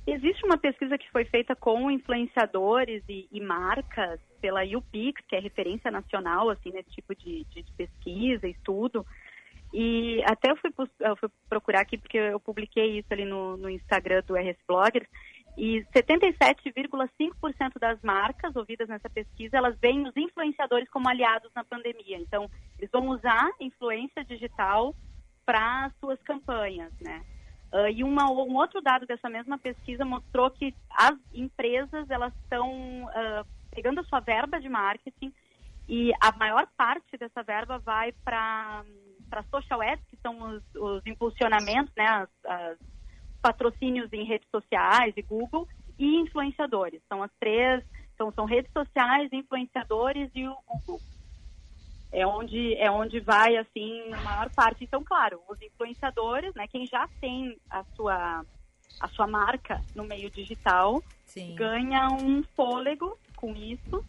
Existe 0.06 0.44
uma 0.44 0.58
pesquisa 0.58 0.98
que 0.98 1.08
foi 1.12 1.24
feita 1.24 1.54
com 1.54 1.88
influenciadores 1.90 3.02
e, 3.08 3.28
e 3.30 3.40
marcas 3.40 4.18
pela 4.40 4.62
UPix, 4.64 5.22
que 5.28 5.36
é 5.36 5.40
referência 5.40 5.90
nacional 5.92 6.50
assim 6.50 6.70
nesse 6.72 6.90
tipo 6.90 7.14
de, 7.14 7.44
de 7.54 7.64
pesquisa, 7.76 8.48
estudo. 8.48 9.06
E 9.72 10.22
até 10.24 10.50
eu 10.50 10.56
fui, 10.56 10.70
eu 11.00 11.16
fui 11.16 11.28
procurar 11.48 11.80
aqui 11.80 11.96
porque 11.96 12.18
eu 12.18 12.38
publiquei 12.38 12.98
isso 12.98 13.08
ali 13.10 13.24
no, 13.24 13.56
no 13.56 13.70
Instagram 13.70 14.22
do 14.26 14.34
RS 14.34 14.58
Bloggers. 14.68 15.08
E 15.56 15.84
77,5% 15.94 17.78
das 17.78 18.00
marcas 18.02 18.56
ouvidas 18.56 18.88
nessa 18.88 19.10
pesquisa, 19.10 19.56
elas 19.56 19.78
veem 19.78 20.06
os 20.06 20.16
influenciadores 20.16 20.88
como 20.88 21.08
aliados 21.08 21.50
na 21.54 21.62
pandemia. 21.62 22.18
Então, 22.18 22.50
eles 22.78 22.90
vão 22.90 23.08
usar 23.08 23.50
influência 23.60 24.24
digital 24.24 24.94
para 25.44 25.90
suas 26.00 26.20
campanhas, 26.22 26.92
né? 27.00 27.22
Ah, 27.72 27.90
e 27.90 28.04
uma, 28.04 28.30
um 28.30 28.54
outro 28.56 28.80
dado 28.82 29.06
dessa 29.06 29.28
mesma 29.30 29.58
pesquisa 29.58 30.04
mostrou 30.04 30.50
que 30.50 30.74
as 30.90 31.18
empresas 31.32 32.08
elas 32.10 32.32
estão 32.42 33.08
ah, 33.14 33.44
pegando 33.70 34.00
a 34.00 34.04
sua 34.04 34.20
verba 34.20 34.60
de 34.60 34.68
marketing 34.68 35.32
e 35.88 36.12
a 36.20 36.30
maior 36.32 36.66
parte 36.76 37.16
dessa 37.16 37.42
verba 37.42 37.78
vai 37.78 38.12
para 38.24 38.84
para 39.32 39.42
social 39.44 39.80
ads, 39.80 40.04
que 40.10 40.18
são 40.18 40.38
os, 40.42 40.62
os 40.74 41.06
impulsionamentos, 41.06 41.90
né, 41.96 42.04
as, 42.06 42.28
as 42.44 42.78
patrocínios 43.40 44.12
em 44.12 44.24
redes 44.26 44.46
sociais 44.50 45.14
e 45.16 45.22
Google 45.22 45.66
e 45.98 46.16
influenciadores. 46.20 47.00
São 47.08 47.22
as 47.22 47.30
três, 47.40 47.82
são, 48.18 48.30
são 48.32 48.44
redes 48.44 48.70
sociais, 48.72 49.32
influenciadores 49.32 50.30
e 50.34 50.46
o 50.46 50.54
Google. 50.66 51.00
É 52.12 52.26
onde, 52.26 52.74
é 52.74 52.90
onde 52.90 53.20
vai, 53.20 53.56
assim, 53.56 54.12
a 54.12 54.20
maior 54.20 54.50
parte. 54.50 54.84
Então, 54.84 55.02
claro, 55.02 55.40
os 55.48 55.58
influenciadores, 55.62 56.54
né, 56.54 56.66
quem 56.68 56.86
já 56.86 57.08
tem 57.18 57.56
a 57.70 57.82
sua, 57.96 58.44
a 59.00 59.08
sua 59.08 59.26
marca 59.26 59.80
no 59.94 60.04
meio 60.04 60.30
digital, 60.30 61.02
Sim. 61.24 61.54
ganha 61.54 62.10
um 62.10 62.44
fôlego 62.54 63.18
com 63.34 63.56
isso. 63.56 64.04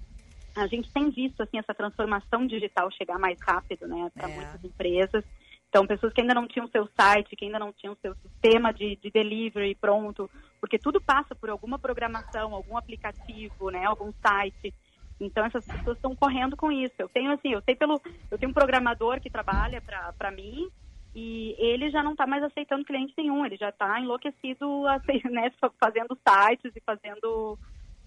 A 0.55 0.67
gente 0.67 0.91
tem 0.91 1.09
visto, 1.09 1.41
assim, 1.41 1.57
essa 1.57 1.73
transformação 1.73 2.45
digital 2.45 2.91
chegar 2.91 3.17
mais 3.17 3.37
rápido, 3.41 3.87
né, 3.87 4.11
para 4.13 4.29
É. 4.29 4.35
muitas 4.35 4.63
empresas. 4.63 5.23
Então, 5.69 5.87
pessoas 5.87 6.13
que 6.13 6.21
ainda 6.21 6.35
não 6.35 6.47
tinham 6.47 6.67
seu 6.67 6.87
site, 6.95 7.35
que 7.35 7.45
ainda 7.45 7.57
não 7.57 7.73
tinham 7.73 7.95
seu 7.95 8.13
sistema 8.15 8.71
de, 8.71 8.95
de 8.97 9.09
delivery 9.09 9.73
pronto, 9.73 10.29
porque 10.61 10.77
tudo 10.77 11.01
passa 11.01 11.33
por 11.33 11.49
alguma 11.49 11.79
programação, 11.79 12.53
algum 12.53 12.77
aplicativo, 12.77 13.71
né, 13.71 13.83
algum 13.83 14.11
site. 14.21 14.71
Então, 15.19 15.43
essas 15.45 15.65
pessoas 15.65 15.97
estão 15.97 16.15
correndo 16.15 16.55
com 16.55 16.71
isso. 16.71 16.93
Eu 16.99 17.09
tenho, 17.09 17.31
assim, 17.31 17.53
eu 17.53 17.61
sei 17.63 17.75
pelo... 17.75 17.99
Eu 18.29 18.37
tenho 18.37 18.51
um 18.51 18.53
programador 18.53 19.19
que 19.19 19.29
trabalha 19.31 19.81
para 19.81 20.31
mim 20.31 20.67
e 21.15 21.55
ele 21.57 21.89
já 21.89 22.03
não 22.03 22.11
está 22.11 22.27
mais 22.27 22.43
aceitando 22.43 22.85
cliente 22.85 23.13
nenhum. 23.17 23.43
Ele 23.45 23.55
já 23.57 23.69
está 23.69 23.99
enlouquecido, 23.99 24.87
assim, 24.87 25.21
né, 25.31 25.51
fazendo 25.79 26.15
sites 26.27 26.71
e 26.75 26.81
fazendo... 26.85 27.57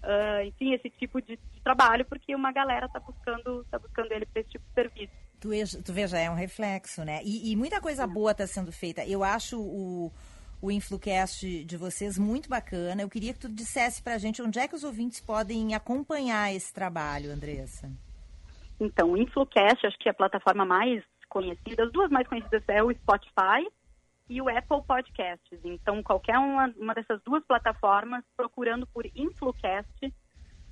ah, 0.03 0.43
enfim, 0.45 0.73
esse 0.73 0.89
tipo 0.89 1.21
de, 1.21 1.37
de 1.37 1.61
trabalho, 1.61 2.05
porque 2.05 2.35
uma 2.35 2.51
galera 2.51 2.85
está 2.85 2.99
buscando, 2.99 3.65
tá 3.69 3.79
buscando 3.79 4.11
ele 4.11 4.25
para 4.25 4.41
esse 4.41 4.51
tipo 4.51 4.65
de 4.67 4.73
serviço. 4.73 5.13
Tu, 5.39 5.49
tu 5.83 5.93
veja, 5.93 6.17
é 6.17 6.29
um 6.29 6.35
reflexo, 6.35 7.03
né? 7.03 7.21
E, 7.23 7.51
e 7.51 7.55
muita 7.55 7.79
coisa 7.79 8.07
boa 8.07 8.31
está 8.31 8.47
sendo 8.47 8.71
feita. 8.71 9.05
Eu 9.05 9.23
acho 9.23 9.59
o, 9.59 10.11
o 10.61 10.71
Influcast 10.71 11.63
de 11.63 11.77
vocês 11.77 12.17
muito 12.17 12.49
bacana. 12.49 13.01
Eu 13.01 13.09
queria 13.09 13.33
que 13.33 13.39
tu 13.39 13.49
dissesse 13.49 14.01
pra 14.01 14.17
gente 14.17 14.41
onde 14.41 14.59
é 14.59 14.67
que 14.67 14.75
os 14.75 14.83
ouvintes 14.83 15.19
podem 15.19 15.75
acompanhar 15.75 16.53
esse 16.53 16.73
trabalho, 16.73 17.31
Andressa. 17.31 17.91
Então, 18.79 19.11
o 19.11 19.17
Influcast, 19.17 19.85
acho 19.85 19.97
que 19.99 20.07
é 20.07 20.11
a 20.11 20.15
plataforma 20.15 20.65
mais 20.65 21.03
conhecida, 21.29 21.83
as 21.83 21.91
duas 21.91 22.09
mais 22.09 22.27
conhecidas 22.27 22.63
é 22.67 22.81
o 22.81 22.91
Spotify 22.91 23.67
e 24.29 24.41
o 24.41 24.49
Apple 24.49 24.83
Podcasts. 24.85 25.59
Então, 25.63 26.03
qualquer 26.03 26.37
uma, 26.37 26.73
uma 26.77 26.93
dessas 26.93 27.21
duas 27.23 27.43
plataformas, 27.45 28.23
procurando 28.35 28.85
por 28.87 29.05
Influcast, 29.15 30.13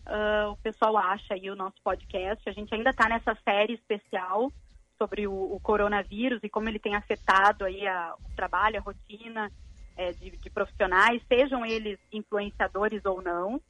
ah, 0.05 0.49
o 0.51 0.57
pessoal 0.57 0.97
acha 0.97 1.33
aí 1.33 1.49
o 1.49 1.55
nosso 1.55 1.77
podcast. 1.83 2.47
A 2.49 2.53
gente 2.53 2.73
ainda 2.73 2.89
está 2.91 3.07
nessa 3.07 3.35
série 3.43 3.73
especial 3.73 4.51
sobre 4.97 5.27
o, 5.27 5.33
o 5.33 5.59
coronavírus 5.59 6.39
e 6.43 6.49
como 6.49 6.69
ele 6.69 6.79
tem 6.79 6.95
afetado 6.95 7.65
aí 7.65 7.85
a- 7.87 8.15
o 8.19 8.35
trabalho, 8.35 8.77
a 8.77 8.81
rotina 8.81 9.51
eh, 9.97 10.13
de, 10.13 10.31
de 10.31 10.49
profissionais, 10.49 11.21
sejam 11.27 11.65
eles 11.65 11.99
influenciadores 12.11 13.03
ou 13.05 13.21
não 13.21 13.61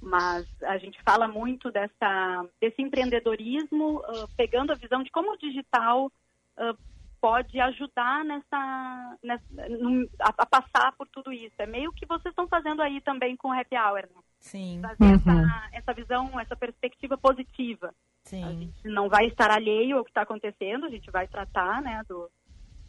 mas 0.00 0.46
a 0.62 0.78
gente 0.78 1.00
fala 1.02 1.26
muito 1.26 1.70
dessa, 1.72 2.46
desse 2.60 2.80
empreendedorismo, 2.80 4.00
ah, 4.04 4.28
pegando 4.36 4.72
a 4.72 4.76
visão 4.76 5.02
de 5.02 5.10
como 5.10 5.32
o 5.32 5.36
digital 5.38 6.10
ah, 6.56 6.74
pode 7.20 7.58
ajudar 7.60 8.24
nessa, 8.24 9.16
nessa 9.22 9.44
num- 9.70 10.08
a, 10.20 10.28
a 10.38 10.46
passar 10.46 10.92
por 10.96 11.06
tudo 11.08 11.32
isso. 11.32 11.54
É 11.58 11.66
meio 11.66 11.92
que 11.92 12.06
vocês 12.06 12.32
estão 12.32 12.46
fazendo 12.48 12.80
aí 12.82 13.00
também 13.00 13.36
com 13.36 13.48
o 13.48 13.52
Happy 13.52 13.76
Hour, 13.76 14.02
né? 14.14 14.22
Sim. 14.40 14.80
Trazer 14.80 15.14
essa, 15.14 15.68
essa 15.72 15.92
visão, 15.92 16.38
essa 16.40 16.54
perspectiva 16.56 17.16
positiva. 17.18 17.94
Sim. 18.24 18.44
A 18.44 18.52
gente 18.52 18.86
não 18.88 19.08
vai 19.08 19.26
estar 19.26 19.50
alheio 19.50 19.98
ao 19.98 20.04
que 20.04 20.10
está 20.10 20.22
acontecendo, 20.22 20.86
a 20.86 20.90
gente 20.90 21.10
vai 21.10 21.26
tratar 21.26 21.82
né, 21.82 22.02
do, 22.08 22.30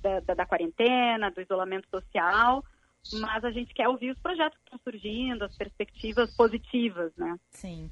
da, 0.01 0.19
da- 0.19 0.33
da 0.35 0.45
quarentena, 0.45 1.31
do 1.31 1.41
isolamento 1.41 1.87
social, 1.89 2.63
mas 3.21 3.43
a 3.45 3.51
gente 3.51 3.73
quer 3.73 3.87
ouvir 3.87 4.11
os 4.11 4.19
projetos 4.19 4.57
que 4.59 4.65
estão 4.65 4.79
surgindo, 4.83 5.43
as 5.45 5.55
perspectivas 5.57 6.35
positivas, 6.35 7.11
né? 7.15 7.39
Sim. 7.49 7.89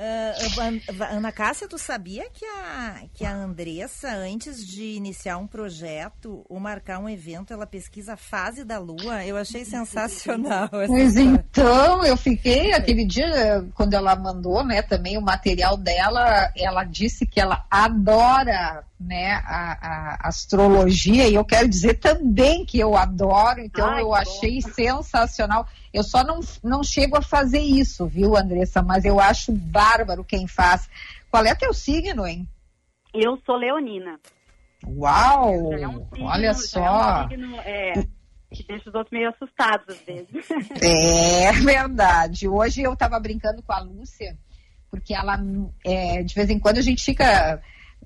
An- 0.00 1.06
Ana 1.16 1.32
Cássia, 1.32 1.66
tu 1.68 1.76
sabia 1.78 2.28
que 2.32 2.44
a, 2.44 3.02
que 3.12 3.24
a 3.24 3.32
Andressa, 3.34 4.08
antes 4.14 4.64
de 4.66 4.94
iniciar 4.96 5.38
um 5.38 5.46
projeto 5.46 6.44
ou 6.48 6.60
marcar 6.60 6.98
um 6.98 7.08
evento, 7.08 7.52
ela 7.52 7.66
pesquisa 7.66 8.14
a 8.14 8.16
fase 8.16 8.64
da 8.64 8.78
Lua? 8.78 9.24
Eu 9.24 9.36
achei 9.36 9.64
sensacional. 9.64 10.68
essa 10.72 10.86
Pois 10.86 11.16
história. 11.16 11.44
então, 11.48 12.04
eu 12.04 12.16
fiquei 12.16 12.72
aquele 12.72 13.04
dia, 13.04 13.64
quando 13.74 13.94
ela 13.94 14.14
mandou, 14.14 14.64
né, 14.64 14.82
também 14.82 15.18
o 15.18 15.22
material 15.22 15.76
dela, 15.76 16.50
ela 16.56 16.84
disse 16.84 17.26
que 17.26 17.40
ela 17.40 17.64
adora, 17.70 18.84
né, 19.00 19.32
a, 19.44 20.18
a 20.24 20.28
astrologia, 20.28 21.28
e 21.28 21.34
eu 21.34 21.44
quero 21.44 21.68
dizer 21.68 21.94
também 21.94 22.64
que 22.64 22.78
eu 22.78 22.96
adoro, 22.96 23.60
então 23.60 23.88
Ai, 23.88 24.02
eu 24.02 24.14
achei 24.14 24.60
sensacional. 24.62 25.66
Eu 25.92 26.02
só 26.02 26.22
não, 26.22 26.40
não 26.62 26.82
chego 26.82 27.16
a 27.16 27.22
fazer 27.22 27.60
isso, 27.60 28.06
viu, 28.06 28.36
Andressa, 28.36 28.82
mas 28.82 29.04
eu 29.04 29.18
acho 29.18 29.52
bárbaro 29.52 30.24
quem 30.24 30.46
faz. 30.46 30.88
Qual 31.30 31.44
é 31.44 31.54
teu 31.54 31.72
signo, 31.72 32.26
hein? 32.26 32.46
Eu 33.14 33.38
sou 33.44 33.56
leonina. 33.56 34.18
Uau! 34.86 35.72
É 35.72 35.88
um 35.88 36.06
signo- 36.08 36.26
Olha 36.26 36.52
já 36.52 36.54
só! 36.54 36.80
É 37.22 37.24
um 37.24 37.28
signo, 37.28 37.56
é, 37.60 37.92
que 38.52 38.62
deixa 38.66 38.88
os 38.88 38.94
outros 38.94 39.10
meio 39.12 39.28
assustados 39.30 39.96
às 39.96 40.00
vezes. 40.02 40.28
É 40.82 41.52
verdade. 41.52 42.46
Hoje 42.48 42.82
eu 42.82 42.92
estava 42.92 43.18
brincando 43.18 43.62
com 43.62 43.72
a 43.72 43.80
Lúcia, 43.80 44.36
porque 44.90 45.14
ela, 45.14 45.38
é, 45.84 46.22
de 46.22 46.34
vez 46.34 46.48
em 46.50 46.58
quando, 46.58 46.78
a 46.78 46.82
gente 46.82 47.02
fica 47.04 47.60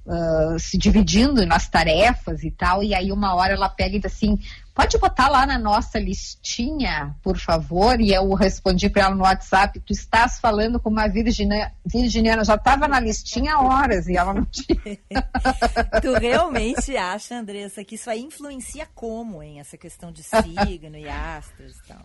ah, 0.07 0.57
se 0.59 0.77
dividindo 0.77 1.47
nas 1.47 1.69
tarefas 1.69 2.43
e 2.43 2.51
tal, 2.51 2.83
e 2.83 2.93
aí 2.93 3.13
uma 3.13 3.35
hora 3.35 3.55
ela 3.55 3.69
pega 3.69 3.97
e 3.97 4.01
diz 4.01 4.13
assim: 4.13 4.37
pode 4.75 4.99
botar 4.99 5.29
lá 5.29 5.47
na 5.47 5.59
nossa 5.59 5.99
listinha, 5.99 7.15
por 7.23 7.39
favor? 7.39 8.01
E 8.01 8.13
eu 8.13 8.33
respondi 8.35 8.91
para 8.91 9.03
ela 9.03 9.15
no 9.15 9.23
WhatsApp: 9.23 9.79
tu 9.81 9.93
estás 9.93 10.41
falando 10.41 10.81
com 10.81 10.91
uma 10.91 11.07
virginiana, 11.07 11.73
virginiana 11.87 12.45
já 12.45 12.57
estava 12.57 12.89
na 12.89 12.99
listinha 12.99 13.55
há 13.55 13.61
horas 13.61 14.09
e 14.09 14.17
ela 14.17 14.35
não 14.35 14.45
tinha. 14.45 14.99
Tu 16.03 16.13
realmente 16.15 16.97
acha, 16.97 17.37
Andressa, 17.37 17.85
que 17.85 17.95
isso 17.95 18.11
aí 18.11 18.23
influencia 18.23 18.87
como, 18.95 19.43
hein? 19.43 19.61
Essa 19.61 19.77
questão 19.77 20.11
de 20.11 20.23
signo 20.23 20.97
e 20.97 21.09
astros 21.09 21.77
e 21.77 21.87
tal. 21.87 22.03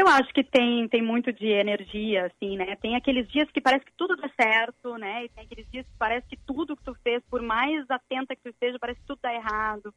Eu 0.00 0.08
acho 0.08 0.32
que 0.32 0.42
tem, 0.42 0.88
tem 0.88 1.02
muito 1.02 1.30
de 1.30 1.46
energia, 1.46 2.24
assim, 2.24 2.56
né? 2.56 2.74
Tem 2.76 2.96
aqueles 2.96 3.28
dias 3.28 3.50
que 3.50 3.60
parece 3.60 3.84
que 3.84 3.92
tudo 3.98 4.16
dá 4.16 4.30
certo, 4.30 4.96
né? 4.96 5.26
E 5.26 5.28
tem 5.28 5.44
aqueles 5.44 5.70
dias 5.70 5.84
que 5.84 5.98
parece 5.98 6.26
que 6.26 6.38
tudo 6.38 6.74
que 6.74 6.82
tu 6.82 6.94
fez, 7.04 7.22
por 7.30 7.42
mais 7.42 7.84
atenta 7.90 8.34
que 8.34 8.40
tu 8.40 8.48
esteja, 8.48 8.78
parece 8.78 8.98
que 8.98 9.06
tudo 9.06 9.18
dá 9.22 9.34
errado. 9.34 9.92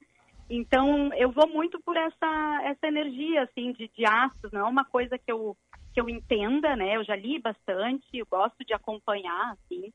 Então, 0.50 1.10
eu 1.14 1.32
vou 1.32 1.48
muito 1.48 1.82
por 1.82 1.96
essa, 1.96 2.62
essa 2.66 2.86
energia, 2.86 3.44
assim, 3.44 3.72
de, 3.72 3.90
de 3.96 4.06
astros. 4.06 4.52
Não 4.52 4.68
é 4.68 4.70
uma 4.70 4.84
coisa 4.84 5.18
que 5.18 5.32
eu, 5.32 5.56
que 5.94 6.02
eu 6.02 6.10
entenda, 6.10 6.76
né? 6.76 6.98
Eu 6.98 7.04
já 7.06 7.16
li 7.16 7.40
bastante, 7.40 8.06
eu 8.14 8.26
gosto 8.30 8.58
de 8.66 8.74
acompanhar, 8.74 9.54
assim. 9.54 9.94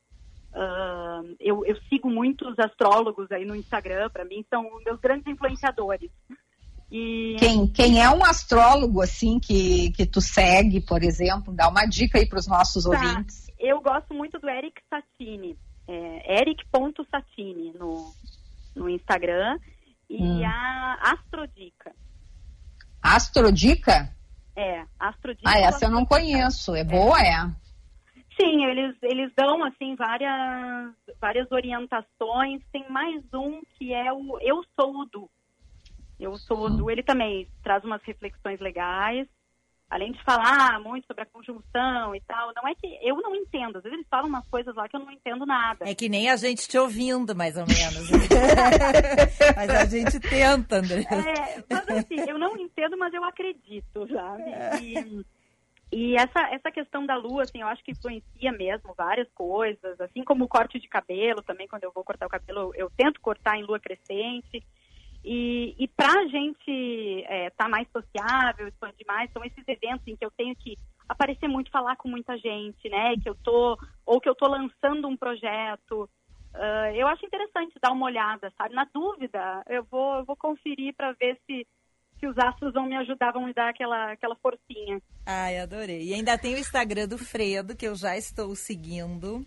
Ah, 0.55 1.21
eu, 1.39 1.63
eu 1.65 1.75
sigo 1.83 2.09
muitos 2.09 2.57
astrólogos 2.57 3.31
aí 3.31 3.45
no 3.45 3.55
Instagram, 3.55 4.09
para 4.09 4.25
mim 4.25 4.43
são 4.49 4.63
meus 4.83 4.99
grandes 4.99 5.27
influenciadores. 5.27 6.09
E 6.91 7.35
Quem, 7.37 7.67
quem 7.67 8.01
é 8.01 8.09
um 8.09 8.23
astrólogo, 8.25 9.01
assim, 9.01 9.39
que, 9.39 9.91
que 9.91 10.05
tu 10.05 10.19
segue, 10.21 10.81
por 10.81 11.03
exemplo, 11.03 11.53
dá 11.53 11.67
uma 11.69 11.85
dica 11.85 12.17
aí 12.17 12.27
para 12.27 12.39
os 12.39 12.47
nossos 12.47 12.83
Tá. 12.83 12.89
ouvintes. 12.89 13.47
Eu 13.59 13.79
gosto 13.81 14.13
muito 14.13 14.39
do 14.39 14.49
Eric 14.49 14.81
Satini, 14.89 15.55
é, 15.87 16.39
eric.satini 16.41 17.73
no, 17.73 18.11
no 18.75 18.89
Instagram. 18.89 19.59
E 20.09 20.17
Hum. 20.23 20.43
a 20.43 20.97
Astrodica. 21.13 21.93
Astrodica? 23.01 24.09
É, 24.55 24.83
Astrodica. 24.99 25.47
Ah, 25.49 25.59
essa 25.59 25.85
eu 25.85 25.91
não 25.91 26.05
conheço. 26.05 26.75
É 26.75 26.83
boa, 26.83 27.19
é? 27.19 27.45
Sim, 28.39 28.65
eles, 28.65 28.95
eles 29.03 29.31
dão, 29.37 29.63
assim, 29.63 29.95
várias, 29.95 30.93
várias 31.21 31.51
orientações. 31.51 32.61
Tem 32.71 32.89
mais 32.89 33.23
um 33.33 33.61
que 33.77 33.93
é 33.93 34.11
o 34.11 34.39
Eu 34.41 34.63
Sou 34.79 34.95
o 35.01 35.05
Du. 35.05 35.29
Eu 36.19 36.37
Sou 36.37 36.65
o 36.65 36.69
Du, 36.69 36.91
ele 36.91 37.01
também 37.01 37.47
traz 37.63 37.83
umas 37.83 38.01
reflexões 38.03 38.59
legais. 38.59 39.27
Além 39.89 40.11
de 40.11 40.23
falar 40.23 40.79
muito 40.81 41.07
sobre 41.07 41.23
a 41.23 41.25
conjunção 41.25 42.13
e 42.13 42.21
tal, 42.21 42.51
não 42.55 42.67
é 42.67 42.75
que 42.75 42.99
eu 43.01 43.15
não 43.17 43.33
entendo. 43.33 43.77
Às 43.77 43.83
vezes 43.83 43.97
eles 43.97 44.07
falam 44.07 44.29
umas 44.29 44.47
coisas 44.47 44.75
lá 44.75 44.87
que 44.87 44.95
eu 44.95 44.99
não 44.99 45.11
entendo 45.11 45.47
nada. 45.47 45.89
É 45.89 45.95
que 45.95 46.07
nem 46.07 46.29
a 46.29 46.35
gente 46.35 46.67
te 46.67 46.77
ouvindo, 46.77 47.35
mais 47.35 47.57
ou 47.57 47.65
menos. 47.65 48.07
mas 49.55 49.69
a 49.71 49.85
gente 49.85 50.19
tenta, 50.19 50.75
Andressa. 50.75 51.15
É, 51.15 51.63
mas 51.67 51.89
assim, 51.89 52.19
eu 52.27 52.37
não 52.37 52.55
entendo, 52.55 52.95
mas 52.99 53.11
eu 53.15 53.23
acredito, 53.23 54.07
sabe? 54.13 54.43
E, 54.83 55.25
e 55.91 56.15
essa, 56.15 56.53
essa 56.53 56.69
questão 56.69 57.03
da 57.07 57.15
lua, 57.15 57.41
assim, 57.41 57.61
eu 57.61 57.67
acho 57.67 57.83
que 57.83 57.91
influencia 57.91 58.51
mesmo 58.51 58.93
várias 58.95 59.27
coisas, 59.31 59.99
assim 59.99 60.23
como 60.23 60.45
o 60.45 60.47
corte 60.47 60.79
de 60.79 60.87
cabelo 60.87 61.41
também, 61.41 61.67
quando 61.67 61.85
eu 61.85 61.91
vou 61.91 62.03
cortar 62.03 62.27
o 62.27 62.29
cabelo, 62.29 62.59
eu, 62.59 62.73
eu 62.75 62.91
tento 62.95 63.19
cortar 63.19 63.57
em 63.57 63.63
lua 63.63 63.79
crescente. 63.79 64.63
E, 65.23 65.75
e 65.77 65.87
para 65.87 66.21
a 66.21 66.27
gente 66.27 67.25
estar 67.47 67.67
mais 67.69 67.87
sociável, 67.91 68.67
expandir 68.67 69.05
mais, 69.05 69.31
são 69.31 69.43
esses 69.43 69.67
eventos 69.67 70.07
em 70.07 70.15
que 70.15 70.25
eu 70.25 70.31
tenho 70.31 70.55
que 70.55 70.77
aparecer 71.07 71.47
muito, 71.47 71.71
falar 71.71 71.95
com 71.97 72.07
muita 72.07 72.37
gente, 72.37 72.87
né? 72.89 73.15
Que 73.21 73.29
eu 73.29 73.35
tô, 73.35 73.77
ou 74.05 74.21
que 74.21 74.29
eu 74.29 74.35
tô 74.35 74.47
lançando 74.47 75.07
um 75.07 75.17
projeto. 75.17 76.09
Ah, 76.53 76.91
eu 76.93 77.07
acho 77.07 77.25
interessante 77.25 77.73
dar 77.81 77.91
uma 77.91 78.05
olhada, 78.05 78.51
sabe? 78.57 78.73
Na 78.75 78.85
dúvida, 78.93 79.63
eu 79.67 79.83
vou, 79.83 80.17
eu 80.17 80.25
vou 80.25 80.35
conferir 80.35 80.95
para 80.95 81.11
ver 81.13 81.39
se, 81.45 81.65
se 82.19 82.27
os 82.27 82.37
astros 82.37 82.73
vão 82.73 82.85
me 82.85 82.95
ajudar, 82.97 83.31
vão 83.31 83.45
me 83.45 83.53
dar 83.53 83.69
aquela, 83.69 84.11
aquela 84.11 84.35
forcinha. 84.35 85.01
Ai, 85.25 85.59
adorei. 85.59 86.09
E 86.09 86.13
ainda 86.13 86.37
tem 86.37 86.55
o 86.55 86.59
Instagram 86.59 87.07
do 87.07 87.17
Fredo, 87.17 87.75
que 87.75 87.87
eu 87.87 87.95
já 87.95 88.17
estou 88.17 88.55
seguindo. 88.55 89.45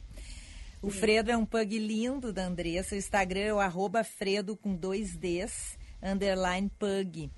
O 0.83 0.91
Fredo 0.91 1.30
é 1.30 1.37
um 1.37 1.47
pug 1.47 1.78
lindo 1.78 2.33
da 2.33 2.45
Andressa. 2.45 2.95
O 2.95 2.99
Instagram 2.99 3.41
é 3.41 3.55
o 3.55 3.61
arroba 3.61 4.03
Fredo 4.03 4.57
com 4.57 4.74
dois 4.74 5.16
Ds, 5.16 5.78
underline 6.03 6.68
pug. 6.78 7.30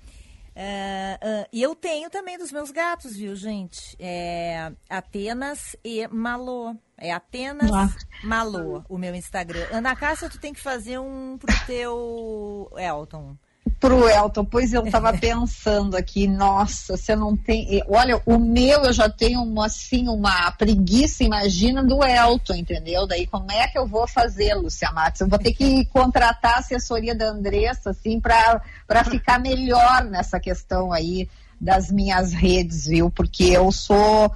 Ah, 0.55 1.19
ah, 1.21 1.47
e 1.51 1.61
eu 1.61 1.75
tenho 1.75 2.09
também 2.09 2.37
dos 2.37 2.51
meus 2.51 2.71
gatos, 2.71 3.15
viu, 3.15 3.35
gente? 3.35 3.95
É 3.99 4.71
Atenas 4.89 5.75
e 5.83 6.07
Malô. 6.07 6.75
É 6.97 7.11
Atenas 7.11 7.69
Ah. 7.71 7.89
Malô, 8.23 8.81
o 8.87 8.97
meu 8.97 9.13
Instagram. 9.13 9.67
Ana 9.71 9.95
Cássia, 9.95 10.29
tu 10.29 10.39
tem 10.39 10.53
que 10.53 10.61
fazer 10.61 10.97
um 10.97 11.37
pro 11.37 11.53
teu 11.67 12.71
Elton. 12.77 13.37
Pro 13.79 14.07
Elton, 14.09 14.45
pois 14.45 14.73
eu 14.73 14.89
tava 14.89 15.11
pensando 15.17 15.95
aqui, 15.95 16.27
nossa, 16.27 16.95
você 16.97 17.15
não 17.15 17.35
tem. 17.35 17.83
Olha, 17.87 18.19
o 18.25 18.37
meu 18.39 18.83
eu 18.85 18.93
já 18.93 19.09
tenho 19.09 19.41
uma, 19.43 19.65
assim, 19.67 20.07
uma 20.07 20.51
preguiça, 20.53 21.23
imagina, 21.23 21.83
do 21.83 22.03
Elton, 22.03 22.55
entendeu? 22.55 23.05
Daí 23.05 23.27
como 23.27 23.51
é 23.51 23.67
que 23.67 23.77
eu 23.77 23.85
vou 23.85 24.07
fazer, 24.07 24.53
Lúcia 24.55 24.91
Matos? 24.91 25.21
Eu 25.21 25.27
vou 25.27 25.37
ter 25.37 25.53
que 25.53 25.85
contratar 25.93 26.55
a 26.55 26.59
assessoria 26.59 27.13
da 27.13 27.25
Andressa, 27.29 27.91
assim, 27.91 28.19
para 28.19 28.61
ficar 29.09 29.39
melhor 29.39 30.03
nessa 30.05 30.39
questão 30.39 30.91
aí 30.91 31.27
das 31.59 31.91
minhas 31.91 32.33
redes, 32.33 32.85
viu? 32.87 33.09
Porque 33.11 33.43
eu 33.45 33.71
sou 33.71 34.31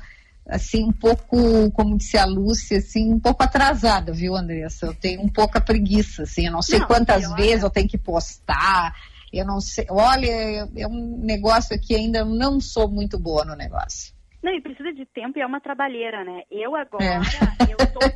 assim, 0.47 0.83
um 0.83 0.91
pouco, 0.91 1.69
como 1.71 1.95
disse 1.95 2.17
a 2.17 2.25
Lúcia, 2.25 2.79
assim, 2.79 3.13
um 3.13 3.19
pouco 3.19 3.43
atrasada, 3.43 4.11
viu, 4.11 4.35
Andressa? 4.35 4.87
Eu 4.87 4.95
tenho 4.95 5.21
um 5.21 5.29
pouco 5.29 5.55
a 5.57 5.61
preguiça, 5.61 6.23
assim, 6.23 6.47
eu 6.47 6.51
não 6.51 6.63
sei 6.63 6.79
Não, 6.79 6.87
quantas 6.87 7.23
olha- 7.25 7.35
vezes 7.35 7.63
eu 7.63 7.69
tenho 7.69 7.87
que 7.87 7.99
postar, 7.99 8.91
eu 9.33 9.45
não 9.45 9.59
sei, 9.59 9.85
olha, 9.89 10.67
é 10.75 10.87
um 10.87 11.19
negócio 11.23 11.79
que 11.79 11.95
ainda 11.95 12.25
não 12.25 12.59
sou 12.59 12.89
muito 12.89 13.19
boa 13.19 13.45
no 13.45 13.55
negócio. 13.55 14.13
Não, 14.41 14.53
e 14.53 14.61
precisa 14.61 14.93
de 14.93 15.05
tempo 15.05 15.37
e 15.37 15.41
é 15.41 15.45
uma 15.45 15.59
trabalheira, 15.59 16.23
né? 16.23 16.43
Eu 16.49 16.75
agora, 16.75 17.03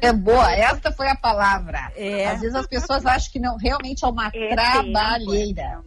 É 0.01 0.13
boa, 0.13 0.51
essa 0.53 0.91
foi 0.93 1.09
a 1.09 1.15
palavra. 1.15 1.91
É. 1.95 2.27
Às 2.27 2.41
vezes 2.41 2.55
as 2.55 2.67
pessoas 2.67 3.05
acham 3.05 3.31
que 3.31 3.39
não, 3.39 3.57
realmente 3.57 4.05
é 4.05 4.07
uma 4.07 4.31
É 4.33 4.55
trabalheira. 4.55 5.83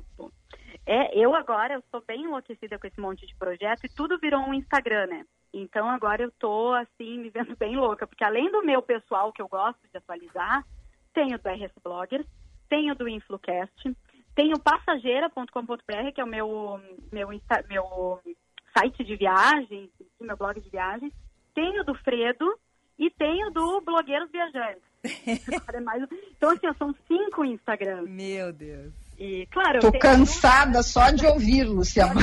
É, 0.87 1.19
eu 1.19 1.35
agora 1.35 1.75
eu 1.75 1.83
sou 1.91 2.01
bem 2.07 2.23
enlouquecida 2.23 2.79
com 2.79 2.87
esse 2.87 3.01
monte 3.01 3.27
de 3.27 3.35
projeto 3.35 3.85
e 3.85 3.89
tudo 3.89 4.21
virou 4.21 4.41
um 4.41 4.55
Instagram, 4.55 5.07
né? 5.07 5.25
Então 5.53 5.89
agora 5.89 6.23
eu 6.23 6.31
tô 6.39 6.75
assim 6.75 7.19
me 7.19 7.31
vendo 7.31 7.57
bem 7.59 7.75
louca, 7.75 8.07
porque 8.07 8.25
além 8.25 8.51
do 8.53 8.65
meu 8.65 8.83
pessoal 8.83 9.33
que 9.33 9.43
eu 9.43 9.49
gosto 9.49 9.81
de 9.91 9.97
atualizar, 9.97 10.65
tenho 11.13 11.39
do 11.39 11.49
RS 11.49 11.73
Bloggers, 11.83 12.27
tenho 12.69 12.95
do 12.95 13.09
Influcast, 13.09 13.97
tenho 14.37 14.59
passageira.com.br, 14.61 16.13
que 16.15 16.21
é 16.21 16.25
o 16.25 16.29
meu 16.29 16.79
meu 17.11 17.29
meu 17.69 18.21
site 18.77 19.03
de 19.03 19.17
viagens, 19.17 19.89
meu 20.21 20.37
blog 20.37 20.61
de 20.61 20.69
viagens, 20.69 21.13
tenho 21.55 21.83
do 21.83 21.95
Fredo 21.95 22.47
e 22.99 23.11
tenho 23.11 23.51
do 23.51 23.81
Blogueiros 23.81 24.31
Viajantes. 24.31 24.85
É 25.27 25.79
Então 26.37 26.51
assim, 26.51 26.79
são 26.79 26.95
cinco 27.09 27.45
Instagrams. 27.45 28.11
Meu 28.11 28.53
Deus. 28.53 28.93
E 29.19 29.47
claro, 29.47 29.79
eu 29.79 29.93
Tô 29.93 29.99
cansada 29.99 30.83
só 30.83 31.11
de 31.11 31.27
ouvir, 31.27 31.65
Lúcia. 31.65 32.07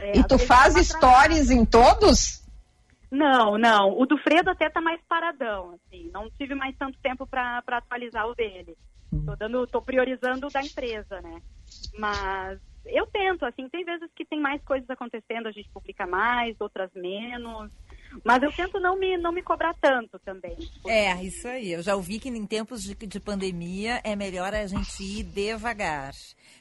É, 0.00 0.18
e 0.18 0.24
tu 0.24 0.38
faz 0.38 0.74
stories 0.74 1.50
em 1.50 1.64
todos? 1.64 2.43
Não, 3.14 3.56
não. 3.56 3.96
O 3.96 4.04
do 4.06 4.18
Fredo 4.18 4.50
até 4.50 4.68
tá 4.68 4.80
mais 4.80 5.00
paradão, 5.08 5.74
assim. 5.74 6.10
Não 6.12 6.28
tive 6.30 6.54
mais 6.54 6.76
tanto 6.76 6.98
tempo 6.98 7.24
para 7.24 7.62
atualizar 7.64 8.26
o 8.26 8.34
dele. 8.34 8.76
Tô 9.24 9.36
dando, 9.36 9.64
tô 9.68 9.80
priorizando 9.80 10.48
o 10.48 10.50
da 10.50 10.60
empresa, 10.60 11.20
né? 11.20 11.40
Mas 11.96 12.58
eu 12.84 13.06
tento, 13.06 13.44
assim, 13.44 13.68
tem 13.68 13.84
vezes 13.84 14.10
que 14.16 14.24
tem 14.24 14.40
mais 14.40 14.60
coisas 14.64 14.90
acontecendo, 14.90 15.46
a 15.46 15.52
gente 15.52 15.70
publica 15.70 16.04
mais, 16.08 16.60
outras 16.60 16.90
menos. 16.92 17.70
Mas 18.24 18.42
eu 18.42 18.52
tento 18.52 18.80
não 18.80 18.98
me, 18.98 19.16
não 19.16 19.32
me 19.32 19.42
cobrar 19.42 19.74
tanto 19.80 20.18
também. 20.18 20.56
É, 20.86 21.14
isso 21.22 21.46
aí. 21.46 21.72
Eu 21.72 21.82
já 21.82 21.94
ouvi 21.94 22.18
que 22.18 22.28
em 22.28 22.46
tempos 22.46 22.82
de, 22.82 22.94
de 22.94 23.20
pandemia 23.20 24.00
é 24.02 24.16
melhor 24.16 24.52
a 24.52 24.66
gente 24.66 25.02
ir 25.02 25.22
devagar. 25.22 26.12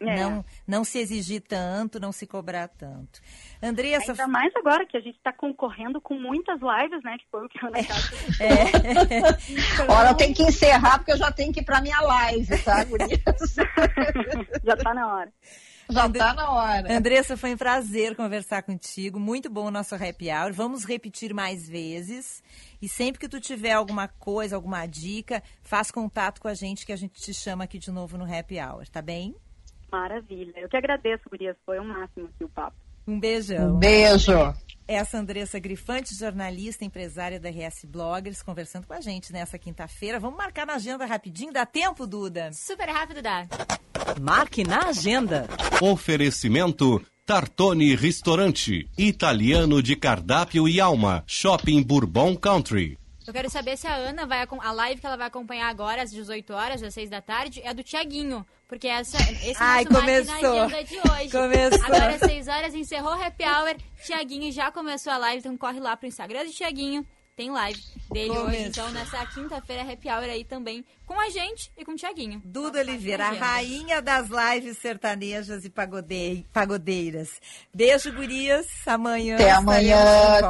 É. 0.10 0.16
Não, 0.16 0.46
não 0.68 0.84
se 0.84 1.00
exigir 1.00 1.42
tanto, 1.42 2.00
não 2.00 2.12
se 2.12 2.28
cobrar 2.28 2.68
tanto. 2.68 3.22
Andressa. 3.62 4.12
Ainda 4.12 4.28
mais 4.28 4.54
agora 4.56 4.86
que 4.86 4.98
a 4.98 5.02
gente 5.02 5.16
está 5.16 5.32
concorrendo 5.32 6.02
com 6.02 6.20
muitas 6.20 6.60
lives, 6.60 7.04
né? 7.04 7.18
Que 7.18 7.26
foi 7.32 7.46
o 7.46 7.50
que 7.50 7.60
a 7.64 7.68
Ana 7.68 7.84
Cássia 7.84 8.18
É. 8.40 9.92
Olha, 9.92 10.10
eu 10.10 10.16
tenho 10.16 10.34
que 10.34 10.44
encerrar 10.44 11.00
porque 11.00 11.14
eu 11.14 11.18
já 11.18 11.32
tenho 11.32 11.54
que 11.54 11.62
ir 11.62 11.66
pra 11.66 11.82
minha 11.82 12.00
live, 12.02 12.58
tá, 12.64 12.84
gurias? 12.84 13.22
já 14.64 14.78
tá 14.78 14.94
na 14.94 15.16
hora. 15.16 15.32
Já 15.90 16.10
tá 16.10 16.34
na 16.34 16.50
hora. 16.50 16.98
Andressa, 16.98 17.36
foi 17.36 17.54
um 17.54 17.58
prazer 17.58 18.16
conversar 18.16 18.64
contigo. 18.64 19.20
Muito 19.20 19.50
bom 19.50 19.66
o 19.66 19.72
nosso 19.72 19.96
happy 19.96 20.30
hour. 20.32 20.54
Vamos 20.54 20.86
repetir 20.86 21.34
mais 21.34 21.68
vezes. 21.68 22.42
E 22.82 22.88
sempre 22.88 23.20
que 23.20 23.28
tu 23.28 23.40
tiver 23.40 23.74
alguma 23.74 24.08
coisa, 24.08 24.56
alguma 24.56 24.86
dica, 24.86 25.44
faz 25.62 25.92
contato 25.92 26.42
com 26.42 26.48
a 26.48 26.54
gente 26.54 26.86
que 26.86 26.92
a 26.92 26.96
gente 26.96 27.22
te 27.22 27.34
chama 27.34 27.66
aqui 27.66 27.78
de 27.78 27.92
novo 27.92 28.18
no 28.18 28.26
happy 28.26 28.60
hour, 28.60 28.88
tá 28.88 29.02
bem? 29.02 29.36
Maravilha. 29.94 30.54
Eu 30.58 30.68
que 30.68 30.76
agradeço, 30.76 31.22
Gurias. 31.30 31.56
Foi 31.64 31.78
o 31.78 31.84
máximo 31.84 32.26
aqui 32.26 32.44
o 32.44 32.50
papo. 32.50 32.76
Um 33.08 33.20
beijão. 33.20 33.76
Um 33.76 33.78
beijo. 33.78 34.32
Essa 34.88 35.20
Andressa 35.20 35.60
Grifante, 35.60 36.16
jornalista, 36.16 36.84
empresária 36.84 37.40
da 37.40 37.50
RS 37.50 37.86
Bloggers, 37.86 38.42
conversando 38.42 38.88
com 38.88 38.94
a 38.94 39.00
gente 39.00 39.32
nessa 39.32 39.60
quinta-feira. 39.60 40.20
Vamos 40.20 40.38
marcar 40.38 40.66
na 40.66 40.74
agenda 40.74 41.06
rapidinho? 41.06 41.54
Dá 41.54 41.64
tempo, 41.64 42.08
Duda? 42.08 42.52
Super 42.54 42.90
rápido 42.90 43.22
dá. 43.22 43.46
Marque 44.20 44.64
na 44.64 44.88
agenda. 44.88 45.48
Oferecimento 45.80 47.00
Tartone 47.24 47.96
Restaurante, 47.96 48.90
italiano 48.98 49.82
de 49.82 49.96
cardápio 49.96 50.68
e 50.68 50.82
alma, 50.82 51.24
Shopping 51.28 51.84
Bourbon 51.84 52.36
Country. 52.36 52.98
Eu 53.26 53.32
quero 53.34 53.50
saber 53.50 53.78
se 53.78 53.88
a 53.88 53.96
Ana 53.96 54.26
vai 54.26 54.46
a 54.46 54.72
live 54.72 55.00
que 55.00 55.08
ela 55.08 55.16
vai 55.16 55.28
acompanhar 55.28 55.70
agora 55.70 56.02
às 56.02 56.12
18 56.12 56.54
horas, 56.54 56.84
às 56.84 56.94
6 56.94 57.10
da 57.10 57.22
tarde, 57.22 57.62
é 57.64 57.74
do 57.74 57.82
Tiaguinho, 57.82 58.46
porque 58.68 58.88
essa 58.88 59.18
esse 59.18 59.52
é 59.52 59.56
Ai, 59.60 59.86
nosso 59.86 59.94
marque 59.94 60.26
na 60.26 60.34
começou. 60.34 60.62
agenda 60.64 60.84
de 60.84 60.96
hoje. 60.98 61.32
Começou. 61.32 61.86
Agora 61.86 62.16
às 62.16 62.20
6 62.20 62.48
horas 62.50 62.74
encerrou 62.76 63.12
o 63.16 63.24
Happy 63.24 63.44
Hour, 63.46 63.76
Tiaguinho 64.06 64.52
já 64.52 64.72
começou 64.72 65.14
a 65.14 65.18
live, 65.18 65.40
então 65.40 65.56
corre 65.58 65.80
lá 65.80 65.96
pro 65.96 66.08
Instagram 66.08 66.46
do 66.46 66.52
Tiaguinho. 66.52 67.08
Tem 67.36 67.50
live 67.50 67.82
dele 68.12 68.30
hoje, 68.30 68.62
então 68.68 68.92
nessa 68.92 69.26
quinta-feira 69.26 69.82
Happy 69.92 70.08
Hour 70.08 70.26
aí 70.26 70.44
também 70.46 70.86
com 71.04 71.20
a 71.20 71.32
gente 71.32 71.72
e 71.76 71.84
com 71.84 71.94
o 71.94 71.96
Tiaguinho. 71.96 72.40
Duda 72.46 72.80
Oliveira, 72.80 73.26
a 73.26 73.32
rainha 73.32 74.04
das 74.04 74.28
lives 74.30 74.78
sertanejas 74.78 75.66
e 75.66 75.70
pagodei- 75.72 76.46
pagodeiras. 76.54 77.30
Beijo, 77.74 78.14
gurias. 78.14 78.68
Amanhã. 78.86 79.34
Até 79.34 79.50
amanhã. 79.50 79.98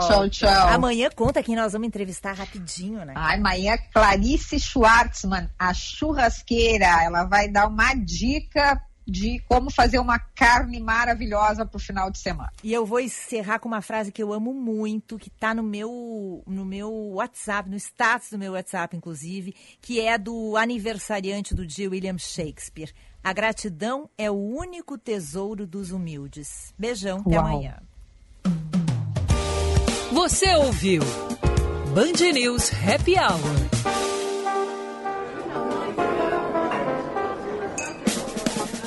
Tchau, 0.01 0.29
tchau. 0.29 0.67
Amanhã 0.67 1.09
conta 1.15 1.41
quem 1.41 1.55
nós 1.55 1.71
vamos 1.71 1.87
entrevistar 1.87 2.33
rapidinho, 2.33 3.05
né? 3.05 3.13
Ai, 3.15 3.37
amanhã 3.37 3.77
Clarice 3.93 4.59
Schwartzman, 4.59 5.49
a 5.57 5.73
churrasqueira, 5.73 7.01
ela 7.01 7.23
vai 7.23 7.47
dar 7.47 7.67
uma 7.67 7.93
dica 7.93 8.77
de 9.05 9.39
como 9.47 9.69
fazer 9.69 9.99
uma 9.99 10.19
carne 10.19 10.79
maravilhosa 10.79 11.65
pro 11.65 11.79
final 11.79 12.09
de 12.09 12.19
semana. 12.19 12.51
E 12.63 12.73
eu 12.73 12.85
vou 12.85 12.99
encerrar 12.99 13.59
com 13.59 13.67
uma 13.67 13.81
frase 13.81 14.11
que 14.11 14.21
eu 14.21 14.33
amo 14.33 14.53
muito, 14.53 15.17
que 15.17 15.29
tá 15.29 15.53
no 15.53 15.63
meu, 15.63 16.43
no 16.47 16.65
meu 16.65 16.91
WhatsApp, 17.13 17.69
no 17.69 17.77
status 17.77 18.29
do 18.31 18.39
meu 18.39 18.53
WhatsApp, 18.53 18.95
inclusive, 18.95 19.55
que 19.81 19.99
é 19.99 20.17
do 20.17 20.55
aniversariante 20.57 21.53
do 21.53 21.65
dia, 21.65 21.89
William 21.89 22.17
Shakespeare. 22.17 22.93
A 23.23 23.31
gratidão 23.31 24.09
é 24.17 24.29
o 24.29 24.35
único 24.35 24.97
tesouro 24.97 25.65
dos 25.65 25.91
humildes. 25.91 26.73
Beijão, 26.77 27.19
até 27.19 27.37
Uau. 27.37 27.45
amanhã. 27.45 27.77
Você 30.11 30.53
ouviu 30.55 31.01
Band 31.93 32.33
News 32.33 32.71
Happy 32.71 33.15
Hour. 33.15 34.22